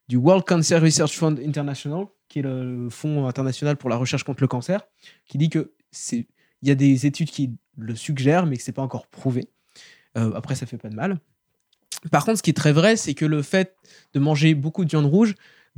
du 0.08 0.16
World 0.16 0.44
Cancer 0.44 0.80
Research 0.80 1.16
Fund 1.16 1.38
International, 1.44 2.06
qui 2.28 2.40
est 2.40 2.42
le 2.42 2.88
fonds 2.90 3.26
international 3.26 3.76
pour 3.76 3.88
la 3.88 3.96
recherche 3.96 4.24
contre 4.24 4.42
le 4.42 4.48
cancer, 4.48 4.86
qui 5.26 5.38
dit 5.38 5.48
que 5.48 5.72
c'est, 5.90 6.26
il 6.62 6.68
y 6.68 6.70
a 6.70 6.74
des 6.74 7.06
études 7.06 7.30
qui 7.30 7.56
le 7.78 7.94
suggèrent, 7.94 8.46
mais 8.46 8.56
que 8.56 8.62
c'est 8.62 8.72
pas 8.72 8.82
encore 8.82 9.06
prouvé. 9.06 9.48
Euh, 10.16 10.32
après, 10.34 10.54
ça 10.54 10.66
fait 10.66 10.78
pas 10.78 10.88
de 10.88 10.94
mal. 10.94 11.18
Par 12.10 12.24
contre, 12.24 12.38
ce 12.38 12.42
qui 12.42 12.50
est 12.50 12.54
très 12.54 12.72
vrai, 12.72 12.96
c'est 12.96 13.14
que 13.14 13.24
le 13.24 13.42
fait 13.42 13.76
de 14.12 14.20
manger 14.20 14.54
beaucoup 14.54 14.84
de 14.84 14.90
viande 14.90 15.06
rouge 15.06 15.34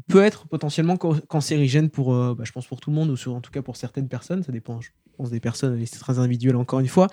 peut 0.09 0.23
être 0.23 0.47
potentiellement 0.47 0.97
can- 0.97 1.21
cancérigène 1.29 1.91
pour, 1.91 2.15
euh, 2.15 2.35
bah, 2.37 2.45
je 2.45 2.53
pense 2.53 2.67
pour 2.67 2.81
tout 2.81 2.91
le 2.91 2.97
monde, 2.97 3.11
ou 3.11 3.31
en 3.31 3.41
tout 3.41 3.51
cas 3.51 3.63
pour 3.63 3.77
certaines 3.77 4.09
personnes. 4.09 4.43
Ça 4.43 4.53
dépend, 4.53 4.81
je 4.81 4.91
pense, 5.17 5.31
des 5.31 5.41
personnes, 5.41 5.85
c'est 5.87 5.99
très 5.99 6.19
individuel 6.19 6.57
encore 6.57 6.81
une 6.81 6.89
fois. 6.89 7.09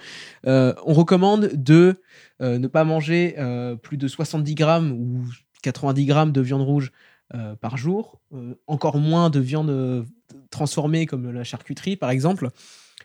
Euh, 0.45 0.73
on 0.85 0.93
recommande 0.93 1.51
de 1.53 1.95
euh, 2.41 2.59
ne 2.59 2.67
pas 2.67 2.83
manger 2.83 3.35
plus 3.81 3.97
de 3.97 4.07
70 4.07 4.55
grammes 4.55 4.91
ou 4.91 5.23
90 5.63 6.05
grammes 6.05 6.31
de 6.31 6.41
viande 6.41 6.61
rouge 6.61 6.91
par 7.61 7.77
jour, 7.77 8.21
encore 8.67 8.97
moins 8.97 9.31
de 9.31 9.39
viande 9.39 10.05
transformée 10.51 11.07
comme 11.07 11.31
la 11.31 11.43
charcuterie 11.43 11.95
par 11.95 12.11
exemple. 12.11 12.49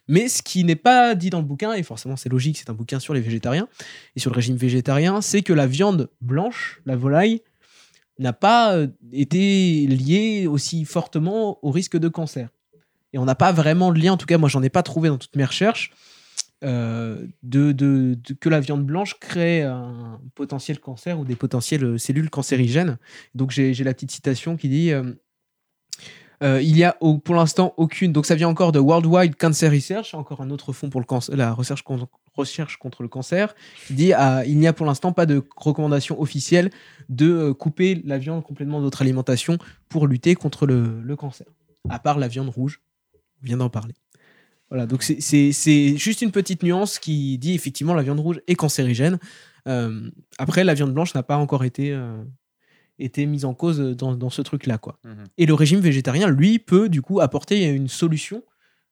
Mais 0.06 0.28
ce 0.28 0.42
qui 0.42 0.64
n'est 0.64 0.76
pas 0.76 1.14
dit 1.14 1.30
dans 1.30 1.38
le 1.38 1.44
bouquin, 1.44 1.72
et 1.72 1.82
forcément 1.82 2.16
c'est 2.16 2.28
logique, 2.28 2.58
c'est 2.58 2.68
un 2.68 2.74
bouquin 2.74 2.98
sur 2.98 3.14
les 3.14 3.20
végétariens 3.20 3.68
et 4.16 4.20
sur 4.20 4.30
le 4.30 4.34
régime 4.36 4.56
végétarien, 4.56 5.20
c'est 5.20 5.42
que 5.42 5.52
la 5.52 5.66
viande 5.66 6.10
blanche, 6.20 6.80
la 6.84 6.96
volaille, 6.96 7.40
n'a 8.18 8.32
pas 8.32 8.74
euh, 8.74 8.88
été 9.12 9.86
liée 9.86 10.46
aussi 10.46 10.84
fortement 10.84 11.58
au 11.64 11.70
risque 11.70 11.96
de 11.96 12.08
cancer. 12.08 12.48
Et 13.12 13.18
on 13.18 13.24
n'a 13.24 13.34
pas 13.34 13.52
vraiment 13.52 13.92
de 13.92 13.98
lien, 13.98 14.12
en 14.12 14.16
tout 14.16 14.26
cas 14.26 14.38
moi 14.38 14.48
j'en 14.48 14.62
ai 14.62 14.70
pas 14.70 14.82
trouvé 14.82 15.08
dans 15.08 15.18
toutes 15.18 15.36
mes 15.36 15.44
recherches, 15.44 15.92
euh, 16.64 17.26
que 17.44 18.48
la 18.48 18.60
viande 18.60 18.84
blanche 18.84 19.18
crée 19.20 19.62
un 19.62 20.20
potentiel 20.34 20.80
cancer 20.80 21.18
ou 21.18 21.24
des 21.24 21.36
potentielles 21.36 21.84
euh, 21.84 21.98
cellules 21.98 22.30
cancérigènes. 22.30 22.98
Donc 23.34 23.50
j'ai 23.50 23.72
la 23.74 23.94
petite 23.94 24.10
citation 24.10 24.56
qui 24.56 24.68
dit 24.68 24.92
euh, 26.42 26.62
il 26.62 26.76
y 26.76 26.84
a 26.84 26.96
pour 27.24 27.34
l'instant 27.34 27.74
aucune. 27.76 28.12
Donc 28.12 28.26
ça 28.26 28.34
vient 28.34 28.48
encore 28.48 28.72
de 28.72 28.78
Worldwide 28.78 29.36
Cancer 29.36 29.70
Research, 29.72 30.14
encore 30.14 30.40
un 30.40 30.50
autre 30.50 30.72
fonds 30.72 30.88
pour 30.90 31.02
la 31.32 31.52
recherche, 31.52 31.82
con- 31.82 32.08
recherche 32.34 32.76
contre 32.76 33.02
le 33.02 33.08
cancer, 33.08 33.54
qui 33.86 33.94
dit 33.94 34.12
ah, 34.12 34.44
il 34.46 34.58
n'y 34.58 34.66
a 34.66 34.72
pour 34.72 34.86
l'instant 34.86 35.12
pas 35.12 35.26
de 35.26 35.42
recommandation 35.56 36.20
officielle 36.20 36.70
de 37.08 37.30
euh, 37.30 37.54
couper 37.54 38.00
la 38.04 38.18
viande 38.18 38.44
complètement 38.44 38.78
de 38.78 38.84
notre 38.84 39.02
alimentation 39.02 39.58
pour 39.88 40.06
lutter 40.06 40.34
contre 40.34 40.66
le, 40.66 41.16
cancer, 41.16 41.46
à 41.88 41.98
part 41.98 42.18
la 42.18 42.28
viande 42.28 42.48
rouge. 42.48 42.80
On 43.42 43.46
vient 43.46 43.56
d'en 43.56 43.70
parler. 43.70 43.94
Voilà, 44.70 44.86
donc 44.86 45.02
c'est- 45.02 45.96
juste 45.96 46.20
une 46.22 46.30
petite 46.30 46.62
nuance 46.62 46.98
qui 46.98 47.38
dit 47.38 47.54
effectivement 47.54 47.94
la 47.94 48.02
viande 48.02 48.20
rouge 48.20 48.40
est 48.46 48.54
cancérigène. 48.54 49.18
Euh, 49.66 50.10
après, 50.38 50.62
la 50.62 50.74
viande 50.74 50.92
blanche 50.92 51.14
n'a 51.14 51.22
pas 51.22 51.36
encore 51.36 51.64
été, 51.64 51.98
été 52.98 53.26
mise 53.26 53.44
en 53.44 53.54
cause 53.54 53.78
dans, 53.78 54.14
dans 54.14 54.30
ce 54.30 54.42
truc-là. 54.42 54.78
quoi. 54.78 54.98
Mhm. 55.04 55.24
Et 55.38 55.46
le 55.46 55.54
régime 55.54 55.80
végétarien, 55.80 56.28
lui, 56.28 56.58
peut 56.58 56.88
du 56.88 57.02
coup 57.02 57.20
apporter 57.20 57.64
une 57.64 57.88
solution 57.88 58.42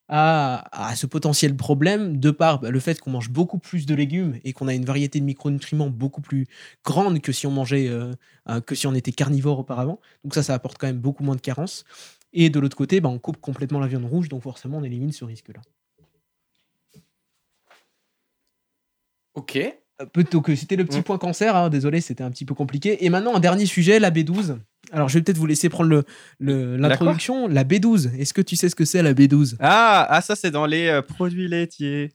à, 0.09 0.91
à 0.91 0.95
ce 0.95 1.07
potentiel 1.07 1.57
problème 1.57 2.19
de 2.19 2.31
par 2.31 2.61
bah, 2.61 2.71
le 2.71 2.81
fait 2.81 3.01
qu'on 3.01 3.11
mange 3.11 3.31
beaucoup 3.31 3.59
plus 3.59 3.87
de 3.87 3.95
légumes 3.95 4.39
et 4.45 4.53
qu'on 4.53 4.69
a 4.69 4.75
une 4.75 4.85
variété 4.85 5.19
de 5.19 5.25
micronutriments 5.25 5.91
beaucoup 5.91 6.21
plus 6.21 6.47
grande 6.85 7.21
que 7.21 7.33
si 7.33 7.47
on 7.47 7.51
mangeait 7.51 7.89
euh, 7.89 8.13
euh, 8.49 8.61
que 8.61 8.75
si 8.75 8.87
on 8.87 8.95
était 8.95 9.13
carnivore 9.13 9.59
auparavant. 9.59 10.01
Donc 10.23 10.35
ça, 10.35 10.43
ça 10.43 10.55
apporte 10.55 10.79
quand 10.79 10.87
même 10.87 11.01
beaucoup 11.01 11.25
moins 11.25 11.35
de 11.37 11.41
carences. 11.41 11.85
Et 12.33 12.51
de 12.51 12.61
l'autre 12.61 12.77
côté, 12.77 13.01
bah, 13.01 13.09
on 13.09 13.19
coupe 13.19 13.39
complètement 13.41 13.81
la 13.81 13.87
viande 13.87 14.05
rouge, 14.05 14.29
donc 14.29 14.43
forcément 14.43 14.79
on 14.79 14.85
élimine 14.85 15.13
ce 15.13 15.25
risque-là. 15.25 15.61
Ok. 19.35 19.59
Plutôt 20.13 20.43
que 20.43 20.55
c'était 20.55 20.77
le 20.77 20.85
petit 20.85 20.99
Mm. 20.99 21.05
point 21.05 21.19
cancer, 21.19 21.57
hein, 21.57 21.71
désolé, 21.71 22.01
c'était 22.03 22.23
un 22.23 22.31
petit 22.31 22.45
peu 22.45 22.55
compliqué. 22.55 23.05
Et 23.05 23.09
maintenant, 23.09 23.35
un 23.35 23.41
dernier 23.41 23.65
sujet, 23.65 23.99
la 23.99 24.11
B12. 24.11 24.59
Alors, 24.93 25.09
je 25.09 25.15
vais 25.19 25.23
peut-être 25.25 25.39
vous 25.39 25.47
laisser 25.47 25.69
prendre 25.71 25.89
le- 25.89 26.05
le- 26.39 26.77
l'introduction. 26.77 27.49
La, 27.49 27.65
B12, 27.65 28.11
est-ce 28.19 28.35
que 28.35 28.43
tu 28.43 28.57
sais 28.57 28.69
ce 28.69 28.75
que 28.77 28.85
c'est 28.85 29.03
la 29.03 29.15
B12 29.15 29.57
Ah, 29.59 30.07
ah, 30.11 30.21
ça, 30.21 30.37
c'est 30.37 30.51
dans 30.51 30.67
les 30.67 30.87
euh, 30.89 31.01
produits 31.03 31.49
laitiers. 31.49 32.13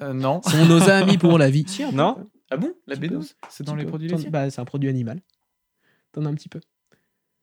Euh, 0.00 0.12
non. 0.12 0.40
Ce 0.44 0.50
sont 0.52 0.64
nos 0.66 0.88
amis 0.88 1.18
pour 1.18 1.38
la 1.38 1.50
vie. 1.50 1.64
Si, 1.66 1.82
un 1.82 1.90
peu. 1.90 1.96
Non 1.96 2.28
Ah 2.50 2.56
bon 2.56 2.72
La 2.86 2.96
Petit 2.96 3.08
peu, 3.08 3.16
B12 3.18 3.34
C'est 3.50 3.64
dans 3.64 3.74
les 3.74 3.82
peu. 3.84 3.90
produits 3.90 4.08
laitiers? 4.08 4.30
Bah, 4.30 4.48
C'est 4.50 4.60
un 4.60 4.64
produit 4.64 4.88
animal. 4.88 5.20
T'en 6.12 6.24
as 6.24 6.28
un 6.28 6.34
petit 6.34 6.48
peu. 6.48 6.60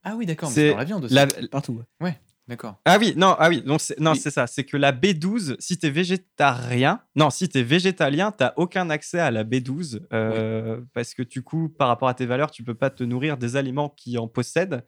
Ah 0.02 0.14
oui, 0.16 0.24
d'accord. 0.26 0.48
mais 0.48 0.54
C'est 0.54 0.60
C'est 0.68 0.70
dans 0.72 0.78
la 0.78 0.84
viande 0.84 1.04
aussi. 1.04 1.14
La- 1.14 1.26
Partout. 1.50 1.82
ouais. 2.00 2.18
D'accord. 2.50 2.80
Ah 2.84 2.98
oui, 2.98 3.14
non, 3.16 3.36
ah 3.38 3.48
oui, 3.48 3.62
donc 3.62 3.80
c'est, 3.80 3.98
non, 4.00 4.10
Oui. 4.10 4.18
c'est 4.18 4.32
ça. 4.32 4.48
C'est 4.48 4.64
que 4.64 4.76
la 4.76 4.90
B12, 4.90 5.54
si 5.60 5.78
t'es 5.78 5.88
végétarien, 5.88 7.00
non, 7.14 7.30
si 7.30 7.48
t'es 7.48 7.62
végétalien, 7.62 8.32
t'as 8.32 8.52
aucun 8.56 8.90
accès 8.90 9.20
à 9.20 9.30
la 9.30 9.44
B12 9.44 10.00
euh, 10.12 10.80
parce 10.92 11.14
que 11.14 11.22
du 11.22 11.42
coup, 11.42 11.68
par 11.68 11.86
rapport 11.86 12.08
à 12.08 12.14
tes 12.14 12.26
valeurs, 12.26 12.50
tu 12.50 12.64
peux 12.64 12.74
pas 12.74 12.90
te 12.90 13.04
nourrir 13.04 13.36
des 13.36 13.54
aliments 13.54 13.88
qui 13.88 14.18
en 14.18 14.26
possèdent. 14.26 14.84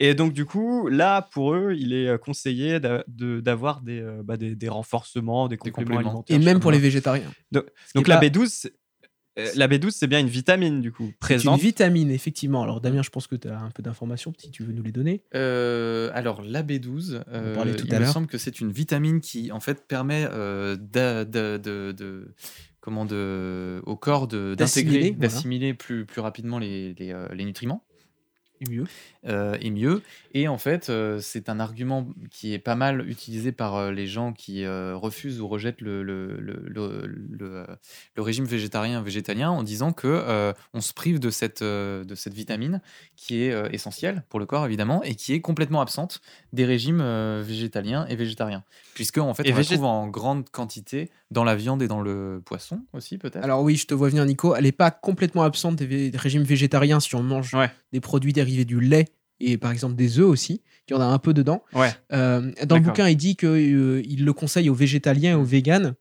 Et 0.00 0.14
donc 0.14 0.32
du 0.32 0.44
coup, 0.44 0.88
là, 0.88 1.22
pour 1.22 1.54
eux, 1.54 1.74
il 1.78 1.92
est 1.92 2.08
euh, 2.08 2.18
conseillé 2.18 2.80
d'a- 2.80 3.04
de- 3.06 3.38
d'avoir 3.40 3.80
des, 3.80 4.00
euh, 4.00 4.22
bah, 4.24 4.36
des, 4.36 4.56
des 4.56 4.68
renforcements, 4.68 5.46
des 5.46 5.56
compléments, 5.56 5.76
compléments. 5.90 6.00
alimentaires. 6.10 6.36
Et 6.36 6.40
même 6.44 6.58
pour 6.58 6.72
les 6.72 6.78
végétariens. 6.80 7.30
Donc- 7.52 7.66
la 8.08 8.16
pas- 8.16 8.26
B12, 8.26 8.46
c'est- 8.48 8.68
euh, 8.68 8.72
la 9.36 9.68
B12, 9.68 9.90
c'est 9.90 10.06
bien 10.06 10.20
une 10.20 10.28
vitamine 10.28 10.80
du 10.80 10.92
coup 10.92 11.04
C'est 11.04 11.08
une 11.10 11.18
présente. 11.18 11.60
vitamine, 11.60 12.10
effectivement. 12.10 12.62
Alors, 12.62 12.80
Damien, 12.80 13.02
je 13.02 13.10
pense 13.10 13.26
que 13.26 13.36
tu 13.36 13.48
as 13.48 13.58
un 13.60 13.70
peu 13.70 13.82
d'informations, 13.82 14.32
si 14.38 14.50
tu 14.50 14.62
veux 14.62 14.72
nous 14.72 14.82
les 14.82 14.92
donner. 14.92 15.22
Euh, 15.34 16.10
alors, 16.14 16.42
la 16.42 16.62
B12, 16.62 17.22
euh, 17.28 17.54
parlait 17.54 17.74
tout 17.74 17.86
il 17.86 17.94
à 17.94 18.00
me 18.00 18.06
semble 18.06 18.26
que 18.26 18.38
c'est 18.38 18.60
une 18.60 18.70
vitamine 18.72 19.20
qui, 19.20 19.50
en 19.52 19.60
fait, 19.60 19.86
permet 19.88 20.26
euh, 20.30 20.76
de, 20.76 21.24
de- 21.24 21.92
de- 21.92 22.34
comment 22.80 23.06
de, 23.06 23.80
au 23.86 23.96
corps 23.96 24.26
D'assimiler, 24.28 24.56
d'intégrer, 24.56 25.00
voilà. 25.12 25.18
d'assimiler 25.20 25.74
plus, 25.74 26.04
plus 26.06 26.20
rapidement 26.20 26.58
les, 26.58 26.94
les, 26.94 27.12
euh, 27.12 27.26
les 27.34 27.44
nutriments. 27.44 27.84
Et 28.66 28.70
mieux. 28.70 28.84
euh, 29.26 29.56
et 29.60 29.70
mieux. 29.70 30.02
Et 30.32 30.48
en 30.48 30.58
fait, 30.58 30.90
euh, 30.90 31.18
c'est 31.20 31.48
un 31.48 31.60
argument 31.60 32.06
qui 32.30 32.52
est 32.52 32.58
pas 32.58 32.74
mal 32.74 33.08
utilisé 33.08 33.52
par 33.52 33.76
euh, 33.76 33.90
les 33.92 34.06
gens 34.06 34.32
qui 34.32 34.64
euh, 34.64 34.96
refusent 34.96 35.40
ou 35.40 35.48
rejettent 35.48 35.80
le, 35.80 36.02
le, 36.02 36.36
le, 36.40 37.06
le- 37.06 37.06
euh, 37.42 37.66
régime 38.16 38.44
végétarien 38.44 39.00
végétalien 39.02 39.50
en 39.50 39.62
disant 39.62 39.92
que 39.92 40.08
euh, 40.08 40.52
on 40.72 40.80
se 40.80 40.92
prive 40.92 41.20
de 41.20 41.30
cette, 41.30 41.62
euh, 41.62 42.04
de 42.04 42.14
cette 42.14 42.34
vitamine 42.34 42.80
qui 43.16 43.42
est 43.42 43.52
euh, 43.52 43.68
essentielle 43.70 44.24
pour 44.28 44.40
le 44.40 44.46
corps 44.46 44.66
évidemment 44.66 45.02
et 45.02 45.14
qui 45.14 45.32
est 45.34 45.40
complètement 45.40 45.80
absente 45.80 46.20
des 46.52 46.64
régimes 46.64 47.00
euh, 47.00 47.42
végétaliens 47.46 48.06
et 48.08 48.16
végétariens. 48.16 48.64
Puisque 48.94 49.18
en 49.18 49.34
fait, 49.34 49.46
Et 49.46 49.52
on 49.52 49.56
la 49.56 49.62
trouve 49.64 49.84
en 49.84 50.06
grande 50.08 50.48
quantité 50.50 51.10
dans 51.30 51.44
la 51.44 51.56
viande 51.56 51.82
et 51.82 51.88
dans 51.88 52.00
le 52.00 52.42
poisson 52.44 52.80
aussi 52.92 53.18
peut-être? 53.18 53.44
Alors 53.44 53.62
oui, 53.62 53.76
je 53.76 53.86
te 53.86 53.94
vois 53.94 54.08
venir, 54.08 54.24
Nico. 54.24 54.54
Elle 54.54 54.64
n'est 54.64 54.72
pas 54.72 54.90
complètement 54.90 55.42
absente 55.42 55.76
des, 55.76 56.12
régimes 56.14 56.42
végétariens 56.42 57.00
si 57.00 57.14
on 57.14 57.22
mange 57.22 57.54
Ouais. 57.54 57.70
des 57.92 58.00
produits 58.00 58.32
dérivés 58.32 58.64
du 58.64 58.80
lait 58.80 59.06
et 59.40 59.58
par 59.58 59.72
exemple 59.72 59.94
des 59.94 60.18
œufs 60.18 60.26
aussi. 60.26 60.62
Il 60.88 60.92
y 60.92 60.96
en 60.96 61.00
a 61.00 61.06
un 61.06 61.18
peu 61.18 61.32
dedans. 61.32 61.62
Ouais. 61.72 61.90
Euh, 62.12 62.52
dans 62.66 62.76
le 62.76 62.82
bouquin, 62.82 63.08
il 63.08 63.16
dit 63.16 63.36
qu'il 63.36 64.24
le 64.24 64.32
conseille 64.32 64.68
aux 64.68 64.74
végétaliens 64.74 65.32
et 65.32 65.34
aux 65.34 65.44
véganes 65.44 65.94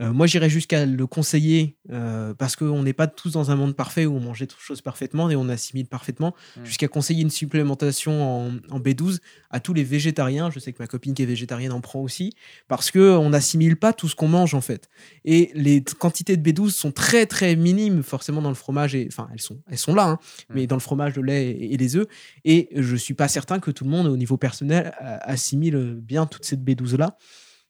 Euh, 0.00 0.12
moi, 0.12 0.26
j'irais 0.26 0.50
jusqu'à 0.50 0.86
le 0.86 1.06
conseiller 1.06 1.76
euh, 1.92 2.34
parce 2.34 2.56
qu'on 2.56 2.82
n'est 2.82 2.92
pas 2.92 3.06
tous 3.06 3.30
dans 3.32 3.52
un 3.52 3.54
monde 3.56 3.76
parfait 3.76 4.06
où 4.06 4.16
on 4.16 4.20
mange 4.20 4.40
des 4.40 4.48
choses 4.58 4.80
parfaitement 4.80 5.30
et 5.30 5.36
on 5.36 5.48
assimile 5.48 5.86
parfaitement, 5.86 6.34
Mm. 6.56 6.64
jusqu'à 6.64 6.88
conseiller 6.88 7.22
une 7.22 7.30
supplémentation 7.30 8.46
en, 8.48 8.52
en 8.70 8.80
B12 8.80 9.18
à 9.50 9.60
tous 9.60 9.72
les 9.72 9.84
végétariens. 9.84 10.50
Je 10.50 10.58
sais 10.58 10.72
que 10.72 10.82
ma 10.82 10.88
copine 10.88 11.14
qui 11.14 11.22
est 11.22 11.26
végétarienne 11.26 11.70
en 11.70 11.80
prend 11.80 12.00
aussi 12.00 12.32
parce 12.66 12.90
qu'on 12.90 13.30
n'assimile 13.30 13.76
pas 13.76 13.92
tout 13.92 14.08
ce 14.08 14.16
qu'on 14.16 14.26
mange 14.28 14.54
en 14.54 14.60
fait. 14.60 14.88
Et 15.24 15.52
les 15.54 15.82
quantités 15.84 16.36
de 16.36 16.42
B12 16.50 16.70
sont 16.70 16.90
très 16.90 17.26
très 17.26 17.54
minimes 17.54 18.02
forcément 18.02 18.42
dans 18.42 18.48
le 18.48 18.54
fromage 18.56 18.94
et 18.96 19.06
enfin 19.10 19.28
elles 19.32 19.40
sont 19.40 19.60
elles 19.70 19.78
sont 19.78 19.94
là, 19.94 20.04
hein, 20.08 20.18
Mm. 20.50 20.54
mais 20.54 20.66
dans 20.66 20.76
le 20.76 20.80
fromage, 20.80 21.14
le 21.14 21.22
lait 21.22 21.50
et, 21.50 21.74
et 21.74 21.76
les 21.76 21.94
œufs. 21.96 22.06
Et 22.44 22.68
je 22.74 22.96
suis 22.96 23.14
pas 23.14 23.28
certain 23.28 23.60
que 23.60 23.70
tout 23.70 23.84
le 23.84 23.90
monde 23.90 24.06
au 24.08 24.16
niveau 24.16 24.36
personnel 24.36 24.92
assimile 25.22 25.96
bien 26.00 26.26
toute 26.26 26.44
cette 26.44 26.60
B12 26.64 26.96
là. 26.96 27.16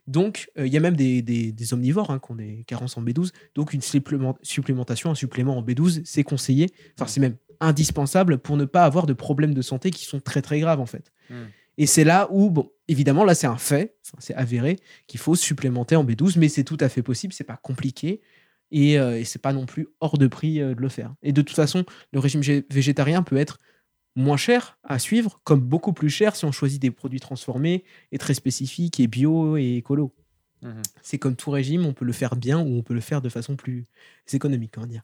Donc, 0.06 0.50
euh, 0.58 0.66
il 0.66 0.72
y 0.72 0.76
a 0.76 0.80
même 0.80 0.96
des, 0.96 1.22
des- 1.22 1.50
des 1.52 1.72
omnivores 1.74 2.10
hein, 2.10 2.18
qui 2.24 2.32
ont 2.32 2.34
des 2.36 2.64
carences 2.66 2.96
en 2.98 3.02
B12. 3.02 3.32
Donc, 3.54 3.72
une 3.72 3.80
supplément- 3.80 4.36
supplémentation, 4.42 5.10
un 5.10 5.14
supplément 5.14 5.56
en 5.56 5.62
B12, 5.62 6.02
c'est 6.04 6.22
conseillé. 6.24 6.70
Enfin, 6.98 7.06
c'est 7.06 7.20
même 7.20 7.36
indispensable 7.60 8.38
pour 8.38 8.56
ne 8.56 8.64
pas 8.64 8.84
avoir 8.84 9.06
de 9.06 9.12
problèmes 9.12 9.54
de 9.54 9.62
santé 9.62 9.90
qui 9.90 10.04
sont 10.04 10.20
très, 10.20 10.42
très 10.42 10.60
graves, 10.60 10.80
en 10.80 10.86
fait. 10.86 11.10
Mm. 11.30 11.34
Et 11.78 11.86
c'est 11.86 12.04
là 12.04 12.28
où, 12.30 12.50
bon, 12.50 12.70
évidemment, 12.86 13.24
là, 13.24 13.34
c'est 13.34 13.46
un 13.48 13.56
fait, 13.56 13.96
c'est 14.18 14.34
avéré 14.34 14.78
qu'il 15.06 15.18
faut 15.18 15.34
supplémenter 15.34 15.96
en 15.96 16.04
B12, 16.04 16.38
mais 16.38 16.48
c'est 16.48 16.64
tout 16.64 16.76
à 16.80 16.88
fait 16.88 17.02
possible, 17.02 17.32
c'est 17.32 17.42
pas 17.44 17.56
compliqué. 17.56 18.20
Et, 18.70 18.98
euh, 18.98 19.18
et 19.18 19.24
c'est 19.24 19.40
pas 19.40 19.52
non 19.52 19.66
plus 19.66 19.88
hors 20.00 20.18
de 20.18 20.26
prix 20.26 20.60
euh, 20.60 20.74
de 20.74 20.80
le 20.80 20.88
faire. 20.88 21.14
Et 21.22 21.32
de 21.32 21.42
toute 21.42 21.56
façon, 21.56 21.84
le 22.12 22.18
régime 22.20 22.40
gé- 22.42 22.64
végétarien 22.70 23.22
peut 23.22 23.36
être 23.36 23.58
moins 24.16 24.36
cher 24.36 24.78
à 24.84 24.98
suivre, 24.98 25.40
comme 25.44 25.60
beaucoup 25.60 25.92
plus 25.92 26.10
cher 26.10 26.36
si 26.36 26.44
on 26.44 26.52
choisit 26.52 26.80
des 26.80 26.90
produits 26.90 27.20
transformés 27.20 27.84
et 28.12 28.18
très 28.18 28.34
spécifiques 28.34 29.00
et 29.00 29.06
bio 29.06 29.56
et 29.56 29.76
écolo. 29.76 30.14
Mhm. 30.62 30.82
C'est 31.02 31.18
comme 31.18 31.36
tout 31.36 31.50
régime, 31.50 31.84
on 31.86 31.92
peut 31.92 32.04
le 32.04 32.12
faire 32.12 32.36
bien 32.36 32.60
ou 32.60 32.76
on 32.78 32.82
peut 32.82 32.94
le 32.94 33.00
faire 33.00 33.20
de 33.20 33.28
façon 33.28 33.56
plus 33.56 33.84
économique, 34.32 34.74
on 34.78 34.82
va 34.82 34.86
dire. 34.86 35.02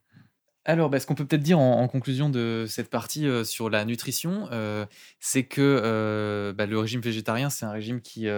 Alors, 0.66 0.90
bah, 0.90 1.00
ce 1.00 1.06
qu'on 1.06 1.14
peut 1.14 1.26
peut-être 1.26 1.42
dire 1.42 1.58
en, 1.58 1.80
en 1.80 1.88
conclusion 1.88 2.28
de 2.28 2.66
cette 2.68 2.90
partie 2.90 3.26
euh, 3.26 3.44
sur 3.44 3.70
la 3.70 3.84
nutrition, 3.86 4.46
euh, 4.52 4.84
c'est 5.18 5.44
que 5.44 5.60
euh, 5.60 6.52
bah, 6.52 6.66
le 6.66 6.78
régime 6.78 7.00
végétarien, 7.00 7.48
c'est 7.48 7.64
un 7.64 7.70
régime 7.70 8.00
qui, 8.02 8.28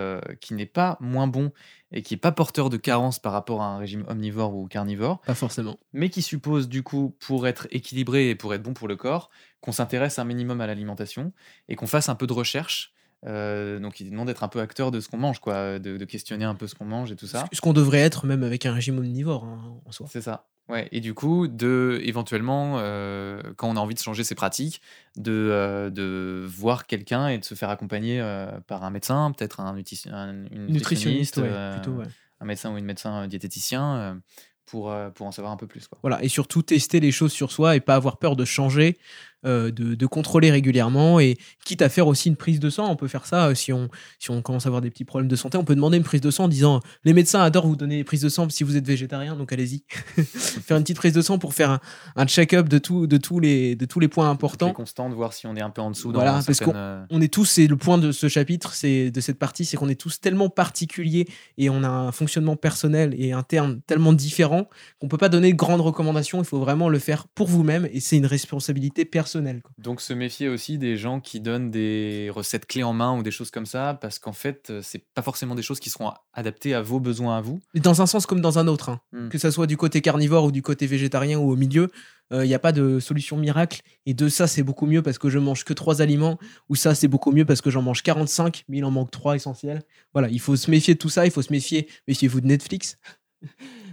qui 0.41 0.55
n'est 0.55 0.67
pas 0.67 0.97
moins 1.01 1.27
bon 1.27 1.53
et 1.91 2.03
qui 2.03 2.15
n'est 2.15 2.21
pas 2.21 2.33
porteur 2.33 2.71
de 2.71 2.77
carences 2.77 3.19
par 3.19 3.33
rapport 3.33 3.61
à 3.61 3.67
un 3.67 3.79
régime 3.79 4.05
omnivore 4.09 4.55
ou 4.55 4.67
carnivore, 4.69 5.21
Pas 5.23 5.35
forcément. 5.35 5.79
mais 5.93 6.11
qui 6.11 6.23
suppose 6.23 6.69
du 6.69 6.83
coup, 6.83 7.17
pour 7.21 7.47
être 7.47 7.67
équilibré 7.71 8.31
et 8.31 8.35
pour 8.35 8.55
être 8.55 8.63
bon 8.63 8.73
pour 8.73 8.89
le 8.89 8.97
corps, 8.97 9.29
qu'on 9.61 9.73
s'intéresse 9.73 10.19
un 10.19 10.25
minimum 10.25 10.61
à 10.61 10.67
l'alimentation 10.67 11.33
et 11.69 11.77
qu'on 11.77 11.87
fasse 11.87 12.09
un 12.09 12.15
peu 12.15 12.27
de 12.27 12.33
recherche. 12.33 12.92
Euh, 13.27 13.79
donc, 13.79 14.01
il 14.01 14.11
demande 14.11 14.27
d'être 14.27 14.43
un 14.43 14.49
peu 14.49 14.61
acteur 14.61 14.91
de 14.91 15.01
ce 15.01 15.09
qu'on 15.09 15.19
mange, 15.19 15.39
quoi, 15.39 15.79
de, 15.79 15.97
de 15.97 16.05
questionner 16.05 16.45
un 16.45 16.55
peu 16.55 16.67
ce 16.67 16.75
qu'on 16.75 16.85
mange 16.85 17.13
et 17.13 17.17
tout 17.17 17.27
ça. 17.27 17.47
Ce 17.53 17.61
qu'on 17.61 17.73
devrait 17.73 18.01
être 18.01 18.27
même 18.27 18.43
avec 18.43 18.67
un 18.67 18.73
régime 18.73 18.99
omnivore 18.99 19.45
hein, 19.45 19.81
en 19.85 19.93
soi. 19.93 20.07
C'est 20.11 20.23
ça. 20.23 20.47
Ouais. 20.69 20.89
Et 20.93 21.01
du 21.01 21.13
coup, 21.15 21.49
de 21.49 22.01
éventuellement, 22.03 22.79
euh, 22.79 23.41
quand 23.57 23.69
on 23.69 23.77
a 23.77 23.81
envie 23.81 23.95
de 23.95 24.01
changer 24.01 24.25
ses 24.25 24.35
pratiques, 24.35 24.81
de, 25.17 25.33
euh, 25.33 25.91
de 25.91 26.45
voir 26.49 26.87
quelqu'un 26.87 27.29
et 27.29 27.39
de 27.39 27.45
se 27.45 27.55
faire 27.55 27.69
accompagner 27.69 28.21
par 28.67 28.85
un 28.85 28.91
médecin, 28.91 29.33
peut-être 29.37 29.61
un, 29.61 29.77
une 29.77 30.67
Nutritionniste, 30.67 31.39
ouais, 31.39 31.73
plutôt, 31.73 31.93
ouais. 31.93 32.07
un 32.41 32.45
médecin 32.45 32.73
ou 32.73 32.79
une 32.79 32.85
médecin 32.85 33.27
diététicien, 33.27 34.21
pour, 34.67 34.95
pour 35.15 35.27
en 35.27 35.33
savoir 35.33 35.53
un 35.53 35.57
peu 35.57 35.67
plus. 35.67 35.87
Quoi. 35.89 35.99
Voilà, 36.03 36.23
et 36.23 36.29
surtout 36.29 36.63
tester 36.63 37.01
les 37.01 37.13
choses 37.13 37.33
sur 37.33 37.53
soi 37.53 37.77
et 37.77 37.81
pas 37.81 37.97
avoir 37.97 38.17
peur 38.19 38.37
de 38.37 38.45
changer, 38.45 38.97
de, 39.45 39.95
de 39.95 40.07
contrôler 40.07 40.51
régulièrement 40.51 41.19
et 41.19 41.37
quitte 41.65 41.83
à 41.83 41.89
faire 41.89 42.07
aussi 42.07 42.29
une 42.29 42.37
prise 42.37 42.61
de 42.61 42.71
sang, 42.71 42.89
on 42.91 42.97
peut 42.97 43.09
faire 43.09 43.27
ça 43.27 43.49
euh, 43.49 43.55
si 43.55 43.73
on, 43.73 43.89
si 44.19 44.31
on 44.31 44.41
commence 44.41 44.67
à 44.67 44.69
avoir 44.69 44.83
des 44.83 44.91
petits 44.91 45.05
problèmes 45.05 45.29
de 45.29 45.37
santé, 45.37 45.59
on 45.59 45.65
peut 45.65 45.75
demander 45.75 45.97
une 45.97 46.05
prise 46.05 46.21
de 46.21 46.31
sang 46.31 46.45
en 46.45 46.49
disant 46.49 46.81
les 47.05 47.13
médecins 47.13 47.43
adorent 47.43 47.67
vous 47.67 47.77
donner 47.77 47.97
des 47.97 48.05
prises 48.05 48.21
de 48.21 48.29
sang 48.29 48.49
si 48.49 48.63
vous 48.63 48.77
êtes 48.77 48.87
végétarien, 48.87 49.35
donc 49.35 49.53
allez-y. 49.53 49.83
faire 50.23 50.77
une 50.77 50.85
petite 50.85 50.97
prise 50.97 51.13
de 51.13 51.23
sang 51.23 51.39
pour 51.39 51.55
faire 51.55 51.71
un, 51.71 51.81
un 52.15 52.27
check-up 52.27 52.69
de, 52.69 52.79
tout, 52.79 53.07
de, 53.07 53.17
tous 53.17 53.41
les, 53.41 53.75
de 53.75 53.85
tous 53.85 53.99
les 53.99 54.09
points 54.09 54.27
C'est 54.27 54.33
importants. 54.33 54.73
constant 54.73 55.11
de 55.11 55.15
voir 55.15 55.33
si 55.33 55.47
on 55.49 55.57
est 55.57 55.61
un 55.61 55.71
peu 55.71 55.83
en 55.83 55.91
dessous 55.91 56.13
Voilà, 56.13 56.39
dans 56.39 56.43
parce 56.43 56.59
certaines, 56.59 56.77
euh, 56.77 57.21
est 57.21 57.33
tous, 57.33 57.47
c'est 57.47 57.67
le 57.67 57.77
point 57.77 57.99
de 57.99 58.13
ce 58.13 58.29
chapitre, 58.29 58.75
c'est 58.75 59.11
de 59.11 59.21
cette 59.21 59.39
partie, 59.39 59.65
c'est 59.65 59.77
qu'on 59.77 59.89
est 59.89 60.01
tous 60.01 60.21
tellement 60.21 60.51
particuliers 60.51 61.27
et 61.59 61.69
on 61.69 61.83
a 61.83 61.89
un 61.89 62.13
fonctionnement 62.13 62.55
personnel 62.55 63.13
et 63.19 63.33
interne 63.33 63.81
tellement 63.87 64.13
différent 64.13 64.69
qu'on 65.01 65.09
peut 65.09 65.19
pas 65.19 65.29
donner 65.29 65.53
de 65.53 65.57
grandes 65.57 65.81
recommandations. 65.81 66.41
Il 66.41 66.45
faut 66.45 66.61
vraiment 66.61 66.89
le 66.89 66.99
faire 66.99 67.27
pour 67.27 67.49
vous-même 67.49 67.89
et 67.93 67.99
c'est 67.99 68.17
une 68.17 68.27
responsabilité 68.27 69.05
personnelle. 69.05 69.32
Quoi. 69.41 69.71
Donc 69.79 70.01
se 70.01 70.13
méfier 70.13 70.49
aussi 70.49 70.79
des 70.79 70.97
gens 70.97 71.21
qui 71.21 71.41
donnent 71.41 71.71
des 71.71 72.31
recettes 72.35 72.67
clés 72.67 72.83
en 72.83 72.93
main 72.93 73.17
ou 73.17 73.23
des 73.23 73.31
choses 73.31 73.51
comme 73.51 73.67
ça, 73.67 73.99
parce 74.01 74.19
qu'en 74.19 74.33
fait, 74.33 74.71
euh, 74.71 74.81
c'est 74.83 75.05
pas 75.15 75.23
forcément 75.23 75.55
des 75.55 75.63
choses 75.63 75.81
qui 75.81 75.91
seront 75.91 76.13
adaptées 76.33 76.75
à 76.75 76.83
vos 76.83 77.01
besoins 77.01 77.37
à 77.37 77.41
vous. 77.41 77.61
Et 77.75 77.81
dans 77.81 78.03
un 78.03 78.07
sens 78.07 78.27
comme 78.27 78.41
dans 78.41 78.59
un 78.59 78.69
autre, 78.69 78.89
hein. 78.89 79.01
Mm. 79.13 79.29
que 79.29 79.39
ça 79.39 79.51
soit 79.51 79.67
du 79.67 79.77
côté 79.77 80.01
carnivore 80.01 80.45
ou 80.45 80.53
du 80.53 80.63
côté 80.63 80.87
végétarien 80.87 81.39
ou 81.39 81.51
au 81.51 81.57
milieu, 81.57 81.91
il 82.31 82.47
n'y 82.47 82.55
a 82.55 82.59
pas 82.59 82.73
de 82.73 82.99
solution 82.99 83.37
miracle. 83.37 83.83
Et 84.07 84.15
de 84.15 84.31
ça, 84.31 84.47
c'est 84.47 84.63
beaucoup 84.63 84.87
mieux 84.87 85.03
parce 85.03 85.19
que 85.19 85.29
je 85.29 85.39
mange 85.39 85.65
que 85.65 85.75
trois 85.75 86.01
aliments, 86.01 86.39
ou 86.71 86.77
ça, 86.77 86.95
c'est 86.95 87.07
beaucoup 87.07 87.31
mieux 87.31 87.45
parce 87.45 87.61
que 87.61 87.69
j'en 87.69 87.83
mange 87.83 88.03
45, 88.03 88.65
mais 88.69 88.79
il 88.79 88.85
en 88.87 88.91
manque 88.91 89.11
trois 89.11 89.37
essentiels. 89.37 89.83
Voilà, 90.15 90.31
il 90.31 90.41
faut 90.41 90.57
se 90.57 90.71
méfier 90.71 90.95
de 90.95 90.99
tout 90.99 91.11
ça, 91.11 91.27
il 91.27 91.31
faut 91.31 91.43
se 91.43 91.53
méfier, 91.53 91.89
méfiez-vous 92.09 92.41
de 92.41 92.47
Netflix. 92.47 92.97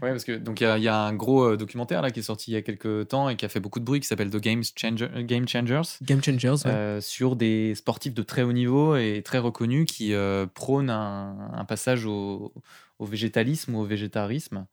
Ouais, 0.01 0.11
parce 0.11 0.23
que 0.23 0.31
donc 0.37 0.61
il 0.61 0.63
y, 0.63 0.67
a- 0.67 0.77
il 0.77 0.83
y 0.83 0.87
a 0.87 0.95
un 0.97 1.13
gros 1.13 1.43
euh, 1.43 1.57
documentaire 1.57 2.01
là 2.01 2.09
qui 2.11 2.19
est 2.21 2.23
sorti 2.23 2.51
il 2.51 2.53
y 2.53 2.57
a 2.57 2.61
quelques 2.61 3.09
temps 3.09 3.27
et 3.29 3.35
qui 3.35 3.45
a 3.45 3.49
fait 3.49 3.59
beaucoup 3.59 3.79
de 3.79 3.85
bruit 3.85 3.99
qui 3.99 4.07
s'appelle 4.07 4.29
The 4.29 4.37
Game, 4.37 4.61
Changer- 4.63 5.09
euh, 5.15 5.23
Game 5.23 5.47
Changers 5.47 5.81
Game 6.03 6.23
Changers, 6.23 6.55
ouais. 6.65 6.71
euh, 6.71 7.01
sur 7.01 7.35
des 7.35 7.75
sportifs 7.75 8.13
de 8.13 8.21
très 8.23 8.43
haut 8.43 8.53
niveau 8.53 8.95
et 8.95 9.21
très 9.25 9.39
reconnus 9.39 9.85
qui 9.91 10.13
euh, 10.13 10.45
prônent 10.45 10.89
un, 10.89 11.51
un 11.53 11.65
passage 11.65 12.05
au, 12.05 12.53
au 12.99 13.05
végétalisme 13.05 13.75
ou 13.75 13.79
au 13.79 13.85
végétarisme. 13.85 14.65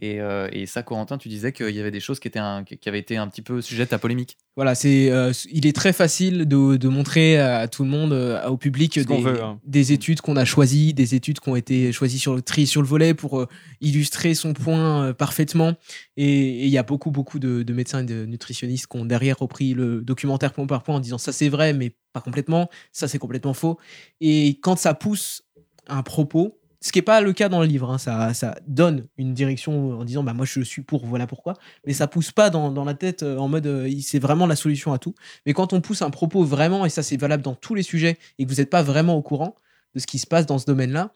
Et, 0.00 0.20
euh, 0.20 0.48
et 0.50 0.66
ça, 0.66 0.82
Corentin, 0.82 1.18
tu 1.18 1.28
disais 1.28 1.52
qu'il 1.52 1.70
y 1.70 1.78
avait 1.78 1.92
des 1.92 2.00
choses 2.00 2.18
qui, 2.18 2.26
étaient 2.26 2.40
un- 2.40 2.64
qui 2.64 2.88
avaient 2.88 2.98
été 2.98 3.16
un 3.16 3.28
petit 3.28 3.42
peu 3.42 3.60
sujettes 3.62 3.92
à 3.92 3.98
polémique. 3.98 4.36
Voilà, 4.56 4.74
c'est, 4.74 5.10
euh, 5.10 5.32
il 5.52 5.66
est 5.66 5.72
très 5.74 5.92
facile 5.92 6.46
de, 6.48 6.76
de 6.76 6.88
montrer 6.88 7.38
à 7.38 7.68
tout 7.68 7.84
le 7.84 7.90
monde, 7.90 8.12
euh, 8.12 8.44
au 8.48 8.56
public, 8.56 8.98
des, 8.98 9.20
veut, 9.22 9.40
hein. 9.42 9.60
des 9.64 9.92
études 9.92 10.20
qu'on 10.20 10.36
a 10.36 10.44
choisies, 10.44 10.94
des 10.94 11.14
études 11.14 11.38
qui 11.38 11.48
ont 11.48 11.54
été 11.56 11.92
choisies 11.92 12.18
sur 12.18 12.34
le 12.34 12.42
tri, 12.42 12.66
sur 12.66 12.82
le 12.82 12.88
volet 12.88 13.14
pour 13.14 13.38
euh, 13.40 13.48
illustrer 13.80 14.34
son 14.34 14.52
point 14.52 15.04
euh, 15.06 15.12
parfaitement. 15.12 15.74
Et 16.16 16.24
et 16.24 16.64
il 16.64 16.70
y 16.70 16.78
a 16.78 16.82
beaucoup, 16.82 17.10
beaucoup 17.10 17.38
de, 17.38 17.62
de 17.62 17.72
médecins 17.72 18.00
et 18.00 18.04
de 18.04 18.24
nutritionnistes 18.24 18.86
qui 18.88 18.96
ont 18.96 19.04
derrière 19.04 19.38
repris 19.38 19.74
le 19.74 20.00
documentaire 20.02 20.52
point 20.52 20.66
par 20.66 20.82
point 20.82 20.96
en 20.96 21.00
disant 21.00 21.18
ça 21.18 21.32
c'est 21.32 21.48
vrai, 21.48 21.72
mais 21.72 21.94
pas 22.12 22.20
complètement, 22.20 22.68
ça 22.92 23.06
c'est 23.08 23.18
complètement 23.18 23.54
faux. 23.54 23.78
Et 24.20 24.58
quand 24.62 24.76
ça 24.76 24.94
pousse 24.94 25.42
un 25.86 26.02
propos, 26.02 26.58
ce 26.84 26.92
qui 26.92 26.98
n'est 26.98 27.02
pas 27.02 27.22
le 27.22 27.32
cas 27.32 27.48
dans 27.48 27.60
le 27.60 27.66
livre, 27.66 27.90
hein, 27.90 27.96
ça, 27.96 28.54
donne 28.66 29.06
une 29.16 29.32
direction 29.32 29.98
en 29.98 30.04
disant 30.04 30.22
bah 30.22 30.34
moi 30.34 30.44
je 30.44 30.60
suis 30.60 30.82
pour, 30.82 31.06
voilà 31.06 31.26
pourquoi, 31.26 31.54
mais 31.86 31.94
ça 31.94 32.06
pousse 32.06 32.30
pas 32.30 32.50
dans, 32.50 32.84
la 32.84 32.92
tête 32.92 33.22
euh, 33.22 33.38
en 33.38 33.48
mode 33.48 33.66
euh, 33.66 33.90
c'est 34.02 34.18
vraiment 34.18 34.46
la 34.46 34.54
solution 34.54 34.92
à 34.92 34.98
tout. 34.98 35.14
Mais 35.46 35.54
quand 35.54 35.72
on 35.72 35.80
pousse 35.80 36.02
un 36.02 36.10
propos 36.10 36.44
vraiment, 36.44 36.84
et 36.84 36.90
ça 36.90 37.02
c'est 37.02 37.16
valable 37.16 37.42
dans 37.42 37.54
tous 37.54 37.74
les 37.74 37.82
sujets, 37.82 38.18
et 38.38 38.44
que 38.44 38.50
vous 38.50 38.56
n'êtes 38.56 38.68
pas 38.68 38.82
vraiment 38.82 39.14
au 39.14 39.22
courant 39.22 39.54
de 39.94 39.98
ce 39.98 40.06
qui 40.06 40.18
se 40.18 40.26
passe 40.26 40.44
dans 40.44 40.58
ce 40.58 40.66
domaine-là, 40.66 41.14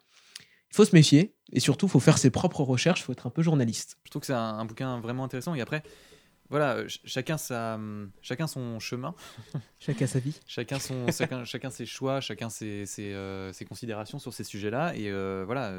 il 0.70 0.74
faut 0.74 0.86
se 0.86 0.96
méfier, 0.96 1.34
et 1.52 1.60
surtout 1.60 1.84
il 1.84 1.90
faut 1.90 2.00
faire 2.00 2.16
ses 2.16 2.30
propres 2.30 2.62
recherches, 2.62 3.00
il 3.00 3.02
faut 3.02 3.12
être 3.12 3.26
un 3.26 3.30
peu 3.30 3.42
journaliste. 3.42 3.98
Je 4.04 4.10
trouve 4.10 4.20
que 4.20 4.26
c'est 4.26 4.32
un 4.32 4.64
bouquin 4.64 5.00
vraiment 5.00 5.24
intéressant. 5.24 5.54
Et 5.54 5.60
après, 5.60 5.82
voilà, 6.50 6.74
euh, 6.76 6.82
ch- 6.82 7.00
chacun, 7.04 7.36
sa, 7.38 7.74
hum, 7.74 8.10
chacun 8.22 8.46
son 8.46 8.78
chemin, 8.80 9.14
Chacun 9.78 10.06
sa 10.06 10.18
vie. 10.18 10.38
chacun, 10.46 10.78
son, 10.78 11.10
chacun, 11.12 11.44
chacun 11.44 11.70
ses 11.70 11.86
choix, 11.86 12.20
chacun 12.20 12.48
ses, 12.50 12.86
ses, 12.86 13.12
euh, 13.14 13.52
ses 13.52 13.64
considérations 13.64 14.18
sur 14.18 14.32
ces 14.32 14.44
sujets-là. 14.44 14.94
Et 14.96 15.10
euh, 15.10 15.44
voilà, 15.46 15.70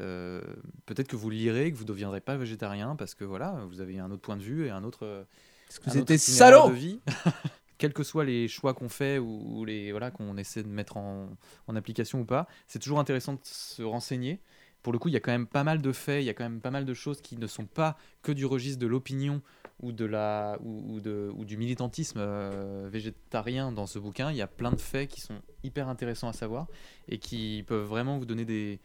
euh, 0.00 0.40
peut-être 0.86 1.08
que 1.08 1.16
vous 1.16 1.30
lirez, 1.30 1.70
que 1.70 1.76
vous 1.76 1.84
ne 1.84 1.88
deviendrez 1.88 2.20
pas 2.20 2.36
végétarien 2.36 2.96
parce 2.96 3.14
que 3.14 3.24
voilà, 3.24 3.64
vous 3.68 3.80
avez 3.80 3.98
un 3.98 4.10
autre 4.10 4.22
point 4.22 4.36
de 4.36 4.42
vue 4.42 4.66
et 4.66 4.70
un 4.70 4.84
autre. 4.84 5.26
Parce 5.68 5.78
que 5.78 5.98
vous 5.98 6.18
salaud 6.18 6.68
de 6.70 6.74
vie. 6.74 7.00
Quels 7.78 7.92
que 7.92 8.04
soient 8.04 8.24
les 8.24 8.46
choix 8.46 8.72
qu'on 8.72 8.88
fait 8.88 9.18
ou, 9.18 9.58
ou 9.58 9.64
les 9.64 9.90
voilà 9.90 10.10
qu'on 10.12 10.36
essaie 10.36 10.62
de 10.62 10.68
mettre 10.68 10.96
en, 10.96 11.28
en 11.66 11.76
application 11.76 12.20
ou 12.20 12.24
pas, 12.24 12.46
c'est 12.68 12.78
toujours 12.78 13.00
intéressant 13.00 13.32
de 13.34 13.40
se 13.42 13.82
renseigner. 13.82 14.40
Pour 14.84 14.92
le 14.92 14.98
coup, 14.98 15.08
il 15.08 15.14
y 15.14 15.16
a 15.16 15.20
quand 15.20 15.32
même 15.32 15.46
pas 15.46 15.64
mal 15.64 15.80
de 15.80 15.92
faits, 15.92 16.22
il 16.22 16.26
y 16.26 16.28
a 16.28 16.34
quand 16.34 16.44
même 16.44 16.60
pas 16.60 16.70
mal 16.70 16.84
de 16.84 16.92
choses 16.92 17.22
qui 17.22 17.38
ne 17.38 17.46
sont 17.46 17.64
pas 17.64 17.96
que 18.20 18.32
du 18.32 18.44
registre 18.44 18.78
de 18.78 18.86
l'opinion 18.86 19.40
ou 19.82 19.92
ou, 19.92 21.44
du 21.44 21.56
militantisme 21.56 22.18
euh, 22.20 22.86
végétarien 22.92 23.72
dans 23.72 23.86
ce 23.86 23.98
bouquin. 23.98 24.30
Il 24.30 24.36
y 24.36 24.42
a 24.42 24.46
plein 24.46 24.72
de 24.72 24.80
faits 24.80 25.08
qui 25.08 25.22
sont 25.22 25.40
hyper 25.62 25.88
intéressants 25.88 26.28
à 26.28 26.34
savoir 26.34 26.66
et 27.08 27.16
qui 27.16 27.64
peuvent 27.66 27.86
vraiment 27.86 28.18
vous 28.18 28.26
donner 28.26 28.44
des 28.44 28.78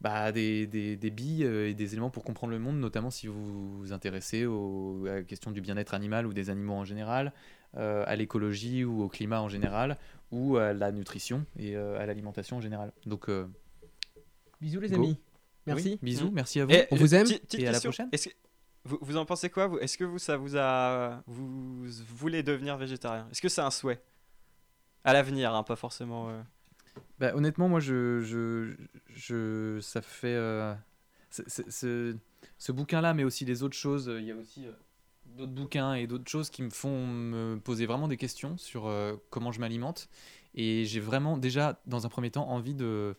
bah, 0.00 0.32
des, 0.32 0.66
des, 0.66 1.10
billes 1.10 1.44
euh, 1.44 1.68
et 1.68 1.74
des 1.74 1.92
éléments 1.92 2.10
pour 2.10 2.24
comprendre 2.24 2.52
le 2.52 2.58
monde, 2.58 2.80
notamment 2.80 3.10
si 3.10 3.28
vous 3.28 3.78
vous 3.78 3.92
intéressez 3.92 4.44
à 4.44 5.14
la 5.14 5.22
question 5.22 5.52
du 5.52 5.60
bien-être 5.60 5.94
animal 5.94 6.26
ou 6.26 6.32
des 6.32 6.50
animaux 6.50 6.74
en 6.74 6.84
général, 6.84 7.32
euh, 7.76 8.02
à 8.04 8.16
l'écologie 8.16 8.82
ou 8.82 9.02
au 9.02 9.08
climat 9.08 9.40
en 9.40 9.48
général, 9.48 9.96
ou 10.32 10.56
à 10.56 10.72
la 10.72 10.90
nutrition 10.90 11.46
et 11.56 11.76
à 11.76 12.04
l'alimentation 12.04 12.56
en 12.56 12.60
général. 12.60 12.92
Donc, 13.06 13.28
Bisous 14.60 14.80
les 14.80 14.88
Go. 14.88 14.94
amis. 14.96 15.18
Merci. 15.66 15.90
oui, 15.90 15.98
bisous, 16.02 16.30
Mm. 16.30 16.34
merci 16.34 16.60
à 16.60 16.64
vous. 16.64 16.70
Et, 16.72 16.86
On 16.90 16.96
vous 16.96 17.14
aime 17.14 17.24
petite- 17.24 17.42
petite 17.42 17.60
et 17.60 17.66
à 17.68 17.72
la 17.72 17.80
prochaine. 17.80 18.10
Que- 18.10 18.16
vous, 18.84 18.98
vous 19.02 19.16
en 19.16 19.26
pensez 19.26 19.50
quoi 19.50 19.70
Est-ce 19.80 19.98
que 19.98 20.04
vous, 20.04 20.18
ça 20.18 20.36
vous 20.36 20.56
a. 20.56 21.22
Vous 21.26 21.84
voulez 22.16 22.42
devenir 22.42 22.76
végétarien? 22.78 23.28
Est-ce 23.30 23.42
que 23.42 23.48
c'est 23.48 23.60
un 23.60 23.70
souhait? 23.70 24.00
À 25.04 25.12
l'avenir, 25.12 25.54
hein, 25.54 25.62
pas 25.62 25.76
forcément. 25.76 26.30
euh, 26.30 26.40
Bah, 27.18 27.34
honnêtement, 27.34 27.68
moi, 27.68 27.80
je, 27.80 28.20
je, 28.22 28.74
je, 29.14 29.78
ça 29.80 30.00
fait. 30.02 30.28
euh, 30.34 30.74
ce 31.30 32.72
bouquin-là, 32.72 33.14
mais 33.14 33.24
aussi 33.24 33.44
les 33.44 33.62
autres 33.62 33.76
choses, 33.76 34.10
il 34.18 34.24
y 34.24 34.30
a 34.32 34.34
aussi 34.36 34.66
euh, 34.66 34.72
d'autres 35.26 35.52
bouquins 35.52 35.94
et 35.94 36.06
d'autres 36.06 36.28
choses 36.28 36.50
qui 36.50 36.62
me 36.62 36.70
font 36.70 37.06
me 37.06 37.56
poser 37.58 37.86
vraiment 37.86 38.08
des 38.08 38.16
questions 38.16 38.56
sur 38.58 38.86
euh, 38.86 39.14
comment 39.30 39.52
je 39.52 39.60
m'alimente. 39.60 40.08
Et 40.54 40.84
j'ai 40.86 41.00
vraiment 41.00 41.36
déjà, 41.38 41.80
dans 41.86 42.06
un 42.06 42.08
premier 42.08 42.30
temps, 42.30 42.48
envie 42.48 42.74
de, 42.74 43.14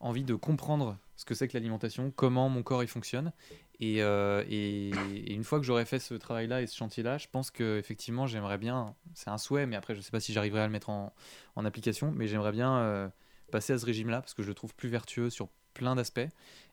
envie 0.00 0.24
de 0.24 0.34
comprendre 0.34 0.96
ce 1.16 1.24
que 1.24 1.34
c'est 1.34 1.48
que 1.48 1.56
l'alimentation, 1.56 2.10
comment 2.10 2.48
mon 2.48 2.62
corps 2.62 2.82
il 2.82 2.88
fonctionne. 2.88 3.32
Et, 3.78 4.02
euh, 4.02 4.42
une 4.48 5.44
fois 5.44 5.58
que 5.58 5.64
j'aurai 5.66 5.84
fait 5.84 5.98
ce 5.98 6.14
travail-là 6.14 6.62
et 6.62 6.66
ce 6.66 6.76
chantier-là, 6.76 7.18
je 7.18 7.28
pense 7.30 7.50
que 7.50 7.78
effectivement 7.78 8.26
j'aimerais 8.26 8.58
bien, 8.58 8.94
c'est 9.14 9.30
un 9.30 9.38
souhait, 9.38 9.66
mais 9.66 9.76
après 9.76 9.94
je 9.94 10.00
sais 10.00 10.10
pas 10.10 10.20
si 10.20 10.32
j'arriverai 10.32 10.62
à 10.62 10.66
le 10.66 10.72
mettre 10.72 10.90
en, 10.90 11.12
application, 11.56 12.10
mais 12.10 12.26
j'aimerais 12.26 12.52
bien 12.52 12.78
euh, 12.78 13.08
passer 13.52 13.74
à 13.74 13.78
ce 13.78 13.84
régime-là 13.84 14.22
parce 14.22 14.32
que 14.32 14.42
je 14.42 14.48
le 14.48 14.54
trouve 14.54 14.74
plus 14.74 14.88
vertueux 14.88 15.28
sur 15.28 15.48
plein 15.74 15.94
d'aspects. 15.94 16.20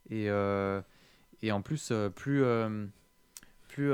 Et, 0.10 0.30
euh, 0.30 0.82
et 1.42 1.52
en 1.52 1.62
plus, 1.62 1.92
plus, 2.16 2.44
plus 3.68 3.92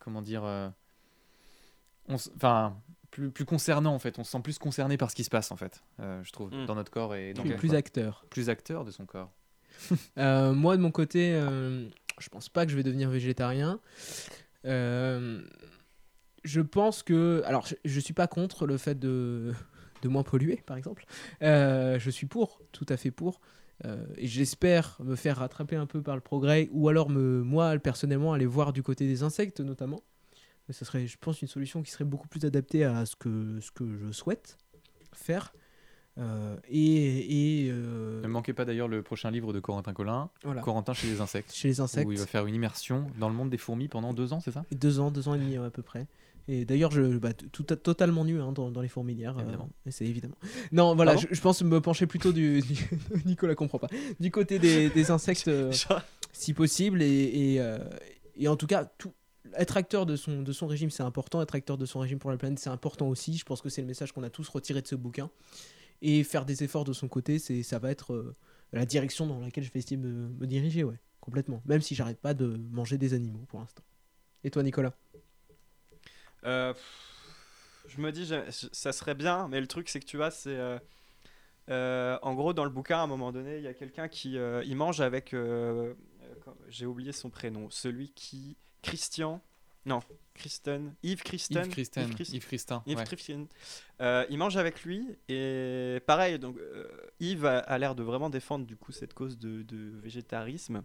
comment 0.00 0.22
dire, 0.22 0.72
enfin, 2.08 2.76
plus, 3.10 3.30
plus 3.30 3.44
concernant 3.44 3.94
en 3.94 3.98
fait. 3.98 4.18
On 4.18 4.24
se 4.24 4.30
sent 4.32 4.40
plus 4.42 4.58
concerné 4.58 4.96
par 4.96 5.10
ce 5.10 5.16
qui 5.16 5.24
se 5.24 5.30
passe 5.30 5.50
en 5.52 5.56
fait, 5.56 5.82
euh, 6.00 6.22
je 6.24 6.32
trouve, 6.32 6.50
Mm. 6.54 6.66
dans 6.66 6.74
notre 6.74 6.90
corps 6.90 7.14
et 7.14 7.32
dans 7.34 7.42
Plus, 7.42 7.56
plus 7.56 7.74
acteur. 7.74 8.24
plus 8.30 8.48
acteur 8.50 8.84
de 8.84 8.90
son 8.90 9.06
corps. 9.06 9.30
Euh, 10.18 10.52
moi, 10.52 10.76
de 10.76 10.82
mon 10.82 10.90
côté, 10.90 11.32
euh, 11.34 11.88
je 12.18 12.28
pense 12.28 12.48
pas 12.48 12.66
que 12.66 12.72
je 12.72 12.76
vais 12.76 12.82
devenir 12.82 13.08
végétarien. 13.08 13.80
Euh, 14.66 15.40
je 16.44 16.60
pense 16.60 17.02
que. 17.02 17.42
Alors, 17.46 17.66
je, 17.66 17.74
je 17.84 18.00
suis 18.00 18.12
pas 18.14 18.26
contre 18.26 18.66
le 18.66 18.76
fait 18.76 18.98
de, 18.98 19.52
de 20.02 20.08
moins 20.08 20.22
polluer, 20.22 20.62
par 20.66 20.76
exemple. 20.76 21.04
Euh, 21.42 21.98
je 21.98 22.10
suis 22.10 22.26
pour, 22.26 22.60
tout 22.72 22.86
à 22.88 22.96
fait 22.96 23.10
pour. 23.10 23.40
Euh, 23.86 24.04
et 24.16 24.26
j'espère 24.26 24.98
me 25.02 25.16
faire 25.16 25.36
rattraper 25.38 25.76
un 25.76 25.86
peu 25.86 26.02
par 26.02 26.14
le 26.14 26.20
progrès, 26.20 26.68
ou 26.72 26.88
alors 26.88 27.08
me, 27.08 27.42
moi, 27.42 27.78
personnellement, 27.78 28.34
aller 28.34 28.44
voir 28.46 28.72
du 28.74 28.82
côté 28.82 29.06
des 29.06 29.22
insectes, 29.22 29.60
notamment. 29.60 30.02
Ce 30.72 30.84
serait, 30.84 31.06
je 31.06 31.16
pense, 31.20 31.42
une 31.42 31.48
solution 31.48 31.82
qui 31.82 31.90
serait 31.90 32.04
beaucoup 32.04 32.28
plus 32.28 32.44
adaptée 32.44 32.84
à 32.84 33.04
ce 33.06 33.16
que, 33.16 33.58
ce 33.60 33.70
que 33.70 33.84
je 34.06 34.12
souhaite 34.12 34.58
faire. 35.12 35.52
Euh, 36.18 36.56
et. 36.68 37.64
et 37.66 37.70
euh, 37.70 38.20
Ne 38.22 38.28
manquez 38.28 38.52
pas 38.52 38.64
d'ailleurs 38.64 38.88
le 38.88 39.02
prochain 39.02 39.30
livre 39.30 39.52
de 39.52 39.60
Corentin 39.60 39.92
Collin, 39.92 40.28
voilà. 40.44 40.60
Corentin 40.60 40.92
chez 40.92 41.06
les 41.08 41.20
insectes, 41.20 41.52
Chez 41.52 41.68
les 41.68 41.80
insectes. 41.80 42.06
où 42.08 42.12
il 42.12 42.18
va 42.18 42.26
faire 42.26 42.46
une 42.46 42.54
immersion 42.54 43.06
dans 43.18 43.28
le 43.28 43.34
monde 43.34 43.48
des 43.50 43.56
fourmis 43.58 43.88
pendant 43.88 44.12
deux 44.12 44.32
ans, 44.32 44.40
c'est 44.40 44.50
ça? 44.50 44.64
Deux 44.72 45.00
ans, 45.00 45.10
deux 45.10 45.28
ans 45.28 45.34
et 45.34 45.38
demi 45.38 45.56
à 45.56 45.70
peu 45.70 45.82
près. 45.82 46.06
Et 46.48 46.64
d'ailleurs, 46.64 46.90
je 46.90 47.16
bah, 47.18 47.32
tout, 47.32 47.62
totalement 47.62 48.24
nu 48.24 48.40
hein, 48.40 48.50
dans, 48.52 48.70
dans 48.70 48.80
les 48.80 48.88
fourmilières. 48.88 49.36
euh, 49.38 49.42
Évidemment. 49.42 49.70
c'est 49.88 50.04
évidemment. 50.06 50.34
Non, 50.72 50.94
voilà, 50.96 51.16
je, 51.16 51.28
je 51.30 51.40
pense 51.40 51.62
me 51.62 51.80
pencher 51.80 52.06
plutôt 52.06 52.32
du. 52.32 52.60
du- 52.62 52.88
Nicolas 53.24 53.54
comprend 53.54 53.78
pas. 53.78 53.88
Du 54.18 54.30
côté 54.32 54.58
des, 54.58 54.90
des 54.90 55.10
insectes, 55.12 55.50
si 56.32 56.52
possible. 56.54 57.02
Et, 57.02 57.54
et, 57.56 57.62
et 58.36 58.48
en 58.48 58.56
tout 58.56 58.66
cas, 58.66 58.84
tout, 58.98 59.12
être 59.56 59.76
acteur 59.76 60.06
de 60.06 60.16
son, 60.16 60.66
régime, 60.66 60.90
c'est 60.90 61.02
important. 61.02 61.42
Être 61.42 61.54
acteur 61.54 61.78
de 61.78 61.86
son 61.86 62.00
régime 62.00 62.18
pour 62.18 62.30
la 62.30 62.36
planète, 62.36 62.58
c'est 62.58 62.70
important 62.70 63.08
aussi. 63.08 63.36
Je 63.36 63.44
pense 63.44 63.60
que 63.60 63.68
c'est 63.68 63.80
le 63.80 63.86
message 63.86 64.12
qu'on 64.12 64.22
a 64.22 64.30
tous 64.30 64.48
retiré 64.48 64.82
de 64.82 64.86
ce 64.86 64.94
bouquin. 64.94 65.30
Et 66.02 66.24
faire 66.24 66.44
des 66.44 66.64
efforts 66.64 66.84
de 66.84 66.92
son 66.92 67.08
côté, 67.08 67.38
c'est 67.38 67.62
ça 67.62 67.78
va 67.78 67.90
être 67.90 68.14
euh, 68.14 68.34
la 68.72 68.86
direction 68.86 69.26
dans 69.26 69.40
laquelle 69.40 69.64
je 69.64 69.72
vais 69.72 69.80
essayer 69.80 69.98
de 69.98 70.06
me, 70.06 70.46
diriger, 70.46 70.82
ouais, 70.82 70.98
complètement. 71.20 71.62
Même 71.66 71.82
si 71.82 71.94
j'arrête 71.94 72.18
pas 72.18 72.32
de 72.32 72.58
manger 72.70 72.96
des 72.96 73.12
animaux 73.12 73.44
pour 73.48 73.60
l'instant. 73.60 73.82
Et 74.42 74.50
toi, 74.50 74.62
Nicolas? 74.62 74.94
Euh, 76.44 76.72
je 77.86 78.00
me 78.00 78.12
dis, 78.12 78.32
ça 78.50 78.92
serait 78.92 79.14
bien, 79.14 79.46
mais 79.48 79.60
le 79.60 79.66
truc, 79.66 79.90
c'est 79.90 80.00
que 80.00 80.06
tu 80.06 80.16
vois, 80.16 80.30
c'est. 80.30 80.56
euh, 81.68 82.18
en 82.22 82.34
gros, 82.34 82.54
dans 82.54 82.64
le 82.64 82.70
bouquin, 82.70 82.98
à 82.98 83.02
un 83.02 83.06
moment 83.06 83.30
donné, 83.30 83.58
il 83.58 83.62
y 83.62 83.68
a 83.68 83.74
quelqu'un 83.74 84.08
qui 84.08 84.36
il 84.64 84.76
mange 84.76 85.00
avec. 85.02 85.34
J'ai 86.68 86.86
oublié 86.86 87.12
son 87.12 87.30
prénom. 87.30 87.68
Celui 87.70 88.10
qui. 88.10 88.56
Christian. 88.82 89.40
Non, 89.86 90.00
Kristen. 90.34 90.94
Yves 91.02 91.22
Kristen. 91.22 91.64
Yves 91.64 91.70
Christen, 91.72 92.02
Yves 92.08 92.14
Christ- 92.14 92.34
Yves 92.34 92.46
Christin. 92.46 92.82
Yves 92.86 92.98
ouais. 92.98 93.04
Christian. 93.04 93.46
Euh, 94.02 94.26
il 94.28 94.36
mange 94.36 94.56
avec 94.58 94.82
lui 94.84 95.06
et 95.28 96.00
pareil 96.06 96.38
donc 96.38 96.58
euh, 96.58 96.86
Yves 97.18 97.46
a, 97.46 97.58
a 97.60 97.78
l'air 97.78 97.94
de 97.94 98.02
vraiment 98.02 98.28
défendre 98.28 98.66
du 98.66 98.76
coup 98.76 98.92
cette 98.92 99.14
cause 99.14 99.38
de, 99.38 99.62
de 99.62 99.98
végétarisme 100.02 100.82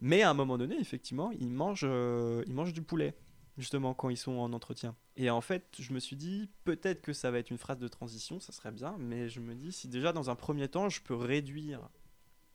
mais 0.00 0.22
à 0.22 0.30
un 0.30 0.34
moment 0.34 0.58
donné 0.58 0.78
effectivement 0.78 1.32
il 1.32 1.50
mange 1.50 1.82
euh, 1.84 2.44
il 2.46 2.54
mange 2.54 2.72
du 2.72 2.82
poulet 2.82 3.14
justement 3.58 3.94
quand 3.94 4.10
ils 4.10 4.16
sont 4.16 4.32
en 4.38 4.52
entretien 4.52 4.94
et 5.16 5.28
en 5.30 5.40
fait 5.40 5.64
je 5.78 5.92
me 5.92 5.98
suis 5.98 6.16
dit 6.16 6.48
peut-être 6.64 7.02
que 7.02 7.12
ça 7.12 7.30
va 7.32 7.38
être 7.40 7.50
une 7.50 7.58
phrase 7.58 7.78
de 7.78 7.88
transition 7.88 8.38
ça 8.38 8.52
serait 8.52 8.72
bien 8.72 8.94
mais 8.98 9.28
je 9.28 9.40
me 9.40 9.54
dis 9.56 9.72
si 9.72 9.88
déjà 9.88 10.12
dans 10.12 10.30
un 10.30 10.36
premier 10.36 10.68
temps 10.68 10.88
je 10.88 11.00
peux 11.00 11.16
réduire 11.16 11.88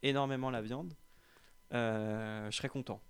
énormément 0.04 0.50
la 0.52 0.62
viande 0.62 0.94
je 1.72 2.50
serais 2.52 2.70
content 2.70 3.02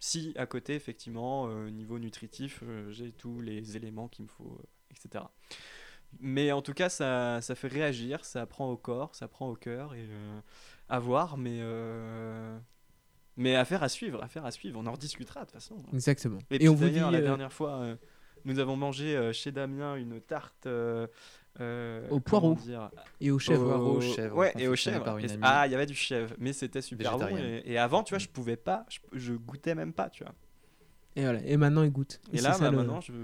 si 0.00 0.32
à 0.36 0.46
côté, 0.46 0.74
effectivement, 0.74 1.48
euh, 1.48 1.70
niveau 1.70 1.98
nutritif, 1.98 2.60
euh, 2.62 2.90
j'ai 2.90 3.12
tous 3.12 3.40
les 3.40 3.76
éléments 3.76 4.08
qu'il 4.08 4.24
me 4.24 4.30
faut, 4.30 4.58
euh, 4.58 4.66
etc. 4.90 5.24
Mais 6.18 6.50
en 6.50 6.62
tout 6.62 6.72
cas, 6.72 6.88
ça, 6.88 7.40
ça 7.40 7.54
fait 7.54 7.68
réagir, 7.68 8.24
ça 8.24 8.46
prend 8.46 8.68
au 8.70 8.76
corps, 8.76 9.14
ça 9.14 9.28
prend 9.28 9.48
au 9.48 9.54
cœur, 9.54 9.94
et 9.94 10.00
euh, 10.00 10.40
à 10.88 10.98
voir, 10.98 11.36
mais, 11.36 11.58
euh, 11.60 12.58
mais 13.36 13.54
affaire 13.54 13.82
à 13.82 13.88
suivre, 13.88 14.22
affaire 14.22 14.44
à 14.44 14.50
suivre, 14.50 14.80
on 14.80 14.86
en 14.86 14.92
rediscutera 14.92 15.40
de 15.40 15.44
toute 15.46 15.54
façon. 15.54 15.76
Exactement. 15.92 16.38
Et, 16.50 16.56
Et, 16.56 16.58
puis 16.58 16.68
on 16.68 16.74
vous 16.74 16.88
dit. 16.88 16.98
la 16.98 17.08
euh, 17.12 17.20
dernière 17.20 17.52
fois, 17.52 17.74
euh, 17.74 17.96
nous 18.44 18.58
avons 18.58 18.76
mangé 18.76 19.14
euh, 19.14 19.32
chez 19.32 19.52
Damien 19.52 19.96
une 19.96 20.20
tarte 20.20 20.66
euh, 21.60 22.06
Au 22.10 22.20
poireau. 22.20 22.54
dire 22.54 22.90
et 23.20 23.30
au 23.30 23.38
chèvre. 23.38 23.64
Poireau, 23.64 23.96
au- 23.96 24.00
chèvre, 24.00 24.36
Ouais, 24.36 24.52
et 24.58 24.68
au 24.68 24.76
chèvre. 24.76 25.18
Et- 25.18 25.26
ah, 25.42 25.66
il 25.66 25.72
y 25.72 25.74
avait 25.74 25.86
du 25.86 25.94
chèvre, 25.94 26.32
mais 26.38 26.52
c'était 26.52 26.80
super 26.82 27.18
bon. 27.18 27.36
Et, 27.36 27.62
et 27.66 27.78
avant, 27.78 28.02
tu 28.02 28.10
vois, 28.14 28.18
je 28.18 28.28
pouvais 28.28 28.56
pas, 28.56 28.86
je, 28.88 28.98
je 29.18 29.32
goûtais 29.34 29.74
même 29.74 29.92
pas, 29.92 30.08
tu 30.10 30.22
vois. 30.24 30.32
Et, 31.16 31.22
voilà. 31.22 31.40
et 31.44 31.56
maintenant, 31.56 31.82
il 31.82 31.90
goûte. 31.90 32.20
Et, 32.32 32.40
là, 32.40 32.52
ça, 32.52 32.60
bah, 32.66 32.70
le, 32.70 32.76
maintenant, 32.78 33.00
je, 33.00 33.12
et 33.12 33.16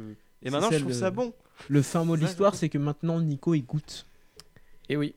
c'est 0.42 0.50
maintenant, 0.50 0.70
je 0.70 0.78
trouve 0.78 0.88
le- 0.88 0.94
ça 0.94 1.10
bon. 1.10 1.32
le 1.68 1.82
fin 1.82 2.04
mot 2.04 2.16
de 2.16 2.22
l'histoire, 2.22 2.54
c'est 2.56 2.68
que 2.68 2.78
maintenant, 2.78 3.20
Nico, 3.20 3.54
il 3.54 3.62
goûte. 3.64 4.06
Et 4.88 4.96
oui. 4.96 5.14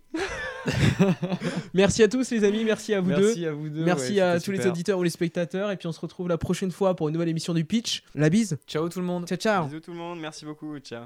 Merci 1.73 2.03
à 2.03 2.07
tous, 2.07 2.29
les 2.31 2.43
amis. 2.43 2.63
Merci 2.63 2.93
à 2.93 3.01
vous 3.01 3.11
deux. 3.11 3.21
Merci 3.27 3.45
à 3.45 3.51
vous 3.53 3.69
deux. 3.69 3.83
Merci 3.83 4.13
ouais, 4.13 4.19
à 4.21 4.39
c'était 4.39 4.45
tous 4.45 4.51
les 4.63 4.67
auditeurs 4.67 4.99
ou 4.99 5.03
les 5.03 5.09
spectateurs. 5.09 5.71
Et 5.71 5.77
puis, 5.77 5.87
on 5.87 5.91
se 5.91 5.99
retrouve 5.99 6.27
la 6.27 6.37
prochaine 6.37 6.71
fois 6.71 6.95
pour 6.95 7.07
une 7.09 7.13
nouvelle 7.13 7.29
émission 7.29 7.53
du 7.53 7.65
Pitch. 7.65 8.03
La 8.15 8.29
bise. 8.29 8.57
Ciao 8.67 8.87
tout 8.89 8.99
le 8.99 9.05
monde. 9.05 9.27
Ciao, 9.27 9.37
ciao. 9.37 9.65
Bisous 9.65 9.79
tout 9.79 9.91
le 9.91 9.97
monde, 9.97 10.19
merci 10.19 10.45
beaucoup, 10.45 10.77
ciao. 10.79 11.05